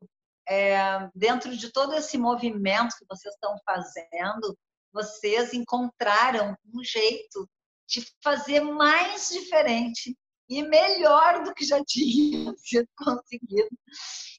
é, 0.49 1.11
dentro 1.15 1.55
de 1.55 1.71
todo 1.71 1.95
esse 1.95 2.17
movimento 2.17 2.97
que 2.97 3.05
vocês 3.07 3.35
estão 3.35 3.55
fazendo, 3.63 4.57
vocês 4.91 5.53
encontraram 5.53 6.57
um 6.73 6.83
jeito 6.83 7.47
de 7.89 8.07
fazer 8.23 8.61
mais 8.61 9.29
diferente 9.29 10.17
e 10.49 10.63
melhor 10.63 11.43
do 11.45 11.55
que 11.55 11.65
já 11.65 11.83
tinha 11.87 12.55
sido 12.57 12.89
conseguido. 12.97 13.69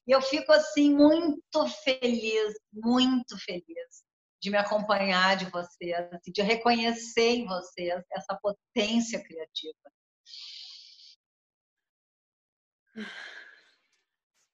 E 0.06 0.10
eu 0.10 0.22
fico 0.22 0.52
assim 0.52 0.94
muito 0.94 1.66
feliz, 1.84 2.54
muito 2.72 3.38
feliz 3.38 4.08
de 4.40 4.50
me 4.50 4.56
acompanhar 4.56 5.36
de 5.36 5.50
vocês, 5.50 5.94
assim, 6.12 6.30
de 6.30 6.42
reconhecer 6.42 7.36
em 7.36 7.46
vocês 7.46 8.04
essa 8.12 8.38
potência 8.40 9.22
criativa. 9.22 9.92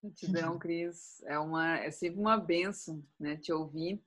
Gratidão, 0.03 0.59
Cris. 0.59 1.23
É, 1.25 1.39
uma, 1.39 1.79
é 1.79 1.91
sempre 1.91 2.21
uma 2.21 2.37
benção 2.37 3.03
né, 3.19 3.37
te 3.37 3.53
ouvir. 3.53 4.03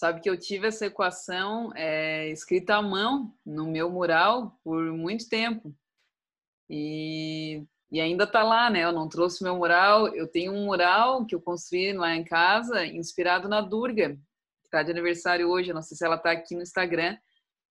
Sabe 0.00 0.22
que 0.22 0.30
eu 0.30 0.38
tive 0.38 0.66
essa 0.66 0.86
equação 0.86 1.70
é, 1.76 2.30
escrita 2.30 2.76
à 2.76 2.80
mão 2.80 3.34
no 3.44 3.66
meu 3.66 3.90
mural 3.90 4.58
por 4.64 4.82
muito 4.94 5.28
tempo. 5.28 5.76
E, 6.70 7.66
e 7.92 8.00
ainda 8.00 8.24
está 8.24 8.42
lá, 8.42 8.70
né? 8.70 8.82
Eu 8.82 8.92
não 8.92 9.10
trouxe 9.10 9.44
meu 9.44 9.56
mural. 9.56 10.08
Eu 10.14 10.26
tenho 10.26 10.54
um 10.54 10.64
mural 10.64 11.26
que 11.26 11.34
eu 11.34 11.40
construí 11.42 11.92
lá 11.92 12.16
em 12.16 12.24
casa, 12.24 12.86
inspirado 12.86 13.46
na 13.46 13.60
Durga, 13.60 14.18
está 14.64 14.82
de 14.82 14.90
aniversário 14.90 15.50
hoje, 15.50 15.70
não 15.74 15.82
sei 15.82 15.98
se 15.98 16.06
ela 16.06 16.16
está 16.16 16.30
aqui 16.30 16.54
no 16.54 16.62
Instagram, 16.62 17.18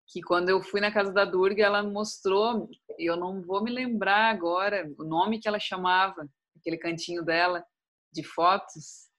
que 0.05 0.21
quando 0.21 0.49
eu 0.49 0.61
fui 0.61 0.79
na 0.79 0.91
casa 0.91 1.11
da 1.11 1.25
Durga, 1.25 1.63
ela 1.63 1.81
mostrou, 1.81 2.69
eu 2.99 3.17
não 3.17 3.41
vou 3.41 3.63
me 3.63 3.71
lembrar 3.71 4.29
agora 4.29 4.87
o 4.99 5.03
nome 5.03 5.39
que 5.39 5.47
ela 5.47 5.59
chamava, 5.59 6.29
aquele 6.59 6.77
cantinho 6.77 7.25
dela 7.25 7.65
de 8.13 8.21
fotos, 8.21 9.09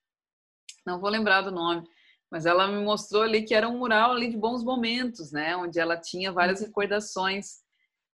não 0.87 1.01
vou 1.01 1.11
lembrar 1.11 1.43
do 1.43 1.51
nome, 1.51 1.85
mas 2.31 2.47
ela 2.47 2.67
me 2.69 2.83
mostrou 2.85 3.23
ali 3.23 3.43
que 3.43 3.55
era 3.55 3.69
um 3.69 3.79
mural 3.79 4.13
ali 4.13 4.29
de 4.29 4.37
bons 4.37 4.63
momentos, 4.63 5.33
né, 5.33 5.57
onde 5.57 5.79
ela 5.81 5.97
tinha 5.97 6.33
várias 6.33 6.61
recordações. 6.61 7.59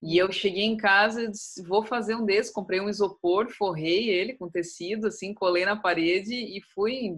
E 0.07 0.19
eu 0.19 0.31
cheguei 0.31 0.65
em 0.65 0.77
casa 0.77 1.23
e 1.23 1.31
disse, 1.31 1.63
vou 1.63 1.83
fazer 1.83 2.15
um 2.15 2.27
desses. 2.27 2.53
Comprei 2.53 2.79
um 2.79 2.91
isopor, 2.91 3.49
forrei 3.51 4.11
ele 4.11 4.35
com 4.35 4.51
tecido, 4.51 5.07
assim, 5.07 5.33
colei 5.33 5.65
na 5.65 5.77
parede 5.77 6.35
e 6.35 6.61
fui 6.75 7.17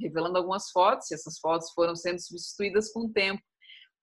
revelando 0.00 0.38
algumas 0.38 0.70
fotos. 0.70 1.10
E 1.10 1.14
essas 1.14 1.38
fotos 1.38 1.70
foram 1.72 1.94
sendo 1.94 2.18
substituídas 2.18 2.90
com 2.90 3.00
o 3.00 3.12
tempo. 3.12 3.42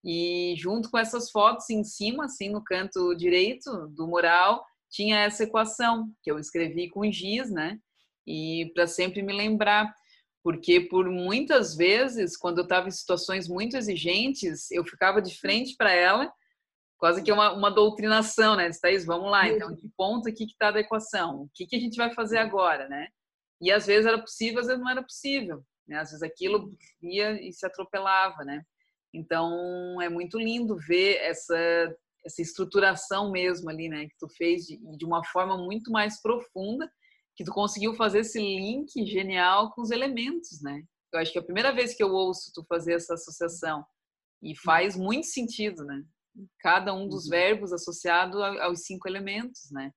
E 0.05 0.53
junto 0.57 0.91
com 0.91 0.97
essas 0.99 1.31
fotos, 1.31 1.67
em 1.71 1.83
cima, 1.83 2.25
assim, 2.25 2.49
no 2.49 2.63
canto 2.63 3.15
direito 3.15 3.87
do 3.87 4.07
mural, 4.07 4.63
tinha 4.91 5.21
essa 5.21 5.43
equação 5.43 6.07
que 6.21 6.31
eu 6.31 6.37
escrevi 6.37 6.87
com 6.87 7.11
giz, 7.11 7.49
né? 7.49 7.79
E 8.27 8.71
para 8.75 8.85
sempre 8.85 9.23
me 9.23 9.33
lembrar, 9.33 9.91
porque 10.43 10.81
por 10.81 11.09
muitas 11.09 11.75
vezes, 11.75 12.37
quando 12.37 12.59
eu 12.59 12.63
estava 12.63 12.87
em 12.87 12.91
situações 12.91 13.47
muito 13.47 13.75
exigentes, 13.75 14.71
eu 14.71 14.85
ficava 14.85 15.21
de 15.21 15.37
frente 15.37 15.75
para 15.75 15.91
ela 15.91 16.31
quase 16.97 17.23
que 17.23 17.31
uma, 17.31 17.53
uma 17.53 17.71
doutrinação, 17.71 18.55
né? 18.57 18.69
Thaís, 18.81 19.05
vamos 19.05 19.31
lá, 19.31 19.47
então, 19.47 19.73
que 19.75 19.89
ponto 19.95 20.27
aqui 20.27 20.45
que 20.45 20.51
está 20.51 20.69
da 20.69 20.81
equação? 20.81 21.43
O 21.43 21.49
que, 21.53 21.65
que 21.65 21.75
a 21.77 21.79
gente 21.79 21.95
vai 21.95 22.13
fazer 22.13 22.37
agora, 22.37 22.89
né? 22.89 23.07
E 23.61 23.71
às 23.71 23.87
vezes 23.87 24.05
era 24.05 24.19
possível, 24.19 24.59
às 24.59 24.67
vezes 24.67 24.81
não 24.81 24.89
era 24.89 25.01
possível. 25.01 25.63
Né? 25.87 25.97
Às 25.97 26.09
vezes 26.09 26.21
aquilo 26.21 26.77
ia 27.01 27.41
e 27.41 27.53
se 27.53 27.65
atropelava, 27.65 28.43
né? 28.43 28.63
Então 29.13 29.99
é 30.01 30.09
muito 30.09 30.37
lindo 30.37 30.77
ver 30.77 31.15
essa 31.17 31.57
essa 32.25 32.41
estruturação 32.41 33.31
mesmo 33.31 33.69
ali, 33.69 33.87
né, 33.87 34.05
que 34.05 34.15
tu 34.19 34.27
fez 34.27 34.65
de, 34.65 34.77
de 34.97 35.05
uma 35.05 35.23
forma 35.23 35.57
muito 35.57 35.89
mais 35.89 36.21
profunda, 36.21 36.91
que 37.39 37.45
tu 37.45 37.53
conseguiu 37.53 37.93
fazer 37.93 38.19
esse 38.19 38.37
link 38.37 38.91
genial 39.05 39.71
com 39.71 39.81
os 39.81 39.91
elementos, 39.91 40.61
né? 40.61 40.83
Eu 41.13 41.21
acho 41.21 41.31
que 41.31 41.37
é 41.37 41.41
a 41.41 41.45
primeira 41.45 41.71
vez 41.71 41.95
que 41.95 42.03
eu 42.03 42.11
ouço 42.11 42.51
tu 42.53 42.65
fazer 42.67 42.95
essa 42.95 43.13
associação 43.13 43.85
e 44.43 44.53
faz 44.57 44.97
muito 44.97 45.25
sentido, 45.25 45.85
né? 45.85 46.03
Cada 46.59 46.93
um 46.93 47.07
dos 47.07 47.23
uhum. 47.23 47.29
verbos 47.29 47.71
associado 47.71 48.43
aos 48.43 48.81
cinco 48.81 49.07
elementos, 49.07 49.71
né? 49.71 49.89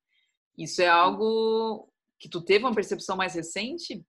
Isso 0.57 0.81
é 0.83 0.87
algo 0.87 1.93
que 2.21 2.29
tu 2.29 2.41
teve 2.41 2.65
uma 2.65 2.77
percepção 2.77 3.17
mais 3.17 3.35
recente? 3.35 4.07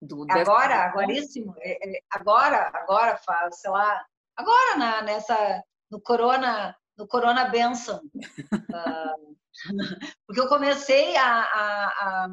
Do, 0.00 0.24
agora, 0.30 0.86
agoríssimo. 0.86 1.54
É, 1.58 1.98
é, 1.98 2.00
agora, 2.10 2.70
agora 2.72 3.18
faz, 3.18 3.60
sei 3.60 3.70
lá, 3.70 4.02
agora 4.34 4.78
na, 4.78 5.02
nessa, 5.02 5.62
no 5.90 6.00
Corona, 6.00 6.74
no 6.96 7.06
Corona 7.06 7.44
Benção. 7.46 8.02
uh, 8.14 9.32
porque 10.26 10.40
eu 10.40 10.48
comecei 10.48 11.16
a, 11.16 11.42
a, 11.42 11.86
a, 11.86 12.28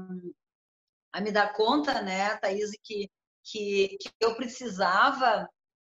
a, 1.13 1.21
me 1.21 1.31
dar 1.31 1.53
conta, 1.53 2.01
né, 2.01 2.37
Thaís, 2.37 2.71
que, 2.83 3.09
que, 3.43 3.97
que 3.99 4.11
eu 4.19 4.35
precisava 4.35 5.49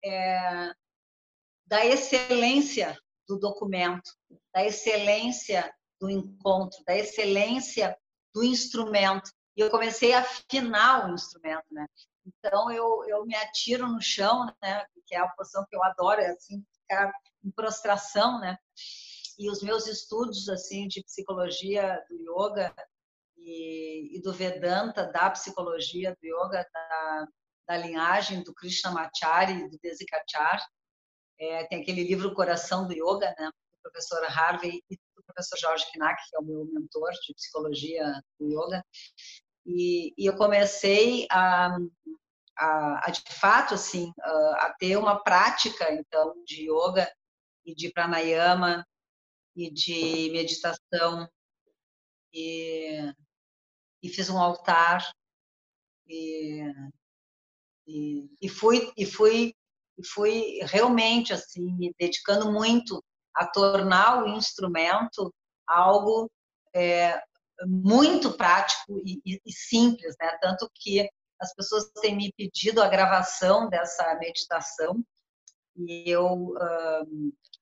é, 0.05 0.73
da 1.67 1.87
excelência 1.87 2.99
do 3.29 3.39
documento, 3.39 4.11
da 4.53 4.65
excelência 4.65 5.73
do 6.01 6.11
encontro, 6.11 6.83
da 6.85 6.97
excelência 6.97 7.97
do 8.35 8.43
instrumento. 8.43 9.31
E 9.57 9.61
eu 9.61 9.71
comecei 9.71 10.13
a 10.13 10.21
afinar 10.21 11.09
o 11.09 11.15
instrumento, 11.15 11.65
né? 11.71 11.87
Então 12.27 12.71
eu, 12.71 13.05
eu 13.07 13.25
me 13.25 13.35
atiro 13.37 13.87
no 13.87 14.01
chão, 14.01 14.47
né? 14.63 14.85
Que 15.07 15.15
é 15.15 15.19
a 15.19 15.29
posição 15.29 15.65
que 15.69 15.77
eu 15.77 15.83
adoro, 15.85 16.21
é 16.21 16.31
assim 16.31 16.65
ficar 16.73 17.13
em 17.45 17.51
prostração, 17.51 18.41
né? 18.41 18.57
E 19.39 19.51
os 19.51 19.63
meus 19.63 19.87
estudos 19.87 20.49
assim 20.49 20.87
de 20.87 21.03
psicologia 21.03 22.01
do 22.09 22.17
yoga 22.17 22.75
e, 23.37 24.17
e 24.17 24.23
do 24.23 24.33
Vedanta, 24.33 25.05
da 25.05 25.31
psicologia 25.31 26.17
do 26.21 26.27
yoga, 26.27 26.67
da, 26.73 27.29
da 27.69 27.77
linhagem 27.77 28.43
do 28.43 28.55
Krishnamacharya 28.55 29.57
e 29.57 29.69
do 29.69 29.79
Desikachar, 29.83 30.65
é, 31.39 31.65
tem 31.65 31.83
aquele 31.83 32.05
livro 32.05 32.35
Coração 32.35 32.87
do 32.87 32.93
Yoga, 32.93 33.35
né? 33.39 33.51
Do 33.73 33.79
professor 33.83 34.25
Harvey 34.25 34.83
e 34.89 34.97
do 35.17 35.25
professor 35.25 35.59
Jorge 35.59 35.87
Knack, 35.93 36.23
que 36.29 36.37
é 36.37 36.39
o 36.39 36.45
meu 36.45 36.65
mentor 36.67 37.11
de 37.27 37.35
psicologia 37.35 38.23
do 38.39 38.47
yoga. 38.47 38.85
E, 39.67 40.13
e 40.17 40.27
eu 40.27 40.37
comecei 40.37 41.27
a, 41.31 41.77
a, 42.57 43.09
a, 43.09 43.11
de 43.11 43.23
fato 43.33 43.75
assim 43.75 44.13
a 44.21 44.75
ter 44.79 44.97
uma 44.97 45.23
prática 45.23 45.93
então 45.93 46.35
de 46.45 46.71
yoga 46.71 47.11
e 47.65 47.75
de 47.75 47.93
pranayama 47.93 48.87
e 49.55 49.71
de 49.71 50.31
meditação 50.33 51.29
e, 52.33 53.13
e 54.03 54.09
fiz 54.09 54.31
um 54.31 54.39
altar 54.39 55.13
e, 56.09 56.63
e, 57.87 58.31
e 58.41 58.49
fui 58.49 58.93
e 58.97 59.07
fui 59.07 59.55
e 59.99 60.07
fui 60.07 60.59
realmente 60.63 61.33
assim 61.33 61.73
me 61.77 61.95
dedicando 61.99 62.51
muito 62.51 63.05
a 63.35 63.47
tornar 63.47 64.25
o 64.25 64.29
instrumento 64.29 65.33
algo 65.67 66.31
é, 66.75 67.23
muito 67.67 68.37
prático 68.37 68.99
e, 69.05 69.21
e, 69.25 69.41
e, 69.45 69.53
simples, 69.53 70.15
né? 70.21 70.37
Tanto 70.41 70.71
que 70.75 71.09
as 71.41 71.55
pessoas 71.55 71.91
têm 72.01 72.17
me 72.17 72.33
pedido 72.33 72.83
a 72.83 72.89
gravação 72.89 73.69
dessa 73.69 74.15
meditação 74.17 75.03
e 75.77 76.11
eu 76.11 76.55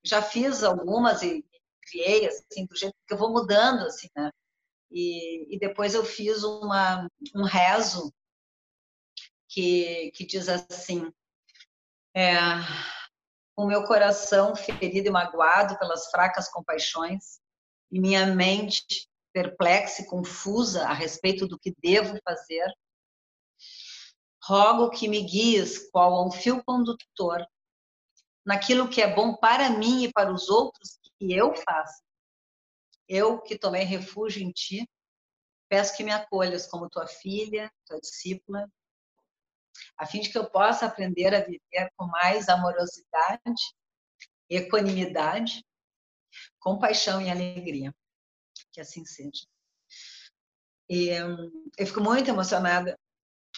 já 0.05 0.23
fiz 0.23 0.63
algumas 0.63 1.23
e 1.23 1.45
criei 1.83 2.27
assim 2.27 2.67
do 2.67 2.77
jeito 2.77 2.95
que 3.07 3.15
eu 3.15 3.19
vou 3.19 3.33
mudando 3.33 3.87
assim, 3.87 4.09
né? 4.17 4.31
E, 4.91 5.55
e 5.55 5.59
depois 5.59 5.95
eu 5.95 6.05
fiz 6.05 6.43
uma 6.43 7.09
um 7.35 7.45
rezo 7.45 8.13
que 9.49 10.11
que 10.15 10.25
diz 10.25 10.49
assim 10.49 11.13
é, 12.15 12.35
o 13.57 13.67
meu 13.67 13.85
coração 13.85 14.57
ferido 14.57 15.09
e 15.09 15.11
magoado 15.11 15.79
pelas 15.79 16.11
fracas 16.11 16.49
compaixões 16.49 17.41
e 17.91 18.01
minha 18.01 18.27
mente 18.27 19.09
perplexa 19.33 20.03
e 20.03 20.07
confusa 20.07 20.87
a 20.87 20.93
respeito 20.93 21.47
do 21.47 21.59
que 21.59 21.75
devo 21.79 22.19
fazer, 22.25 22.73
rogo 24.43 24.91
que 24.91 25.09
me 25.09 25.23
guies 25.23 25.91
qual 25.91 26.27
um 26.27 26.31
fio 26.31 26.63
condutor 26.65 27.47
naquilo 28.45 28.89
que 28.89 29.03
é 29.03 29.15
bom 29.15 29.37
para 29.37 29.71
mim 29.71 30.05
e 30.05 30.13
para 30.13 30.33
os 30.33 30.49
outros 30.49 30.99
que 31.19 31.33
eu 31.33 31.55
faço. 31.55 32.03
Eu 33.09 33.41
que 33.41 33.59
tomei 33.59 33.85
refúgio 33.85 34.43
em 34.43 34.51
ti, 34.51 34.89
peço 35.69 35.97
que 35.97 36.05
me 36.05 36.13
acolhas 36.13 36.67
como 36.67 36.89
tua 36.89 37.07
filha, 37.07 37.71
tua 37.87 38.01
discípula, 38.01 38.69
a 39.97 40.07
fim 40.07 40.21
de 40.21 40.31
que 40.31 40.39
eu 40.39 40.51
possa 40.51 40.87
aprender 40.87 41.35
a 41.35 41.41
viver 41.41 41.91
com 41.97 42.07
mais 42.07 42.49
amorosidade, 42.49 43.41
equanimidade, 44.49 45.65
compaixão 46.59 47.21
e 47.21 47.31
alegria. 47.31 47.95
Que 48.73 48.81
assim 48.81 49.05
seja. 49.05 49.47
E, 50.89 51.09
eu 51.09 51.87
fico 51.87 52.01
muito 52.01 52.29
emocionada, 52.29 52.99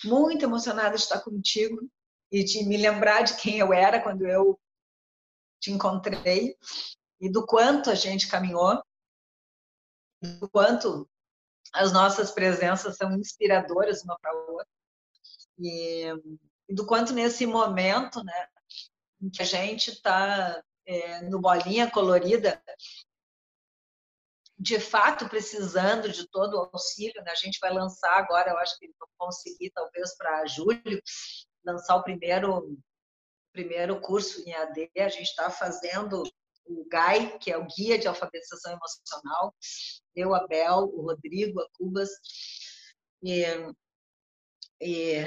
muito 0.05 0.45
emocionada 0.45 0.97
de 0.97 1.03
estar 1.03 1.21
contigo 1.21 1.89
e 2.31 2.45
de 2.45 2.65
me 2.65 2.77
lembrar 2.77 3.23
de 3.23 3.37
quem 3.37 3.59
eu 3.59 3.73
era 3.73 4.03
quando 4.03 4.27
eu 4.27 4.59
te 5.63 5.71
encontrei 5.71 6.59
e 7.21 7.31
do 7.31 7.47
quanto 7.47 7.89
a 7.89 7.95
gente 7.95 8.29
caminhou, 8.29 8.83
do 10.21 10.51
quanto 10.51 11.09
as 11.73 11.93
nossas 11.93 12.33
presenças 12.33 12.97
são 12.97 13.13
inspiradoras 13.13 14.03
uma 14.03 14.19
para 14.19 14.33
a 14.33 14.35
outra. 14.35 14.67
E, 15.59 16.07
e, 16.69 16.75
do 16.75 16.85
quanto 16.85 17.13
nesse 17.13 17.47
momento, 17.47 18.23
né, 18.25 18.49
em 19.21 19.31
que 19.31 19.41
a 19.41 19.45
gente 19.45 19.93
está 19.93 20.63
é, 20.85 21.23
no 21.23 21.41
bolinha 21.41 21.89
colorida, 21.89 22.61
de 24.59 24.81
fato 24.81 25.29
precisando 25.29 26.11
de 26.11 26.29
todo 26.29 26.55
o 26.55 26.71
auxílio, 26.73 27.23
né? 27.23 27.31
a 27.31 27.37
gente 27.37 27.59
vai 27.61 27.73
lançar 27.73 28.17
agora, 28.17 28.51
eu 28.51 28.59
acho 28.59 28.77
que 28.79 28.93
vou 28.99 29.09
conseguir 29.17 29.71
talvez 29.71 30.17
para 30.17 30.47
julho 30.47 31.03
lançar 31.65 31.97
o 31.97 32.03
primeiro 32.03 32.77
primeiro 33.53 34.01
curso 34.01 34.43
em 34.49 34.53
AD, 34.53 34.91
a 34.99 35.09
gente 35.09 35.29
está 35.29 35.51
fazendo 35.51 36.23
o 36.65 36.87
GAI, 36.89 37.39
que 37.39 37.51
é 37.51 37.59
o 37.59 37.67
Guia 37.67 37.99
de 37.99 38.09
Alfabetização 38.09 38.73
Emocional, 38.73 39.55
eu, 40.15 40.35
a 40.35 40.47
Bel, 40.47 40.91
o 40.95 41.03
Rodrigo, 41.03 41.61
a 41.61 41.67
Cubas, 41.73 42.11
e 43.23 43.45
e 44.81 45.25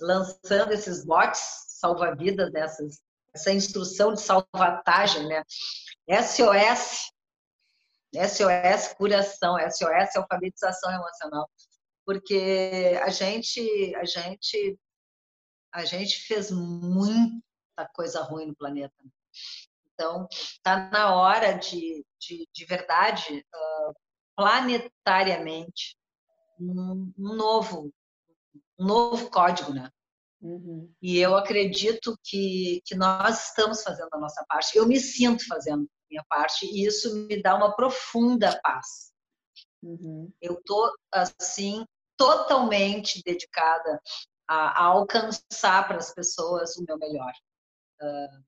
lançando 0.00 0.72
esses 0.72 1.04
bots 1.04 1.78
salva-vidas 1.80 2.50
dessas 2.52 3.00
essa 3.34 3.50
instrução 3.50 4.12
de 4.12 4.20
salvatagem, 4.20 5.26
né? 5.26 5.42
SOS, 6.22 7.10
SOS 8.14 8.92
curação, 8.94 9.56
SOS 9.70 10.16
alfabetização 10.16 10.92
emocional, 10.92 11.48
porque 12.04 13.00
a 13.02 13.08
gente 13.08 13.94
a 13.96 14.04
gente 14.04 14.78
a 15.72 15.84
gente 15.84 16.20
fez 16.26 16.50
muita 16.50 17.42
coisa 17.94 18.22
ruim 18.22 18.46
no 18.46 18.56
planeta. 18.56 18.94
Então, 19.92 20.26
está 20.30 20.90
na 20.90 21.14
hora 21.14 21.52
de, 21.52 22.04
de, 22.20 22.48
de 22.52 22.64
verdade, 22.64 23.44
uh, 23.54 23.94
planetariamente, 24.36 25.96
um, 26.58 27.12
um 27.18 27.34
novo 27.34 27.92
um 28.78 28.86
novo 28.86 29.30
código, 29.30 29.72
né? 29.72 29.90
Uhum. 30.40 30.92
E 31.00 31.18
eu 31.18 31.36
acredito 31.36 32.18
que, 32.24 32.82
que 32.84 32.96
nós 32.96 33.48
estamos 33.48 33.82
fazendo 33.82 34.08
a 34.12 34.18
nossa 34.18 34.44
parte. 34.48 34.76
Eu 34.76 34.86
me 34.86 34.98
sinto 34.98 35.46
fazendo 35.46 35.84
a 35.84 36.06
minha 36.10 36.24
parte 36.28 36.66
e 36.66 36.84
isso 36.84 37.14
me 37.14 37.40
dá 37.40 37.54
uma 37.54 37.76
profunda 37.76 38.58
paz. 38.60 39.12
Uhum. 39.82 40.32
Eu 40.40 40.60
tô 40.64 40.92
assim 41.12 41.84
totalmente 42.16 43.22
dedicada 43.24 44.00
a, 44.52 44.82
a 44.82 44.84
alcançar 44.84 45.88
para 45.88 45.96
as 45.96 46.12
pessoas 46.12 46.76
o 46.76 46.84
meu 46.86 46.98
melhor. 46.98 47.32
Uh, 48.00 48.44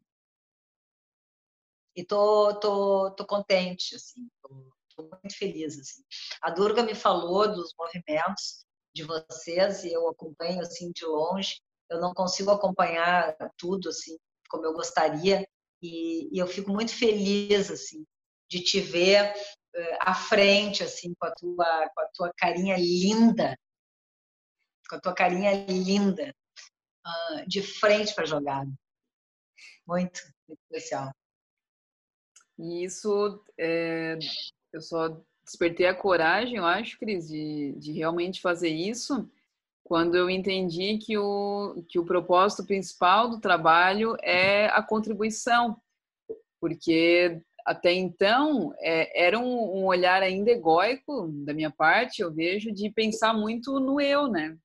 e 1.96 2.04
tô, 2.04 2.54
tô, 2.60 3.10
tô 3.12 3.24
contente, 3.24 3.94
assim, 3.94 4.28
tô, 4.42 4.72
tô 4.94 5.02
muito 5.22 5.36
feliz, 5.36 5.78
assim. 5.78 6.02
A 6.42 6.50
Durga 6.50 6.82
me 6.82 6.94
falou 6.94 7.50
dos 7.50 7.72
movimentos 7.78 8.64
de 8.94 9.02
vocês 9.04 9.84
e 9.84 9.92
eu 9.92 10.08
acompanho 10.08 10.60
assim 10.60 10.92
de 10.92 11.06
longe. 11.06 11.60
Eu 11.88 12.00
não 12.00 12.12
consigo 12.12 12.50
acompanhar 12.50 13.34
tudo 13.56 13.88
assim 13.88 14.16
como 14.48 14.66
eu 14.66 14.74
gostaria 14.74 15.46
e, 15.80 16.28
e 16.34 16.38
eu 16.38 16.46
fico 16.46 16.70
muito 16.70 16.94
feliz 16.94 17.70
assim 17.70 18.04
de 18.48 18.60
te 18.60 18.80
ver 18.80 19.32
uh, 19.32 19.96
à 20.00 20.14
frente 20.14 20.82
assim 20.82 21.14
com 21.14 21.26
a 21.26 21.34
tua 21.34 21.90
com 21.94 22.00
a 22.00 22.08
tua 22.14 22.32
carinha 22.36 22.76
linda, 22.76 23.56
com 24.94 24.98
a 24.98 25.00
tua 25.00 25.14
carinha 25.14 25.52
linda, 25.66 26.34
uh, 27.06 27.48
de 27.48 27.62
frente 27.62 28.14
para 28.14 28.24
a 28.24 28.26
jogada. 28.26 28.70
Muito, 29.86 30.20
muito 30.48 30.60
especial. 30.70 31.12
E 32.58 32.84
isso, 32.84 33.42
é, 33.58 34.16
eu 34.72 34.80
só 34.80 35.20
despertei 35.44 35.86
a 35.86 35.94
coragem, 35.94 36.56
eu 36.56 36.64
acho, 36.64 36.98
Cris, 36.98 37.28
de, 37.28 37.72
de 37.72 37.92
realmente 37.92 38.40
fazer 38.40 38.68
isso 38.68 39.28
quando 39.82 40.16
eu 40.16 40.30
entendi 40.30 40.96
que 40.96 41.18
o, 41.18 41.84
que 41.88 41.98
o 41.98 42.06
propósito 42.06 42.64
principal 42.64 43.28
do 43.28 43.40
trabalho 43.40 44.16
é 44.22 44.66
a 44.68 44.82
contribuição, 44.82 45.78
porque 46.58 47.42
até 47.66 47.92
então 47.92 48.74
é, 48.78 49.26
era 49.26 49.38
um, 49.38 49.78
um, 49.78 49.84
olhar 49.84 50.22
ainda 50.22 50.50
egóico 50.50 51.28
da 51.44 51.52
minha 51.52 51.70
parte, 51.70 52.22
eu 52.22 52.32
vejo, 52.32 52.72
de 52.72 52.90
pensar 52.90 53.34
muito 53.34 53.78
no 53.78 54.00
eu, 54.00 54.26
né? 54.28 54.56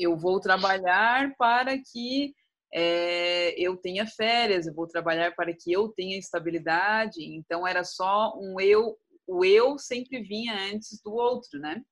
Eu 0.00 0.16
vou 0.16 0.40
trabalhar 0.40 1.34
para 1.36 1.76
que 1.76 2.34
é, 2.72 3.54
eu 3.60 3.76
tenha 3.76 4.06
férias, 4.06 4.66
eu 4.66 4.74
vou 4.74 4.86
trabalhar 4.86 5.34
para 5.34 5.52
que 5.52 5.70
eu 5.70 5.88
tenha 5.88 6.18
estabilidade. 6.18 7.22
Então 7.22 7.66
era 7.66 7.84
só 7.84 8.32
um 8.38 8.58
eu, 8.58 8.96
o 9.26 9.44
eu 9.44 9.78
sempre 9.78 10.22
vinha 10.22 10.54
antes 10.72 11.00
do 11.04 11.12
outro, 11.12 11.60
né? 11.60 11.82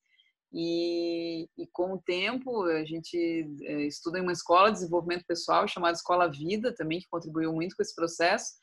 E, 0.53 1.47
e 1.59 1.67
com 1.71 1.93
o 1.93 2.01
tempo 2.01 2.63
a 2.63 2.85
gente 2.85 3.47
é, 3.65 3.83
estuda 3.83 4.19
em 4.19 4.23
uma 4.23 4.33
escola 4.33 4.71
de 4.71 4.79
desenvolvimento 4.79 5.27
pessoal 5.27 5.69
chamada 5.69 5.97
Escola 5.97 6.31
Vida 6.31 6.75
também 6.75 7.01
que 7.01 7.09
contribuiu 7.11 7.53
muito 7.53 7.77
com 7.77 7.83
esse 7.83 7.95
processo. 7.95 8.55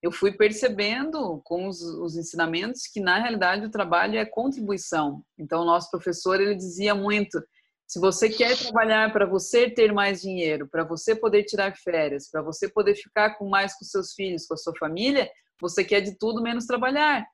Eu 0.00 0.12
fui 0.12 0.32
percebendo 0.32 1.40
com 1.44 1.66
os, 1.66 1.80
os 1.80 2.16
ensinamentos 2.16 2.82
que 2.92 3.00
na 3.00 3.18
realidade 3.18 3.66
o 3.66 3.70
trabalho 3.70 4.18
é 4.18 4.24
contribuição. 4.24 5.24
Então 5.36 5.62
o 5.62 5.64
nosso 5.64 5.90
professor 5.90 6.40
ele 6.40 6.54
dizia 6.54 6.94
muito 6.94 7.42
se 7.86 8.00
você 8.00 8.28
quer 8.28 8.56
trabalhar 8.56 9.12
para 9.12 9.26
você 9.26 9.68
ter 9.68 9.92
mais 9.92 10.22
dinheiro, 10.22 10.66
para 10.68 10.84
você 10.84 11.14
poder 11.14 11.44
tirar 11.44 11.76
férias, 11.76 12.30
para 12.30 12.42
você 12.42 12.68
poder 12.68 12.94
ficar 12.94 13.36
com 13.36 13.48
mais 13.48 13.76
com 13.76 13.84
seus 13.84 14.14
filhos, 14.14 14.46
com 14.46 14.54
a 14.54 14.56
sua 14.56 14.72
família, 14.78 15.30
você 15.60 15.84
quer 15.84 16.00
de 16.00 16.18
tudo 16.18 16.42
menos 16.42 16.66
trabalhar. 16.66 17.26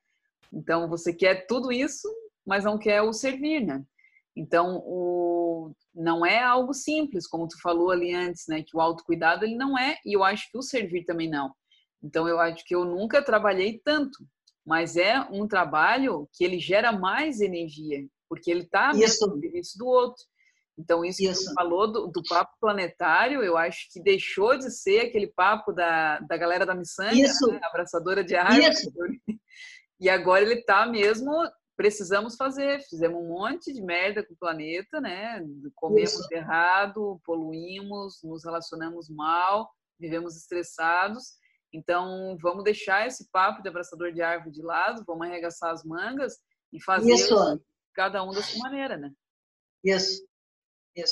Então 0.52 0.88
você 0.88 1.12
quer 1.12 1.46
tudo 1.46 1.70
isso, 1.70 2.08
mas 2.44 2.64
não 2.64 2.78
quer 2.78 3.02
o 3.02 3.12
servir, 3.12 3.60
né? 3.64 3.82
Então 4.36 4.82
o 4.84 5.72
não 5.94 6.24
é 6.24 6.40
algo 6.40 6.72
simples, 6.72 7.26
como 7.26 7.48
tu 7.48 7.60
falou 7.60 7.90
ali 7.90 8.14
antes, 8.14 8.44
né? 8.48 8.62
Que 8.62 8.76
o 8.76 8.80
autocuidado 8.80 9.44
ele 9.44 9.56
não 9.56 9.78
é, 9.78 9.96
e 10.04 10.16
eu 10.16 10.22
acho 10.22 10.50
que 10.50 10.56
o 10.56 10.62
servir 10.62 11.04
também 11.04 11.28
não. 11.28 11.52
Então 12.02 12.28
eu 12.28 12.38
acho 12.38 12.64
que 12.64 12.74
eu 12.74 12.84
nunca 12.84 13.22
trabalhei 13.22 13.80
tanto, 13.84 14.18
mas 14.64 14.96
é 14.96 15.20
um 15.30 15.48
trabalho 15.48 16.28
que 16.32 16.44
ele 16.44 16.58
gera 16.58 16.92
mais 16.92 17.40
energia, 17.40 18.06
porque 18.28 18.50
ele 18.50 18.62
está 18.62 18.92
no 18.92 19.08
serviço 19.08 19.78
do 19.78 19.86
outro. 19.86 20.22
Então, 20.78 21.04
isso, 21.04 21.22
isso. 21.22 21.40
que 21.40 21.48
você 21.48 21.54
falou 21.54 21.90
do, 21.90 22.06
do, 22.06 22.22
papo 22.22 22.52
planetário, 22.60 23.42
eu 23.42 23.56
acho 23.56 23.88
que 23.92 24.00
deixou 24.00 24.56
de 24.56 24.70
ser 24.70 25.00
aquele 25.00 25.26
papo 25.26 25.72
da, 25.72 26.20
da 26.20 26.36
galera 26.36 26.64
da 26.64 26.74
Missanga, 26.74 27.16
né? 27.16 27.60
abraçadora 27.64 28.22
de 28.22 28.36
árvore. 28.36 28.68
Isso. 28.68 28.92
E 30.00 30.08
agora 30.08 30.44
ele 30.44 30.60
está 30.60 30.86
mesmo, 30.86 31.32
precisamos 31.76 32.36
fazer, 32.36 32.80
fizemos 32.88 33.20
um 33.20 33.26
monte 33.26 33.72
de 33.72 33.82
merda 33.82 34.24
com 34.24 34.32
o 34.32 34.36
planeta, 34.36 35.00
né? 35.00 35.44
Comemos 35.74 36.14
isso. 36.14 36.28
errado, 36.30 37.20
poluímos, 37.24 38.20
nos 38.22 38.44
relacionamos 38.44 39.10
mal, 39.10 39.68
vivemos 39.98 40.36
estressados. 40.36 41.32
Então, 41.72 42.38
vamos 42.40 42.62
deixar 42.62 43.08
esse 43.08 43.28
papo 43.32 43.60
de 43.60 43.68
abraçador 43.68 44.12
de 44.12 44.22
árvore 44.22 44.52
de 44.52 44.62
lado, 44.62 45.02
vamos 45.04 45.26
arregaçar 45.26 45.72
as 45.72 45.82
mangas 45.82 46.34
e 46.72 46.80
fazer 46.80 47.16
cada 47.92 48.22
um 48.22 48.30
da 48.30 48.40
sua 48.40 48.60
maneira, 48.60 48.96
né? 48.96 49.10
Isso. 49.84 50.22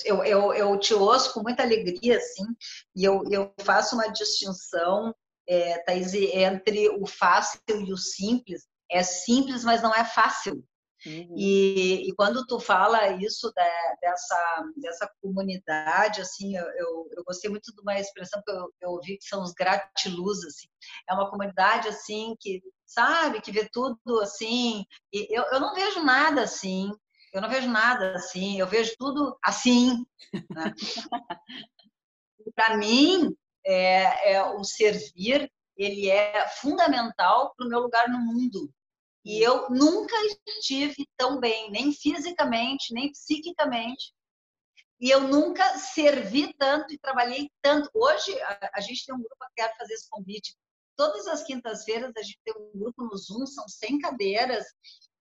Eu, 0.05 0.24
eu, 0.24 0.55
eu 0.55 0.78
te 0.78 0.95
ouço 0.95 1.32
com 1.32 1.43
muita 1.43 1.62
alegria, 1.62 2.16
assim, 2.16 2.45
e 2.95 3.05
eu, 3.05 3.22
eu 3.30 3.53
faço 3.61 3.95
uma 3.95 4.09
distinção, 4.09 5.14
é, 5.49 5.78
Thaís, 5.84 6.14
entre 6.14 6.89
o 6.89 7.07
fácil 7.07 7.61
e 7.68 7.93
o 7.93 7.97
simples. 7.97 8.66
É 8.91 9.03
simples, 9.03 9.64
mas 9.64 9.82
não 9.82 9.95
é 9.95 10.05
fácil. 10.05 10.64
Uhum. 11.05 11.34
E, 11.37 12.09
e, 12.09 12.14
quando 12.14 12.47
tu 12.47 12.59
fala 12.59 13.12
isso 13.12 13.53
da, 13.55 13.97
dessa, 14.01 14.64
dessa 14.76 15.11
comunidade, 15.20 16.20
assim, 16.20 16.57
eu, 16.57 16.64
eu, 16.64 17.09
eu, 17.16 17.24
gostei 17.24 17.51
muito 17.51 17.72
de 17.72 17.80
uma 17.80 17.99
expressão 17.99 18.43
que 18.45 18.51
eu, 18.51 18.72
eu 18.80 18.91
ouvi 18.91 19.18
que 19.18 19.24
são 19.24 19.43
os 19.43 19.53
gratiluz, 19.53 20.45
assim. 20.45 20.66
É 21.09 21.14
uma 21.14 21.30
comunidade, 21.30 21.89
assim, 21.89 22.34
que, 22.41 22.62
sabe, 22.84 23.41
que 23.41 23.53
vê 23.53 23.68
tudo, 23.70 24.20
assim, 24.20 24.84
e 25.12 25.37
eu, 25.37 25.45
eu 25.53 25.61
não 25.61 25.74
vejo 25.74 26.03
nada, 26.03 26.43
assim, 26.43 26.91
eu 27.37 27.43
não 27.43 27.51
vejo 27.51 27.68
nada 27.68 28.14
assim, 28.14 28.59
eu 28.59 28.66
vejo 28.66 28.95
tudo 28.99 29.39
assim. 29.43 30.07
Né? 30.32 30.72
Para 32.55 32.78
mim, 32.78 33.37
é, 33.64 34.32
é, 34.32 34.43
o 34.43 34.64
servir 34.64 35.53
ele 35.76 36.09
é 36.09 36.49
fundamental 36.49 37.55
para 37.55 37.66
o 37.66 37.68
meu 37.68 37.80
lugar 37.80 38.09
no 38.09 38.18
mundo. 38.18 38.72
E 39.22 39.43
eu 39.43 39.68
nunca 39.68 40.14
estive 40.47 41.07
tão 41.16 41.39
bem, 41.39 41.70
nem 41.70 41.93
fisicamente, 41.93 42.95
nem 42.95 43.12
psiquicamente. 43.12 44.14
E 44.99 45.11
eu 45.11 45.28
nunca 45.28 45.76
servi 45.76 46.55
tanto 46.55 46.95
e 46.95 46.99
trabalhei 46.99 47.51
tanto. 47.61 47.91
Hoje, 47.93 48.32
a, 48.41 48.70
a 48.74 48.80
gente 48.80 49.05
tem 49.05 49.14
um 49.14 49.18
grupo, 49.18 49.37
que 49.49 49.62
quer 49.62 49.76
fazer 49.76 49.93
esse 49.93 50.09
convite. 50.09 50.57
Todas 50.97 51.26
as 51.26 51.43
quintas-feiras, 51.43 52.12
a 52.16 52.22
gente 52.22 52.41
tem 52.43 52.55
um 52.57 52.78
grupo 52.78 53.05
no 53.05 53.14
Zoom, 53.18 53.45
são 53.45 53.68
100 53.68 53.99
cadeiras, 53.99 54.64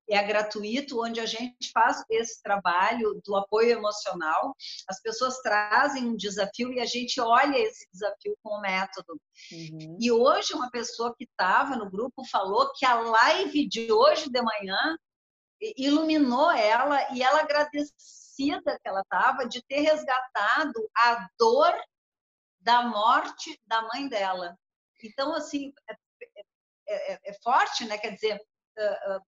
é 0.09 0.23
gratuito, 0.23 1.03
onde 1.03 1.19
a 1.19 1.25
gente 1.25 1.71
faz 1.73 2.03
esse 2.09 2.41
trabalho 2.41 3.19
do 3.25 3.35
apoio 3.35 3.71
emocional. 3.71 4.55
As 4.87 5.01
pessoas 5.01 5.39
trazem 5.41 6.05
um 6.05 6.15
desafio 6.15 6.71
e 6.71 6.79
a 6.79 6.85
gente 6.85 7.19
olha 7.19 7.57
esse 7.57 7.87
desafio 7.91 8.37
com 8.43 8.57
o 8.57 8.61
método. 8.61 9.19
Uhum. 9.51 9.97
E 9.99 10.11
hoje, 10.11 10.53
uma 10.53 10.69
pessoa 10.69 11.15
que 11.17 11.23
estava 11.23 11.75
no 11.75 11.89
grupo 11.89 12.23
falou 12.25 12.71
que 12.75 12.85
a 12.85 12.95
live 12.95 13.67
de 13.67 13.91
hoje 13.91 14.29
de 14.29 14.41
manhã 14.41 14.97
iluminou 15.77 16.51
ela 16.51 17.13
e 17.13 17.23
ela 17.23 17.41
agradecida 17.41 18.79
que 18.79 18.87
ela 18.87 19.01
estava 19.01 19.47
de 19.47 19.63
ter 19.63 19.81
resgatado 19.81 20.89
a 20.95 21.27
dor 21.39 21.73
da 22.59 22.83
morte 22.83 23.59
da 23.65 23.81
mãe 23.83 24.07
dela. 24.07 24.57
Então, 25.03 25.33
assim, 25.35 25.71
é, 25.89 25.93
é, 26.87 27.13
é, 27.13 27.19
é 27.25 27.33
forte, 27.43 27.85
né? 27.85 27.97
Quer 27.97 28.11
dizer, 28.11 28.41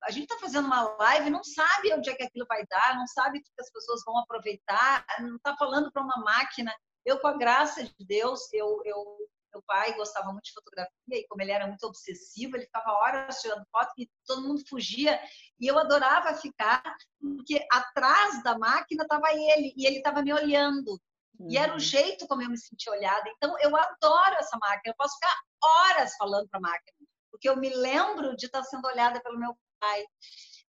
a 0.03 0.11
gente 0.11 0.23
está 0.23 0.37
fazendo 0.39 0.65
uma 0.65 0.83
live, 0.97 1.29
não 1.29 1.43
sabe 1.43 1.93
onde 1.93 2.09
é 2.09 2.15
que 2.15 2.23
aquilo 2.23 2.45
vai 2.47 2.65
dar, 2.67 2.95
não 2.95 3.07
sabe 3.07 3.39
o 3.39 3.41
que 3.41 3.49
as 3.59 3.71
pessoas 3.71 4.01
vão 4.05 4.17
aproveitar, 4.19 5.05
não 5.19 5.37
está 5.37 5.55
falando 5.57 5.91
para 5.91 6.03
uma 6.03 6.17
máquina. 6.17 6.73
Eu, 7.05 7.19
com 7.19 7.27
a 7.27 7.37
graça 7.37 7.83
de 7.83 8.05
Deus, 8.05 8.51
eu, 8.51 8.81
eu, 8.83 9.17
meu 9.53 9.63
pai 9.65 9.93
gostava 9.93 10.31
muito 10.31 10.45
de 10.45 10.53
fotografia 10.53 10.91
e 11.09 11.25
como 11.27 11.41
ele 11.41 11.51
era 11.51 11.65
muito 11.65 11.85
obsessivo, 11.85 12.57
ele 12.57 12.65
ficava 12.65 12.91
horas 12.91 13.39
tirando 13.41 13.65
foto 13.71 13.91
e 13.97 14.09
todo 14.25 14.41
mundo 14.41 14.67
fugia. 14.67 15.19
E 15.59 15.67
eu 15.67 15.79
adorava 15.79 16.33
ficar, 16.33 16.83
porque 17.21 17.65
atrás 17.71 18.43
da 18.43 18.57
máquina 18.57 19.03
estava 19.03 19.31
ele 19.31 19.73
e 19.77 19.85
ele 19.87 19.97
estava 19.97 20.21
me 20.21 20.33
olhando. 20.33 20.99
Uhum. 21.39 21.47
E 21.49 21.57
era 21.57 21.71
o 21.71 21.75
uhum. 21.75 21.79
jeito 21.79 22.27
como 22.27 22.41
eu 22.41 22.49
me 22.49 22.57
sentia 22.57 22.91
olhada. 22.91 23.29
Então, 23.29 23.55
eu 23.59 23.73
adoro 23.75 24.35
essa 24.37 24.57
máquina. 24.57 24.91
Eu 24.91 24.95
posso 24.97 25.13
ficar 25.15 25.33
horas 25.63 26.13
falando 26.17 26.49
para 26.49 26.59
a 26.59 26.61
máquina 26.61 26.97
porque 27.37 27.49
eu 27.49 27.55
me 27.55 27.69
lembro 27.69 28.35
de 28.35 28.47
estar 28.47 28.63
sendo 28.63 28.87
olhada 28.87 29.21
pelo 29.21 29.39
meu 29.39 29.55
pai. 29.79 30.03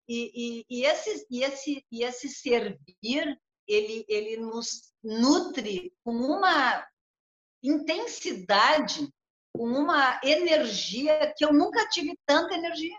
E, 0.07 0.31
e, 0.33 0.65
e, 0.69 0.85
esse, 0.85 1.27
e, 1.29 1.43
esse, 1.43 1.85
e 1.91 2.03
esse 2.03 2.29
servir, 2.29 3.39
ele, 3.67 4.05
ele 4.07 4.37
nos 4.37 4.93
nutre 5.03 5.93
com 6.03 6.13
uma 6.13 6.87
intensidade, 7.61 9.13
com 9.53 9.65
uma 9.65 10.19
energia 10.23 11.33
que 11.37 11.45
eu 11.45 11.53
nunca 11.53 11.87
tive 11.89 12.17
tanta 12.25 12.53
energia. 12.53 12.97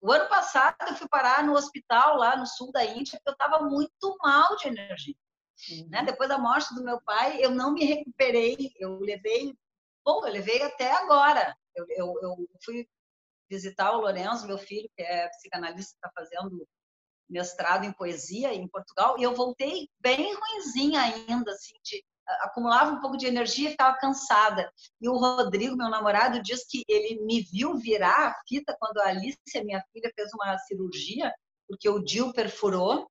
O 0.00 0.10
ano 0.10 0.28
passado 0.28 0.76
eu 0.88 0.96
fui 0.96 1.08
parar 1.08 1.44
no 1.44 1.54
hospital 1.54 2.16
lá 2.16 2.36
no 2.36 2.46
sul 2.46 2.72
da 2.72 2.84
Índia 2.84 3.18
porque 3.18 3.28
eu 3.28 3.32
estava 3.32 3.64
muito 3.64 4.16
mal 4.20 4.56
de 4.56 4.68
energia. 4.68 5.14
Uhum. 5.70 5.88
Né? 5.90 6.04
Depois 6.04 6.28
da 6.28 6.38
morte 6.38 6.74
do 6.74 6.82
meu 6.82 7.00
pai, 7.02 7.42
eu 7.42 7.50
não 7.50 7.72
me 7.72 7.84
recuperei. 7.84 8.72
Eu 8.76 8.98
levei, 8.98 9.54
bom, 10.04 10.26
eu 10.26 10.32
levei 10.32 10.62
até 10.62 10.90
agora. 10.92 11.56
Eu, 11.74 11.86
eu, 11.90 12.18
eu 12.22 12.48
fui 12.64 12.86
visitar 13.50 13.92
o 13.92 14.00
Lourenço, 14.00 14.46
meu 14.46 14.58
filho, 14.58 14.88
que 14.96 15.02
é 15.02 15.28
psicanalista, 15.28 15.94
está 15.94 16.10
fazendo 16.14 16.66
mestrado 17.28 17.84
em 17.84 17.92
poesia 17.92 18.52
em 18.52 18.68
Portugal, 18.68 19.18
e 19.18 19.22
eu 19.22 19.34
voltei 19.34 19.88
bem 20.00 20.34
ruimzinha 20.34 21.00
ainda, 21.00 21.50
assim, 21.52 21.74
de, 21.82 22.04
acumulava 22.40 22.92
um 22.92 23.00
pouco 23.00 23.16
de 23.16 23.26
energia 23.26 23.68
e 23.68 23.72
ficava 23.72 23.96
cansada. 23.98 24.70
E 25.00 25.08
o 25.08 25.16
Rodrigo, 25.16 25.76
meu 25.76 25.88
namorado, 25.88 26.42
diz 26.42 26.66
que 26.66 26.82
ele 26.86 27.20
me 27.24 27.42
viu 27.42 27.76
virar 27.78 28.28
a 28.28 28.34
fita 28.46 28.76
quando 28.78 28.98
a 28.98 29.08
Alice, 29.08 29.38
minha 29.64 29.82
filha, 29.92 30.12
fez 30.14 30.30
uma 30.34 30.58
cirurgia, 30.58 31.32
porque 31.68 31.88
o 31.88 32.00
Dil 32.00 32.32
perfurou 32.32 33.10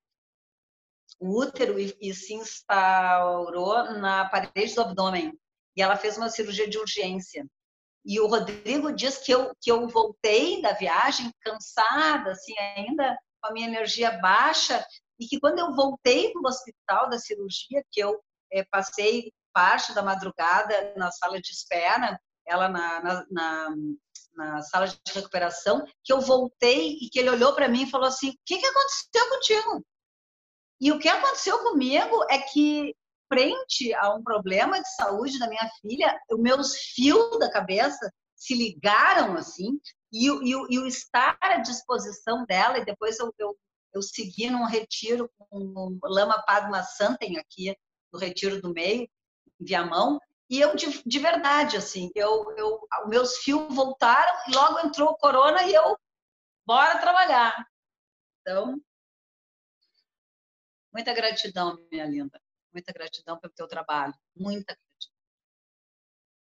o 1.20 1.40
útero 1.40 1.78
e, 1.78 1.96
e 2.00 2.14
se 2.14 2.34
instaurou 2.34 3.92
na 3.94 4.28
parede 4.28 4.74
do 4.74 4.80
abdômen. 4.82 5.32
E 5.76 5.82
ela 5.82 5.96
fez 5.96 6.16
uma 6.16 6.28
cirurgia 6.28 6.68
de 6.68 6.78
urgência. 6.78 7.46
E 8.04 8.20
o 8.20 8.26
Rodrigo 8.26 8.92
diz 8.92 9.18
que 9.18 9.32
eu, 9.32 9.54
que 9.60 9.70
eu 9.70 9.86
voltei 9.88 10.60
da 10.60 10.72
viagem 10.72 11.30
cansada, 11.40 12.32
assim, 12.32 12.52
ainda 12.58 13.16
com 13.40 13.48
a 13.48 13.52
minha 13.52 13.68
energia 13.68 14.18
baixa, 14.18 14.84
e 15.18 15.26
que 15.26 15.38
quando 15.38 15.58
eu 15.58 15.74
voltei 15.74 16.32
do 16.32 16.46
hospital 16.46 17.08
da 17.08 17.18
cirurgia, 17.18 17.84
que 17.90 18.00
eu 18.00 18.20
é, 18.52 18.64
passei 18.64 19.32
parte 19.52 19.94
da 19.94 20.02
madrugada 20.02 20.94
na 20.96 21.10
sala 21.12 21.40
de 21.40 21.50
espera, 21.50 22.18
ela 22.46 22.68
na, 22.68 23.00
na, 23.00 23.26
na, 23.30 23.76
na 24.34 24.62
sala 24.62 24.88
de 24.88 24.98
recuperação, 25.12 25.84
que 26.02 26.12
eu 26.12 26.20
voltei 26.20 26.98
e 27.00 27.08
que 27.08 27.18
ele 27.18 27.30
olhou 27.30 27.54
para 27.54 27.68
mim 27.68 27.82
e 27.82 27.90
falou 27.90 28.08
assim: 28.08 28.30
O 28.30 28.34
que, 28.44 28.58
que 28.58 28.66
aconteceu 28.66 29.28
contigo? 29.28 29.86
E 30.80 30.90
o 30.90 30.98
que 30.98 31.08
aconteceu 31.08 31.58
comigo 31.60 32.26
é 32.28 32.38
que, 32.38 32.94
frente 33.32 33.94
a 33.94 34.14
um 34.14 34.22
problema 34.22 34.78
de 34.78 34.94
saúde 34.94 35.38
da 35.38 35.48
minha 35.48 35.66
filha, 35.80 36.20
os 36.30 36.38
meus 36.38 36.76
fios 36.76 37.38
da 37.38 37.50
cabeça 37.50 38.12
se 38.36 38.54
ligaram 38.54 39.34
assim, 39.38 39.80
e, 40.12 40.28
e, 40.28 40.50
e 40.50 40.78
o 40.78 40.86
estar 40.86 41.38
à 41.40 41.56
disposição 41.56 42.44
dela, 42.44 42.78
e 42.78 42.84
depois 42.84 43.18
eu, 43.18 43.32
eu, 43.38 43.56
eu 43.94 44.02
segui 44.02 44.50
num 44.50 44.66
retiro 44.66 45.30
com 45.38 45.98
Lama 46.04 46.42
Padma 46.42 46.82
Santen 46.82 47.38
aqui, 47.38 47.74
no 48.12 48.18
Retiro 48.18 48.60
do 48.60 48.70
Meio, 48.74 49.08
em 49.58 49.64
Viamão, 49.64 50.20
e 50.50 50.60
eu, 50.60 50.76
de, 50.76 51.02
de 51.02 51.18
verdade, 51.18 51.78
assim, 51.78 52.10
eu, 52.14 52.54
eu, 52.58 52.86
meus 53.06 53.38
fios 53.38 53.74
voltaram 53.74 54.34
e 54.46 54.54
logo 54.54 54.80
entrou 54.80 55.08
o 55.08 55.16
corona 55.16 55.62
e 55.62 55.72
eu, 55.72 55.98
bora 56.66 56.98
trabalhar. 56.98 57.66
Então, 58.40 58.78
muita 60.92 61.14
gratidão, 61.14 61.78
minha 61.90 62.04
linda. 62.04 62.38
Muita 62.72 62.92
gratidão 62.92 63.38
pelo 63.38 63.52
teu 63.52 63.68
trabalho. 63.68 64.14
Muita 64.34 64.74
gratidão. 64.74 64.92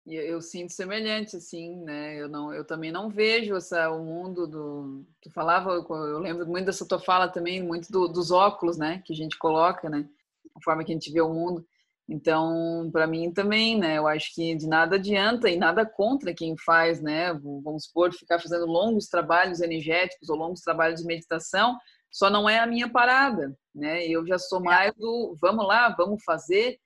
E 0.10 0.16
eu 0.16 0.42
sinto 0.42 0.74
semelhante, 0.74 1.36
assim, 1.36 1.76
né? 1.84 2.20
Eu, 2.20 2.28
não, 2.28 2.52
eu 2.52 2.66
também 2.66 2.92
não 2.92 3.10
vejo 3.10 3.56
essa, 3.56 3.92
o 3.92 4.04
mundo 4.04 4.48
do. 4.48 5.06
Tu 5.22 5.30
falava, 5.32 5.72
eu 5.72 6.18
lembro 6.18 6.48
muito 6.48 6.66
dessa 6.66 6.88
tua 6.88 7.00
fala 7.00 7.28
também, 7.28 7.62
muito 7.62 7.92
do, 7.92 8.08
dos 8.08 8.32
óculos, 8.32 8.76
né? 8.76 9.04
Que 9.06 9.14
a 9.14 9.16
gente 9.16 9.38
coloca, 9.38 9.88
né? 9.88 10.10
A 10.56 10.62
forma 10.64 10.84
que 10.84 10.92
a 10.92 10.96
gente 10.96 11.12
vê 11.12 11.22
o 11.22 11.32
mundo. 11.32 11.64
Então, 12.08 12.90
para 12.92 13.06
mim 13.06 13.32
também, 13.32 13.78
né? 13.78 14.00
Eu 14.00 14.08
acho 14.08 14.34
que 14.34 14.56
de 14.56 14.68
nada 14.68 14.96
adianta 14.96 15.48
e 15.48 15.56
nada 15.56 15.86
contra 15.86 16.34
quem 16.34 16.58
faz, 16.58 17.00
né? 17.00 17.32
Vamos 17.34 17.86
supor, 17.86 18.12
ficar 18.12 18.40
fazendo 18.40 18.66
longos 18.66 19.08
trabalhos 19.08 19.62
energéticos 19.62 20.28
ou 20.28 20.36
longos 20.36 20.62
trabalhos 20.62 21.02
de 21.02 21.06
meditação, 21.06 21.78
só 22.12 22.30
não 22.30 22.50
é 22.50 22.60
a 22.60 22.68
minha 22.68 22.90
parada, 22.90 23.56
né? 23.74 24.06
Eu 24.08 24.26
já 24.26 24.38
sou 24.38 24.60
é. 24.60 24.64
mais 24.64 24.94
do 24.96 25.36
vamos 25.42 25.68
lá, 25.68 25.90
vamos 25.90 26.24
fazer. 26.24 26.78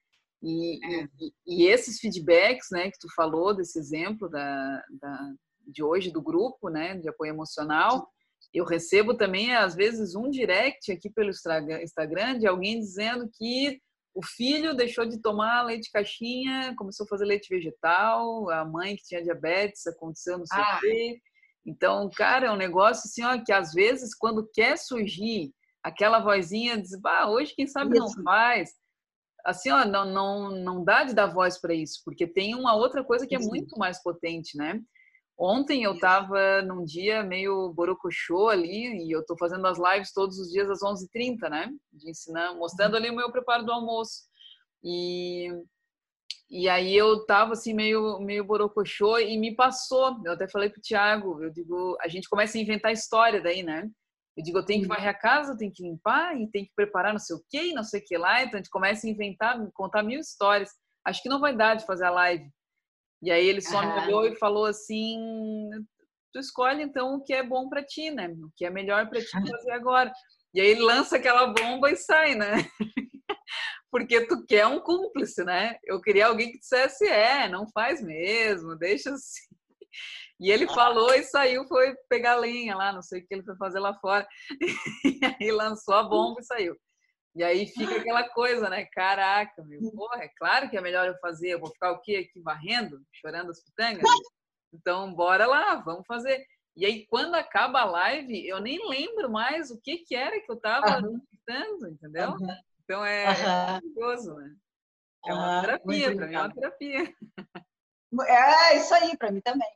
E, 0.42 0.86
é. 0.86 1.08
e, 1.20 1.34
e, 1.48 1.68
esses 1.68 2.00
feedbacks, 2.00 2.68
né, 2.70 2.92
que 2.92 3.00
tu 3.00 3.08
falou 3.16 3.56
desse 3.56 3.80
exemplo 3.80 4.30
da, 4.30 4.84
da, 5.02 5.34
de 5.68 5.82
hoje 5.82 6.12
do 6.12 6.22
grupo, 6.22 6.68
né, 6.68 6.98
de 6.98 7.08
apoio 7.08 7.30
emocional, 7.30 8.10
eu 8.54 8.66
recebo 8.66 9.14
também 9.14 9.56
às 9.56 9.74
vezes 9.74 10.16
um 10.16 10.30
direct 10.30 10.92
aqui 10.92 11.10
pelo 11.10 11.30
Instagram 11.30 12.38
de 12.38 12.46
alguém 12.46 12.80
dizendo 12.80 13.30
que 13.34 13.80
o 14.14 14.24
filho 14.24 14.76
deixou 14.76 15.06
de 15.06 15.20
tomar 15.20 15.64
leite 15.64 15.90
caixinha, 15.90 16.76
começou 16.78 17.06
a 17.06 17.08
fazer 17.08 17.26
leite 17.26 17.48
vegetal, 17.50 18.50
a 18.50 18.64
mãe 18.64 18.96
que 18.96 19.04
tinha 19.04 19.24
diabetes 19.24 19.88
aconteceu 19.88 20.38
não 20.38 20.46
sei 20.46 20.60
o 20.60 20.62
ah. 20.62 20.80
quê. 20.80 21.20
Então, 21.66 22.09
cara, 22.16 22.47
é 22.47 22.51
um 22.51 22.57
negócio 22.57 23.07
assim, 23.07 23.24
ó, 23.24 23.41
que 23.43 23.51
às 23.51 23.72
vezes 23.74 24.14
quando 24.16 24.49
quer 24.53 24.78
surgir 24.78 25.53
aquela 25.82 26.20
vozinha 26.20 26.82
diz, 26.82 26.99
bah, 26.99 27.30
hoje 27.30 27.53
quem 27.55 27.68
sabe 27.68 27.97
isso. 27.97 28.18
não 28.18 28.24
faz. 28.24 28.72
Assim, 29.45 29.70
ó, 29.72 29.86
não, 29.86 30.05
não, 30.05 30.49
não 30.51 30.84
dá 30.84 31.03
de 31.03 31.14
dar 31.14 31.28
voz 31.28 31.59
para 31.59 31.74
isso, 31.74 32.01
porque 32.05 32.26
tem 32.26 32.55
uma 32.55 32.76
outra 32.76 33.03
coisa 33.03 33.28
que 33.28 33.36
é 33.36 33.39
muito 33.39 33.78
mais 33.78 34.01
potente, 34.01 34.57
né? 34.57 34.80
Ontem 35.38 35.84
eu 35.84 35.95
estava 35.95 36.61
num 36.61 36.86
dia 36.86 37.24
meio 37.24 37.74
borocochô 37.74 38.47
ali, 38.49 39.05
e 39.05 39.11
eu 39.11 39.22
estou 39.22 39.38
fazendo 39.38 39.66
as 39.68 39.78
lives 39.78 40.14
todos 40.14 40.38
os 40.38 40.49
dias 40.49 40.70
às 40.70 40.80
11h30, 40.80 41.49
né? 41.49 41.70
De 41.91 42.09
ensinar, 42.09 42.53
mostrando 42.53 42.95
ali 42.95 43.09
o 43.09 43.16
meu 43.16 43.32
preparo 43.32 43.66
do 43.66 43.72
almoço. 43.72 44.22
E, 44.84 45.49
e 46.50 46.70
aí 46.70 46.96
eu 46.96 47.22
estava 47.22 47.54
assim 47.54 47.74
meio, 47.74 48.20
meio 48.20 48.44
borocochô 48.44 49.18
e 49.18 49.38
me 49.38 49.56
passou. 49.56 50.22
Eu 50.24 50.34
até 50.34 50.48
falei 50.48 50.70
pro 50.70 50.82
Thiago, 50.82 51.44
eu 51.44 51.50
digo, 51.50 51.98
a 52.00 52.08
gente 52.08 52.30
começa 52.30 52.58
a 52.58 52.62
inventar 52.62 52.94
história 52.94 53.42
daí, 53.42 53.64
né? 53.64 53.90
Eu 54.38 54.44
digo, 54.44 54.58
eu 54.60 54.66
tenho 54.66 54.84
que 54.84 54.88
varrer 54.88 55.10
a 55.10 55.14
casa, 55.14 55.54
eu 55.54 55.58
tenho 55.58 55.72
que 55.74 55.84
limpar, 55.84 56.36
e 56.40 56.50
tenho 56.52 56.66
que 56.66 56.74
preparar 56.76 57.12
não 57.12 57.20
sei 57.20 57.36
o 57.36 57.44
quê, 57.50 57.74
não 57.74 57.84
sei 57.84 58.02
o 58.02 58.04
que 58.04 58.18
lá. 58.18 58.44
Então 58.44 58.56
a 58.56 58.58
gente 58.58 58.70
começa 58.70 59.08
a 59.08 59.10
inventar, 59.10 59.60
contar 59.74 60.04
mil 60.04 60.20
histórias. 60.20 60.70
Acho 61.06 61.22
que 61.24 61.30
não 61.30 61.40
vai 61.40 61.56
dar 61.56 61.76
de 61.76 61.86
fazer 61.86 62.06
a 62.06 62.12
live. 62.12 62.48
E 63.24 63.32
aí 63.32 63.48
ele 63.48 63.62
só 63.62 63.82
me 63.82 64.02
olhou 64.02 64.26
e 64.26 64.36
falou 64.36 64.66
assim: 64.66 65.18
tu 66.32 66.40
escolhe 66.40 66.84
então 66.84 67.16
o 67.16 67.24
que 67.24 67.34
é 67.34 67.42
bom 67.42 67.70
para 67.70 67.84
ti, 67.84 68.12
né? 68.12 68.28
O 68.28 68.52
que 68.56 68.66
é 68.66 68.70
melhor 68.70 69.10
para 69.10 69.22
ti 69.22 69.32
fazer 69.58 69.72
agora. 69.72 70.12
E 70.54 70.62
aí 70.62 70.68
ele 70.68 70.82
lança 70.82 71.18
aquela 71.18 71.48
bomba 71.48 71.90
e 71.90 71.96
sai, 71.96 72.36
né? 72.36 72.58
Porque 73.94 74.26
tu 74.26 74.44
quer 74.44 74.66
um 74.66 74.80
cúmplice, 74.80 75.44
né? 75.44 75.78
Eu 75.84 76.02
queria 76.02 76.26
alguém 76.26 76.52
que 76.52 76.58
dissesse: 76.58 77.06
é, 77.06 77.48
não 77.48 77.68
faz 77.68 78.02
mesmo, 78.02 78.76
deixa 78.76 79.12
assim. 79.12 79.56
E 80.39 80.50
ele 80.50 80.68
falou 80.68 81.14
e 81.14 81.22
saiu, 81.22 81.64
foi 81.68 81.96
pegar 82.10 82.38
lenha 82.38 82.76
lá, 82.76 82.91
não 82.91 83.04
sei 83.04 83.22
o 83.22 83.28
que 83.28 83.36
ele 83.36 83.44
foi 83.44 83.56
fazer 83.56 83.80
lá 83.80 83.94
fora. 84.00 84.28
E 85.06 85.46
aí 85.46 85.52
lançou 85.52 85.94
a 85.94 86.02
bomba 86.02 86.41
e 86.41 86.44
saiu. 86.44 86.76
E 87.36 87.44
aí 87.44 87.68
fica 87.68 87.98
aquela 87.98 88.28
coisa, 88.30 88.68
né? 88.68 88.84
Caraca, 88.86 89.64
meu, 89.64 89.80
porra, 89.91 90.24
é 90.24 90.30
claro 90.39 90.72
que 90.72 90.76
é 90.76 90.82
melhor 90.82 91.08
eu 91.08 91.16
fazer. 91.20 91.50
Eu 91.50 91.60
vou 91.60 91.70
ficar 91.70 91.91
o 91.91 92.02
quê 92.02 92.28
aqui 92.28 92.41
varrendo, 92.41 93.00
chorando 93.12 93.52
as 93.52 93.64
pitangas? 93.64 94.02
Então, 94.76 95.14
bora 95.14 95.46
lá, 95.46 95.76
vamos 95.76 96.04
fazer. 96.08 96.44
E 96.76 96.84
aí, 96.84 97.06
quando 97.06 97.36
acaba 97.36 97.82
a 97.82 97.86
live, 97.86 98.48
eu 98.48 98.60
nem 98.60 98.80
lembro 98.89 99.30
mais 99.30 99.70
o 99.70 99.80
que, 99.80 100.00
que 100.00 100.16
era 100.16 100.41
que 100.41 100.52
eu 100.52 100.56
estava 100.56 101.00
uhum. 101.00 101.22
entendeu? 101.88 102.32
Uhum. 102.32 102.48
Então 102.84 103.06
é, 103.06 103.28
uhum. 103.30 103.94
curioso, 103.94 104.34
né? 104.36 104.56
É 105.26 105.34
uma 105.34 105.62
terapia, 105.62 106.16
para 106.16 106.28
mim 106.28 106.36
é 106.36 106.40
uma 106.40 106.54
terapia. 106.54 107.16
É 108.28 108.78
isso 108.78 108.94
aí, 108.94 109.18
para 109.18 109.32
mim 109.32 109.42
também. 109.42 109.70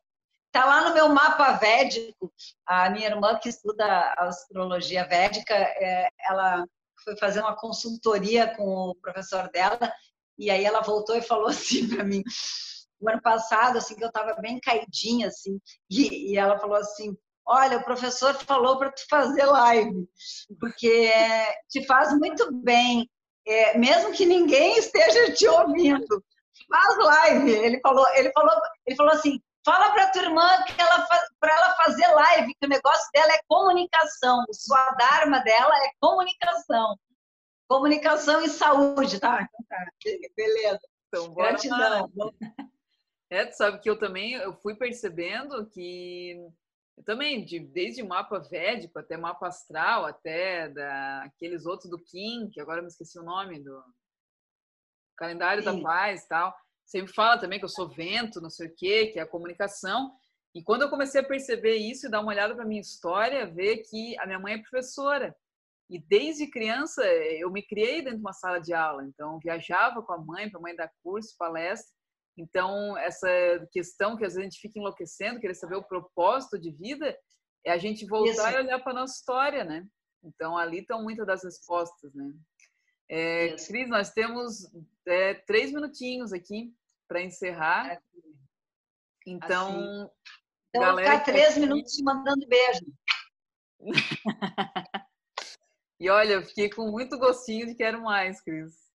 Tá 0.52 0.66
lá 0.66 0.88
no 0.88 0.94
meu 0.94 1.10
mapa 1.10 1.54
védico, 1.54 2.34
a 2.66 2.90
minha 2.90 3.08
irmã 3.08 3.38
que 3.40 3.50
estuda 3.50 4.14
astrologia 4.18 5.08
védica, 5.08 5.54
é, 5.54 6.10
ela 6.20 6.66
foi 7.04 7.18
fazer 7.18 7.40
uma 7.40 7.56
consultoria 7.56 8.56
com 8.56 8.90
o 8.90 8.96
professor 8.96 9.50
dela, 9.50 9.80
e 10.38 10.50
aí 10.50 10.66
ela 10.66 10.82
voltou 10.82 11.16
e 11.16 11.22
falou 11.22 11.48
assim 11.50 11.88
para 11.88 12.04
mim, 12.04 12.24
o 13.00 13.10
ano 13.10 13.22
passado, 13.22 13.78
assim, 13.78 13.96
que 13.96 14.04
eu 14.04 14.08
estava 14.08 14.34
bem 14.42 14.60
caidinha, 14.60 15.28
assim, 15.28 15.60
e, 15.90 16.34
e, 16.34 16.38
ela 16.38 16.60
falou 16.60 16.78
assim, 16.78 17.16
olha, 17.48 17.78
o 17.78 17.84
professor 17.84 18.34
falou 18.36 18.78
para 18.78 18.92
tu 18.92 19.02
fazer 19.10 19.46
live, 19.46 20.08
porque 20.60 21.12
te 21.70 21.86
faz 21.86 22.14
muito 22.18 22.52
bem, 22.52 23.10
é, 23.48 23.78
mesmo 23.78 24.12
que 24.12 24.26
ninguém 24.26 24.78
esteja 24.78 25.32
te 25.34 25.48
ouvindo, 25.48 26.24
faz 26.70 26.98
live. 26.98 27.52
Ele 27.52 27.80
falou, 27.80 28.08
ele 28.16 28.32
falou, 28.34 28.54
ele 28.86 28.96
falou 28.96 29.14
assim, 29.14 29.40
Fala 29.68 29.92
para 29.92 30.10
tua 30.12 30.22
irmã 30.22 30.64
que 30.64 30.82
ela 30.82 31.06
para 31.42 31.54
ela 31.54 31.76
fazer 31.76 32.08
live, 32.08 32.56
que 32.56 32.66
o 32.66 32.70
negócio 32.70 33.06
dela 33.14 33.34
é 33.34 33.40
comunicação. 33.50 34.46
O 34.48 34.54
sua 34.54 34.92
dharma 34.92 35.42
dela 35.42 35.76
é 35.84 35.92
comunicação. 36.00 36.98
Comunicação 37.68 38.42
e 38.42 38.48
saúde, 38.48 39.20
tá? 39.20 39.42
Então 39.42 39.66
tá. 39.68 39.86
Beleza. 40.38 40.80
Então, 41.10 41.30
bora 41.34 41.50
Gratidão. 41.50 42.10
É, 43.30 43.46
tu 43.46 43.58
sabe 43.58 43.80
que 43.80 43.90
eu 43.90 44.00
também 44.00 44.36
eu 44.36 44.54
fui 44.54 44.74
percebendo 44.74 45.70
que 45.70 46.38
eu 46.98 47.04
também, 47.04 47.46
de, 47.46 47.60
desde 47.60 48.04
mapa 48.04 48.40
védico 48.40 49.00
até 49.00 49.16
mapa 49.16 49.48
astral, 49.48 50.06
até 50.06 50.70
da, 50.70 51.24
aqueles 51.24 51.66
outros 51.66 51.90
do 51.90 52.04
Kim, 52.04 52.50
que 52.50 52.60
agora 52.60 52.80
eu 52.80 52.84
me 52.84 52.90
esqueci 52.90 53.20
o 53.20 53.24
nome, 53.24 53.64
do 53.64 53.84
calendário 55.16 55.64
Sim. 55.64 55.78
da 55.78 55.82
paz 55.82 56.24
e 56.24 56.28
tal 56.28 56.56
sempre 56.88 57.14
fala 57.14 57.38
também 57.38 57.60
que 57.60 57.66
eu 57.66 57.70
sou 57.70 57.90
vento, 57.90 58.42
não 58.42 58.50
sei 58.50 58.68
o 58.68 58.76
quê, 58.76 59.08
que 59.08 59.20
é 59.20 59.22
a 59.22 59.28
comunicação. 59.28 60.12
E 60.56 60.64
quando 60.64 60.84
eu 60.84 60.90
comecei 60.90 61.22
a 61.22 61.28
perceber 61.28 61.76
isso 61.76 62.08
e 62.08 62.10
dar 62.10 62.22
uma 62.22 62.32
olhada 62.32 62.56
para 62.56 62.66
minha 62.66 62.82
história, 62.82 63.46
ver 63.46 63.84
que 63.90 64.18
a 64.20 64.26
minha 64.26 64.40
mãe 64.40 64.54
é 64.54 64.58
professora. 64.58 65.36
E 65.90 66.00
desde 66.00 66.50
criança 66.50 67.06
eu 67.06 67.52
me 67.52 67.62
criei 67.62 68.02
dentro 68.02 68.18
de 68.18 68.24
uma 68.24 68.34
sala 68.34 68.60
de 68.60 68.74
aula, 68.74 69.06
então 69.06 69.38
viajava 69.40 70.02
com 70.02 70.14
a 70.14 70.18
mãe 70.18 70.50
para 70.50 70.60
a 70.60 70.62
mãe 70.62 70.76
dar 70.76 70.92
curso, 71.04 71.36
palestra. 71.38 71.96
Então 72.38 72.98
essa 72.98 73.28
questão 73.72 74.16
que 74.16 74.24
às 74.24 74.34
vezes 74.34 74.40
a 74.40 74.50
gente 74.50 74.62
fica 74.62 74.80
enlouquecendo, 74.80 75.40
querer 75.40 75.56
saber 75.56 75.76
o 75.76 75.84
propósito 75.84 76.60
de 76.60 76.72
vida, 76.72 77.18
é 77.66 77.72
a 77.72 77.78
gente 77.78 78.06
voltar 78.06 78.52
isso. 78.52 78.60
e 78.60 78.62
olhar 78.62 78.80
para 78.80 78.94
nossa 78.94 79.16
história, 79.16 79.64
né? 79.64 79.86
Então 80.24 80.58
ali 80.58 80.80
estão 80.80 81.04
muitas 81.04 81.26
das 81.26 81.44
respostas, 81.44 82.14
né? 82.14 82.32
É, 83.10 83.56
Cris, 83.56 83.90
nós 83.90 84.12
temos 84.12 84.70
é, 85.08 85.34
três 85.34 85.72
minutinhos 85.72 86.34
aqui 86.34 86.74
para 87.08 87.22
encerrar. 87.22 88.02
Então, 89.26 89.70
assim. 89.70 90.10
então 90.70 90.82
galera, 90.82 91.10
vou 91.10 91.20
ficar 91.20 91.32
três 91.32 91.52
aqui... 91.52 91.60
minutos 91.62 91.94
te 91.94 92.04
mandando 92.04 92.48
beijo. 92.48 92.86
e 96.00 96.10
olha, 96.10 96.34
eu 96.34 96.44
fiquei 96.44 96.70
com 96.70 96.92
muito 96.92 97.18
gostinho 97.18 97.68
de 97.68 97.76
quero 97.76 98.02
mais, 98.02 98.42
Cris. 98.42 98.87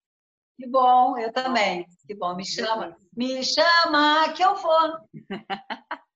Que 0.61 0.67
bom, 0.67 1.17
eu 1.17 1.33
também. 1.33 1.87
Que 2.05 2.13
bom, 2.13 2.35
me 2.35 2.45
chama. 2.45 2.95
Me 3.17 3.43
chama 3.43 4.31
que 4.33 4.43
eu 4.43 4.55
vou. 4.55 4.99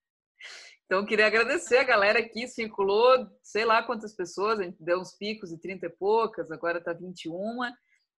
Então, 0.88 1.04
queria 1.04 1.26
agradecer 1.26 1.80
a 1.80 1.84
galera 1.84 2.22
que 2.22 2.48
circulou, 2.48 3.28
sei 3.42 3.66
lá 3.66 3.82
quantas 3.82 4.16
pessoas, 4.16 4.60
a 4.60 4.64
gente 4.66 4.78
deu 4.80 5.00
uns 5.00 5.18
picos 5.18 5.50
de 5.50 5.60
30 5.60 5.88
e 5.88 5.90
poucas, 5.90 6.52
agora 6.52 6.78
está 6.78 6.94
21. 6.94 7.60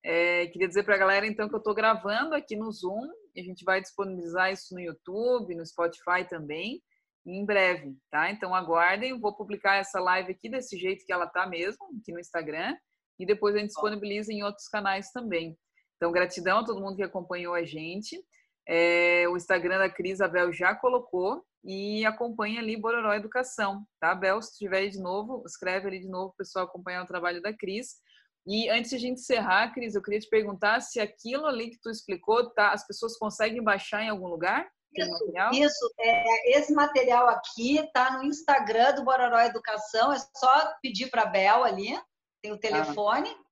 É, 0.03 0.47
queria 0.47 0.67
dizer 0.67 0.83
para 0.83 0.95
a 0.95 0.97
galera, 0.97 1.25
então, 1.25 1.47
que 1.47 1.55
eu 1.55 1.59
estou 1.59 1.73
gravando 1.73 2.35
aqui 2.35 2.57
no 2.57 2.69
Zoom, 2.69 3.07
e 3.33 3.39
a 3.39 3.43
gente 3.45 3.63
vai 3.63 3.79
disponibilizar 3.79 4.51
isso 4.51 4.73
no 4.73 4.81
YouTube, 4.81 5.55
no 5.55 5.65
Spotify 5.65 6.27
também, 6.29 6.83
em 7.25 7.45
breve, 7.45 7.95
tá? 8.11 8.29
Então, 8.31 8.53
aguardem, 8.53 9.17
vou 9.17 9.33
publicar 9.33 9.77
essa 9.77 10.01
live 10.01 10.33
aqui 10.33 10.49
desse 10.49 10.77
jeito 10.77 11.05
que 11.05 11.13
ela 11.13 11.23
está 11.23 11.47
mesmo, 11.47 11.85
aqui 12.01 12.11
no 12.11 12.19
Instagram, 12.19 12.75
e 13.17 13.25
depois 13.25 13.55
a 13.55 13.59
gente 13.59 13.69
disponibiliza 13.69 14.33
em 14.33 14.43
outros 14.43 14.67
canais 14.67 15.09
também. 15.13 15.57
Então, 15.97 16.11
gratidão 16.11 16.59
a 16.59 16.65
todo 16.65 16.81
mundo 16.81 16.95
que 16.95 17.03
acompanhou 17.03 17.53
a 17.53 17.63
gente. 17.63 18.23
É, 18.67 19.27
o 19.29 19.37
Instagram 19.37 19.79
da 19.79 19.89
Cris, 19.89 20.21
a 20.21 20.27
Bel 20.27 20.51
já 20.53 20.75
colocou 20.75 21.43
e 21.63 22.05
acompanha 22.05 22.61
ali 22.61 22.77
Bororó 22.77 23.13
Educação, 23.13 23.85
tá, 23.99 24.13
Bel? 24.13 24.41
Se 24.41 24.57
tiver 24.57 24.87
de 24.87 24.99
novo, 24.99 25.43
escreve 25.45 25.87
ali 25.87 25.99
de 25.99 26.07
novo 26.07 26.29
o 26.29 26.35
pessoal 26.37 26.65
acompanhar 26.65 27.03
o 27.03 27.07
trabalho 27.07 27.41
da 27.41 27.53
Cris. 27.53 27.95
E 28.45 28.69
antes 28.69 28.91
de 28.91 28.95
a 28.95 28.99
gente 28.99 29.19
encerrar, 29.19 29.73
Cris, 29.73 29.95
eu 29.95 30.01
queria 30.01 30.19
te 30.19 30.29
perguntar 30.29 30.79
se 30.81 30.99
aquilo 30.99 31.45
ali 31.45 31.69
que 31.69 31.79
tu 31.81 31.89
explicou, 31.89 32.49
tá, 32.53 32.71
as 32.71 32.85
pessoas 32.87 33.17
conseguem 33.17 33.61
baixar 33.61 34.03
em 34.03 34.09
algum 34.09 34.27
lugar? 34.27 34.69
Isso, 35.51 35.65
isso. 35.65 35.93
É, 35.99 36.57
esse 36.57 36.73
material 36.73 37.27
aqui 37.27 37.77
está 37.77 38.17
no 38.17 38.23
Instagram 38.23 38.95
do 38.95 39.03
Bororó 39.03 39.39
Educação. 39.39 40.13
É 40.13 40.17
só 40.17 40.73
pedir 40.81 41.09
para 41.09 41.23
a 41.23 41.27
Bel 41.27 41.63
ali, 41.63 41.99
tem 42.41 42.51
o 42.51 42.55
ah. 42.55 42.59
telefone, 42.59 43.29
ah. 43.29 43.46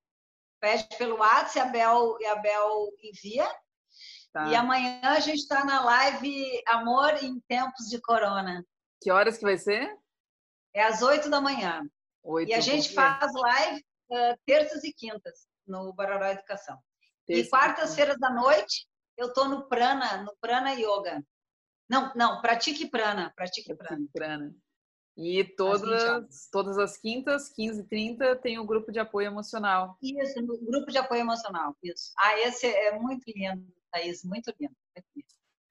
Pede 0.60 0.88
pelo 0.98 1.18
WhatsApp 1.18 1.58
e 1.58 1.62
a 1.62 1.66
Bel, 1.66 2.18
e 2.20 2.26
a 2.26 2.36
Bel 2.36 2.90
envia. 3.02 3.48
Tá. 4.34 4.48
E 4.48 4.56
amanhã 4.56 5.00
a 5.04 5.20
gente 5.20 5.40
está 5.40 5.64
na 5.64 5.84
live 5.84 6.62
Amor 6.68 7.24
em 7.24 7.40
Tempos 7.48 7.88
de 7.90 8.02
Corona. 8.02 8.66
Que 9.02 9.12
horas 9.12 9.38
que 9.38 9.46
vai 9.46 9.58
ser? 9.58 9.98
É 10.74 10.84
às 10.84 11.02
oito 11.02 11.30
da 11.30 11.40
manhã. 11.40 11.82
8, 12.24 12.50
e 12.50 12.54
a 12.54 12.60
gente 12.60 12.94
faz 12.94 13.32
live 13.34 13.86
uh, 14.10 14.38
terças 14.46 14.84
e 14.84 14.92
quintas 14.92 15.48
no 15.66 15.94
Bararó 15.94 16.26
Educação. 16.26 16.80
Terça 17.26 17.42
e 17.42 17.50
quartas-feiras 17.50 18.20
da 18.20 18.30
noite 18.32 18.88
eu 19.18 19.28
estou 19.28 19.48
no 19.48 19.68
Prana, 19.68 20.24
no 20.24 20.36
Prana 20.42 20.72
Yoga. 20.74 21.24
Não, 21.90 22.12
não, 22.16 22.42
pratique 22.42 22.90
Prana, 22.90 23.32
pratique 23.36 23.74
Prana. 23.76 24.08
prana. 24.14 24.56
E 25.18 25.44
todas, 25.44 26.50
todas 26.52 26.78
as 26.78 26.98
quintas, 26.98 27.48
15 27.50 27.82
e 27.82 27.86
30, 27.86 28.36
tem 28.38 28.60
o 28.60 28.66
grupo 28.66 28.92
de 28.92 29.00
apoio 29.00 29.28
emocional. 29.28 29.98
Isso, 30.02 30.42
no 30.42 30.58
grupo 30.58 30.92
de 30.92 30.98
apoio 30.98 31.22
emocional, 31.22 31.76
isso. 31.82 32.12
Ah, 32.18 32.38
esse 32.42 32.68
é 32.68 33.00
muito 33.00 33.24
lindo. 33.34 33.66
Thaís, 33.92 34.24
muito 34.26 34.54
lindo. 34.60 34.76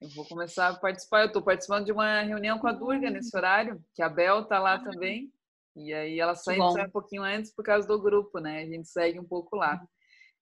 Eu 0.01 0.09
vou 0.09 0.25
começar 0.25 0.69
a 0.69 0.73
participar. 0.73 1.21
Eu 1.21 1.27
estou 1.27 1.43
participando 1.43 1.85
de 1.85 1.91
uma 1.91 2.21
reunião 2.21 2.57
com 2.57 2.67
a 2.67 2.71
Durga 2.71 3.09
nesse 3.09 3.35
horário, 3.35 3.83
que 3.93 4.01
a 4.01 4.09
Bel 4.09 4.41
está 4.41 4.59
lá 4.59 4.79
também. 4.79 5.31
E 5.75 5.93
aí 5.93 6.19
ela 6.19 6.35
sai, 6.35 6.57
sai 6.57 6.87
um 6.87 6.91
pouquinho 6.91 7.23
antes 7.23 7.51
por 7.53 7.63
causa 7.63 7.87
do 7.87 8.01
grupo, 8.01 8.39
né? 8.39 8.61
A 8.61 8.65
gente 8.65 8.87
segue 8.87 9.19
um 9.19 9.25
pouco 9.25 9.55
lá. 9.55 9.79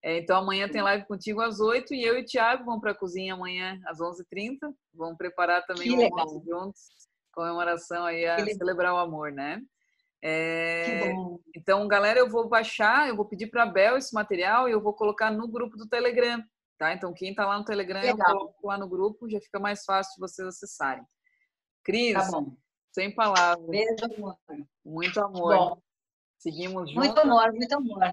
É, 0.02 0.18
então 0.18 0.36
amanhã 0.36 0.68
tem 0.68 0.82
live 0.82 1.06
contigo 1.06 1.40
às 1.40 1.60
8 1.60 1.94
e 1.94 2.04
eu 2.04 2.18
e 2.18 2.22
o 2.22 2.24
Thiago 2.26 2.64
vamos 2.64 2.82
para 2.82 2.90
a 2.90 2.94
cozinha 2.94 3.34
amanhã 3.34 3.80
às 3.86 3.98
11h30. 3.98 4.58
Vamos 4.92 5.16
preparar 5.16 5.64
também 5.66 5.90
o 5.90 6.04
almoço 6.04 6.42
juntos, 6.46 6.82
comemoração 7.34 8.04
aí 8.04 8.26
a 8.26 8.38
celebrar 8.38 8.94
o 8.94 8.98
amor, 8.98 9.32
né? 9.32 9.60
É, 10.26 11.12
então, 11.54 11.86
galera, 11.86 12.18
eu 12.18 12.30
vou 12.30 12.48
baixar, 12.48 13.08
eu 13.08 13.16
vou 13.16 13.26
pedir 13.26 13.48
para 13.48 13.64
a 13.64 13.66
Bel 13.66 13.98
esse 13.98 14.14
material 14.14 14.66
e 14.66 14.72
eu 14.72 14.80
vou 14.80 14.94
colocar 14.94 15.30
no 15.30 15.46
grupo 15.46 15.76
do 15.76 15.86
Telegram. 15.86 16.42
Tá? 16.78 16.94
Então, 16.94 17.12
quem 17.12 17.30
está 17.30 17.46
lá 17.46 17.58
no 17.58 17.64
Telegram, 17.64 18.00
Legal. 18.00 18.30
eu 18.30 18.36
coloco 18.38 18.66
lá 18.66 18.78
no 18.78 18.88
grupo, 18.88 19.28
já 19.28 19.38
fica 19.40 19.60
mais 19.60 19.84
fácil 19.84 20.14
de 20.14 20.20
vocês 20.20 20.48
acessarem. 20.48 21.04
Cris, 21.84 22.14
tá 22.14 22.42
sem 22.92 23.14
palavras. 23.14 23.66
Beijo, 23.66 24.04
amor. 24.16 24.36
Muito 24.84 25.20
amor. 25.20 25.56
Bom. 25.56 25.82
Seguimos 26.38 26.90
juntos. 26.90 26.94
Muito 26.94 27.20
amor, 27.20 27.52
muito 27.52 27.72
amor. 27.74 28.12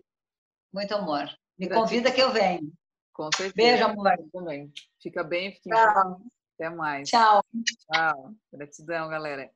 Muito 0.74 0.96
amor. 0.96 1.26
Me 1.58 1.68
Gratidão. 1.68 1.82
convida 1.82 2.12
que 2.12 2.22
eu 2.22 2.32
venho. 2.32 2.74
Com 3.14 3.30
certeza. 3.36 3.54
Beijo, 3.56 3.86
amor. 3.86 4.12
Também. 4.34 4.72
Fica 5.02 5.24
bem, 5.24 5.54
fica 5.56 5.76
Tchau. 5.76 6.22
Até 6.62 6.70
mais. 6.70 7.10
Tchau. 7.10 7.44
Tchau. 7.92 8.36
Gratidão, 8.54 9.10
galera. 9.10 9.50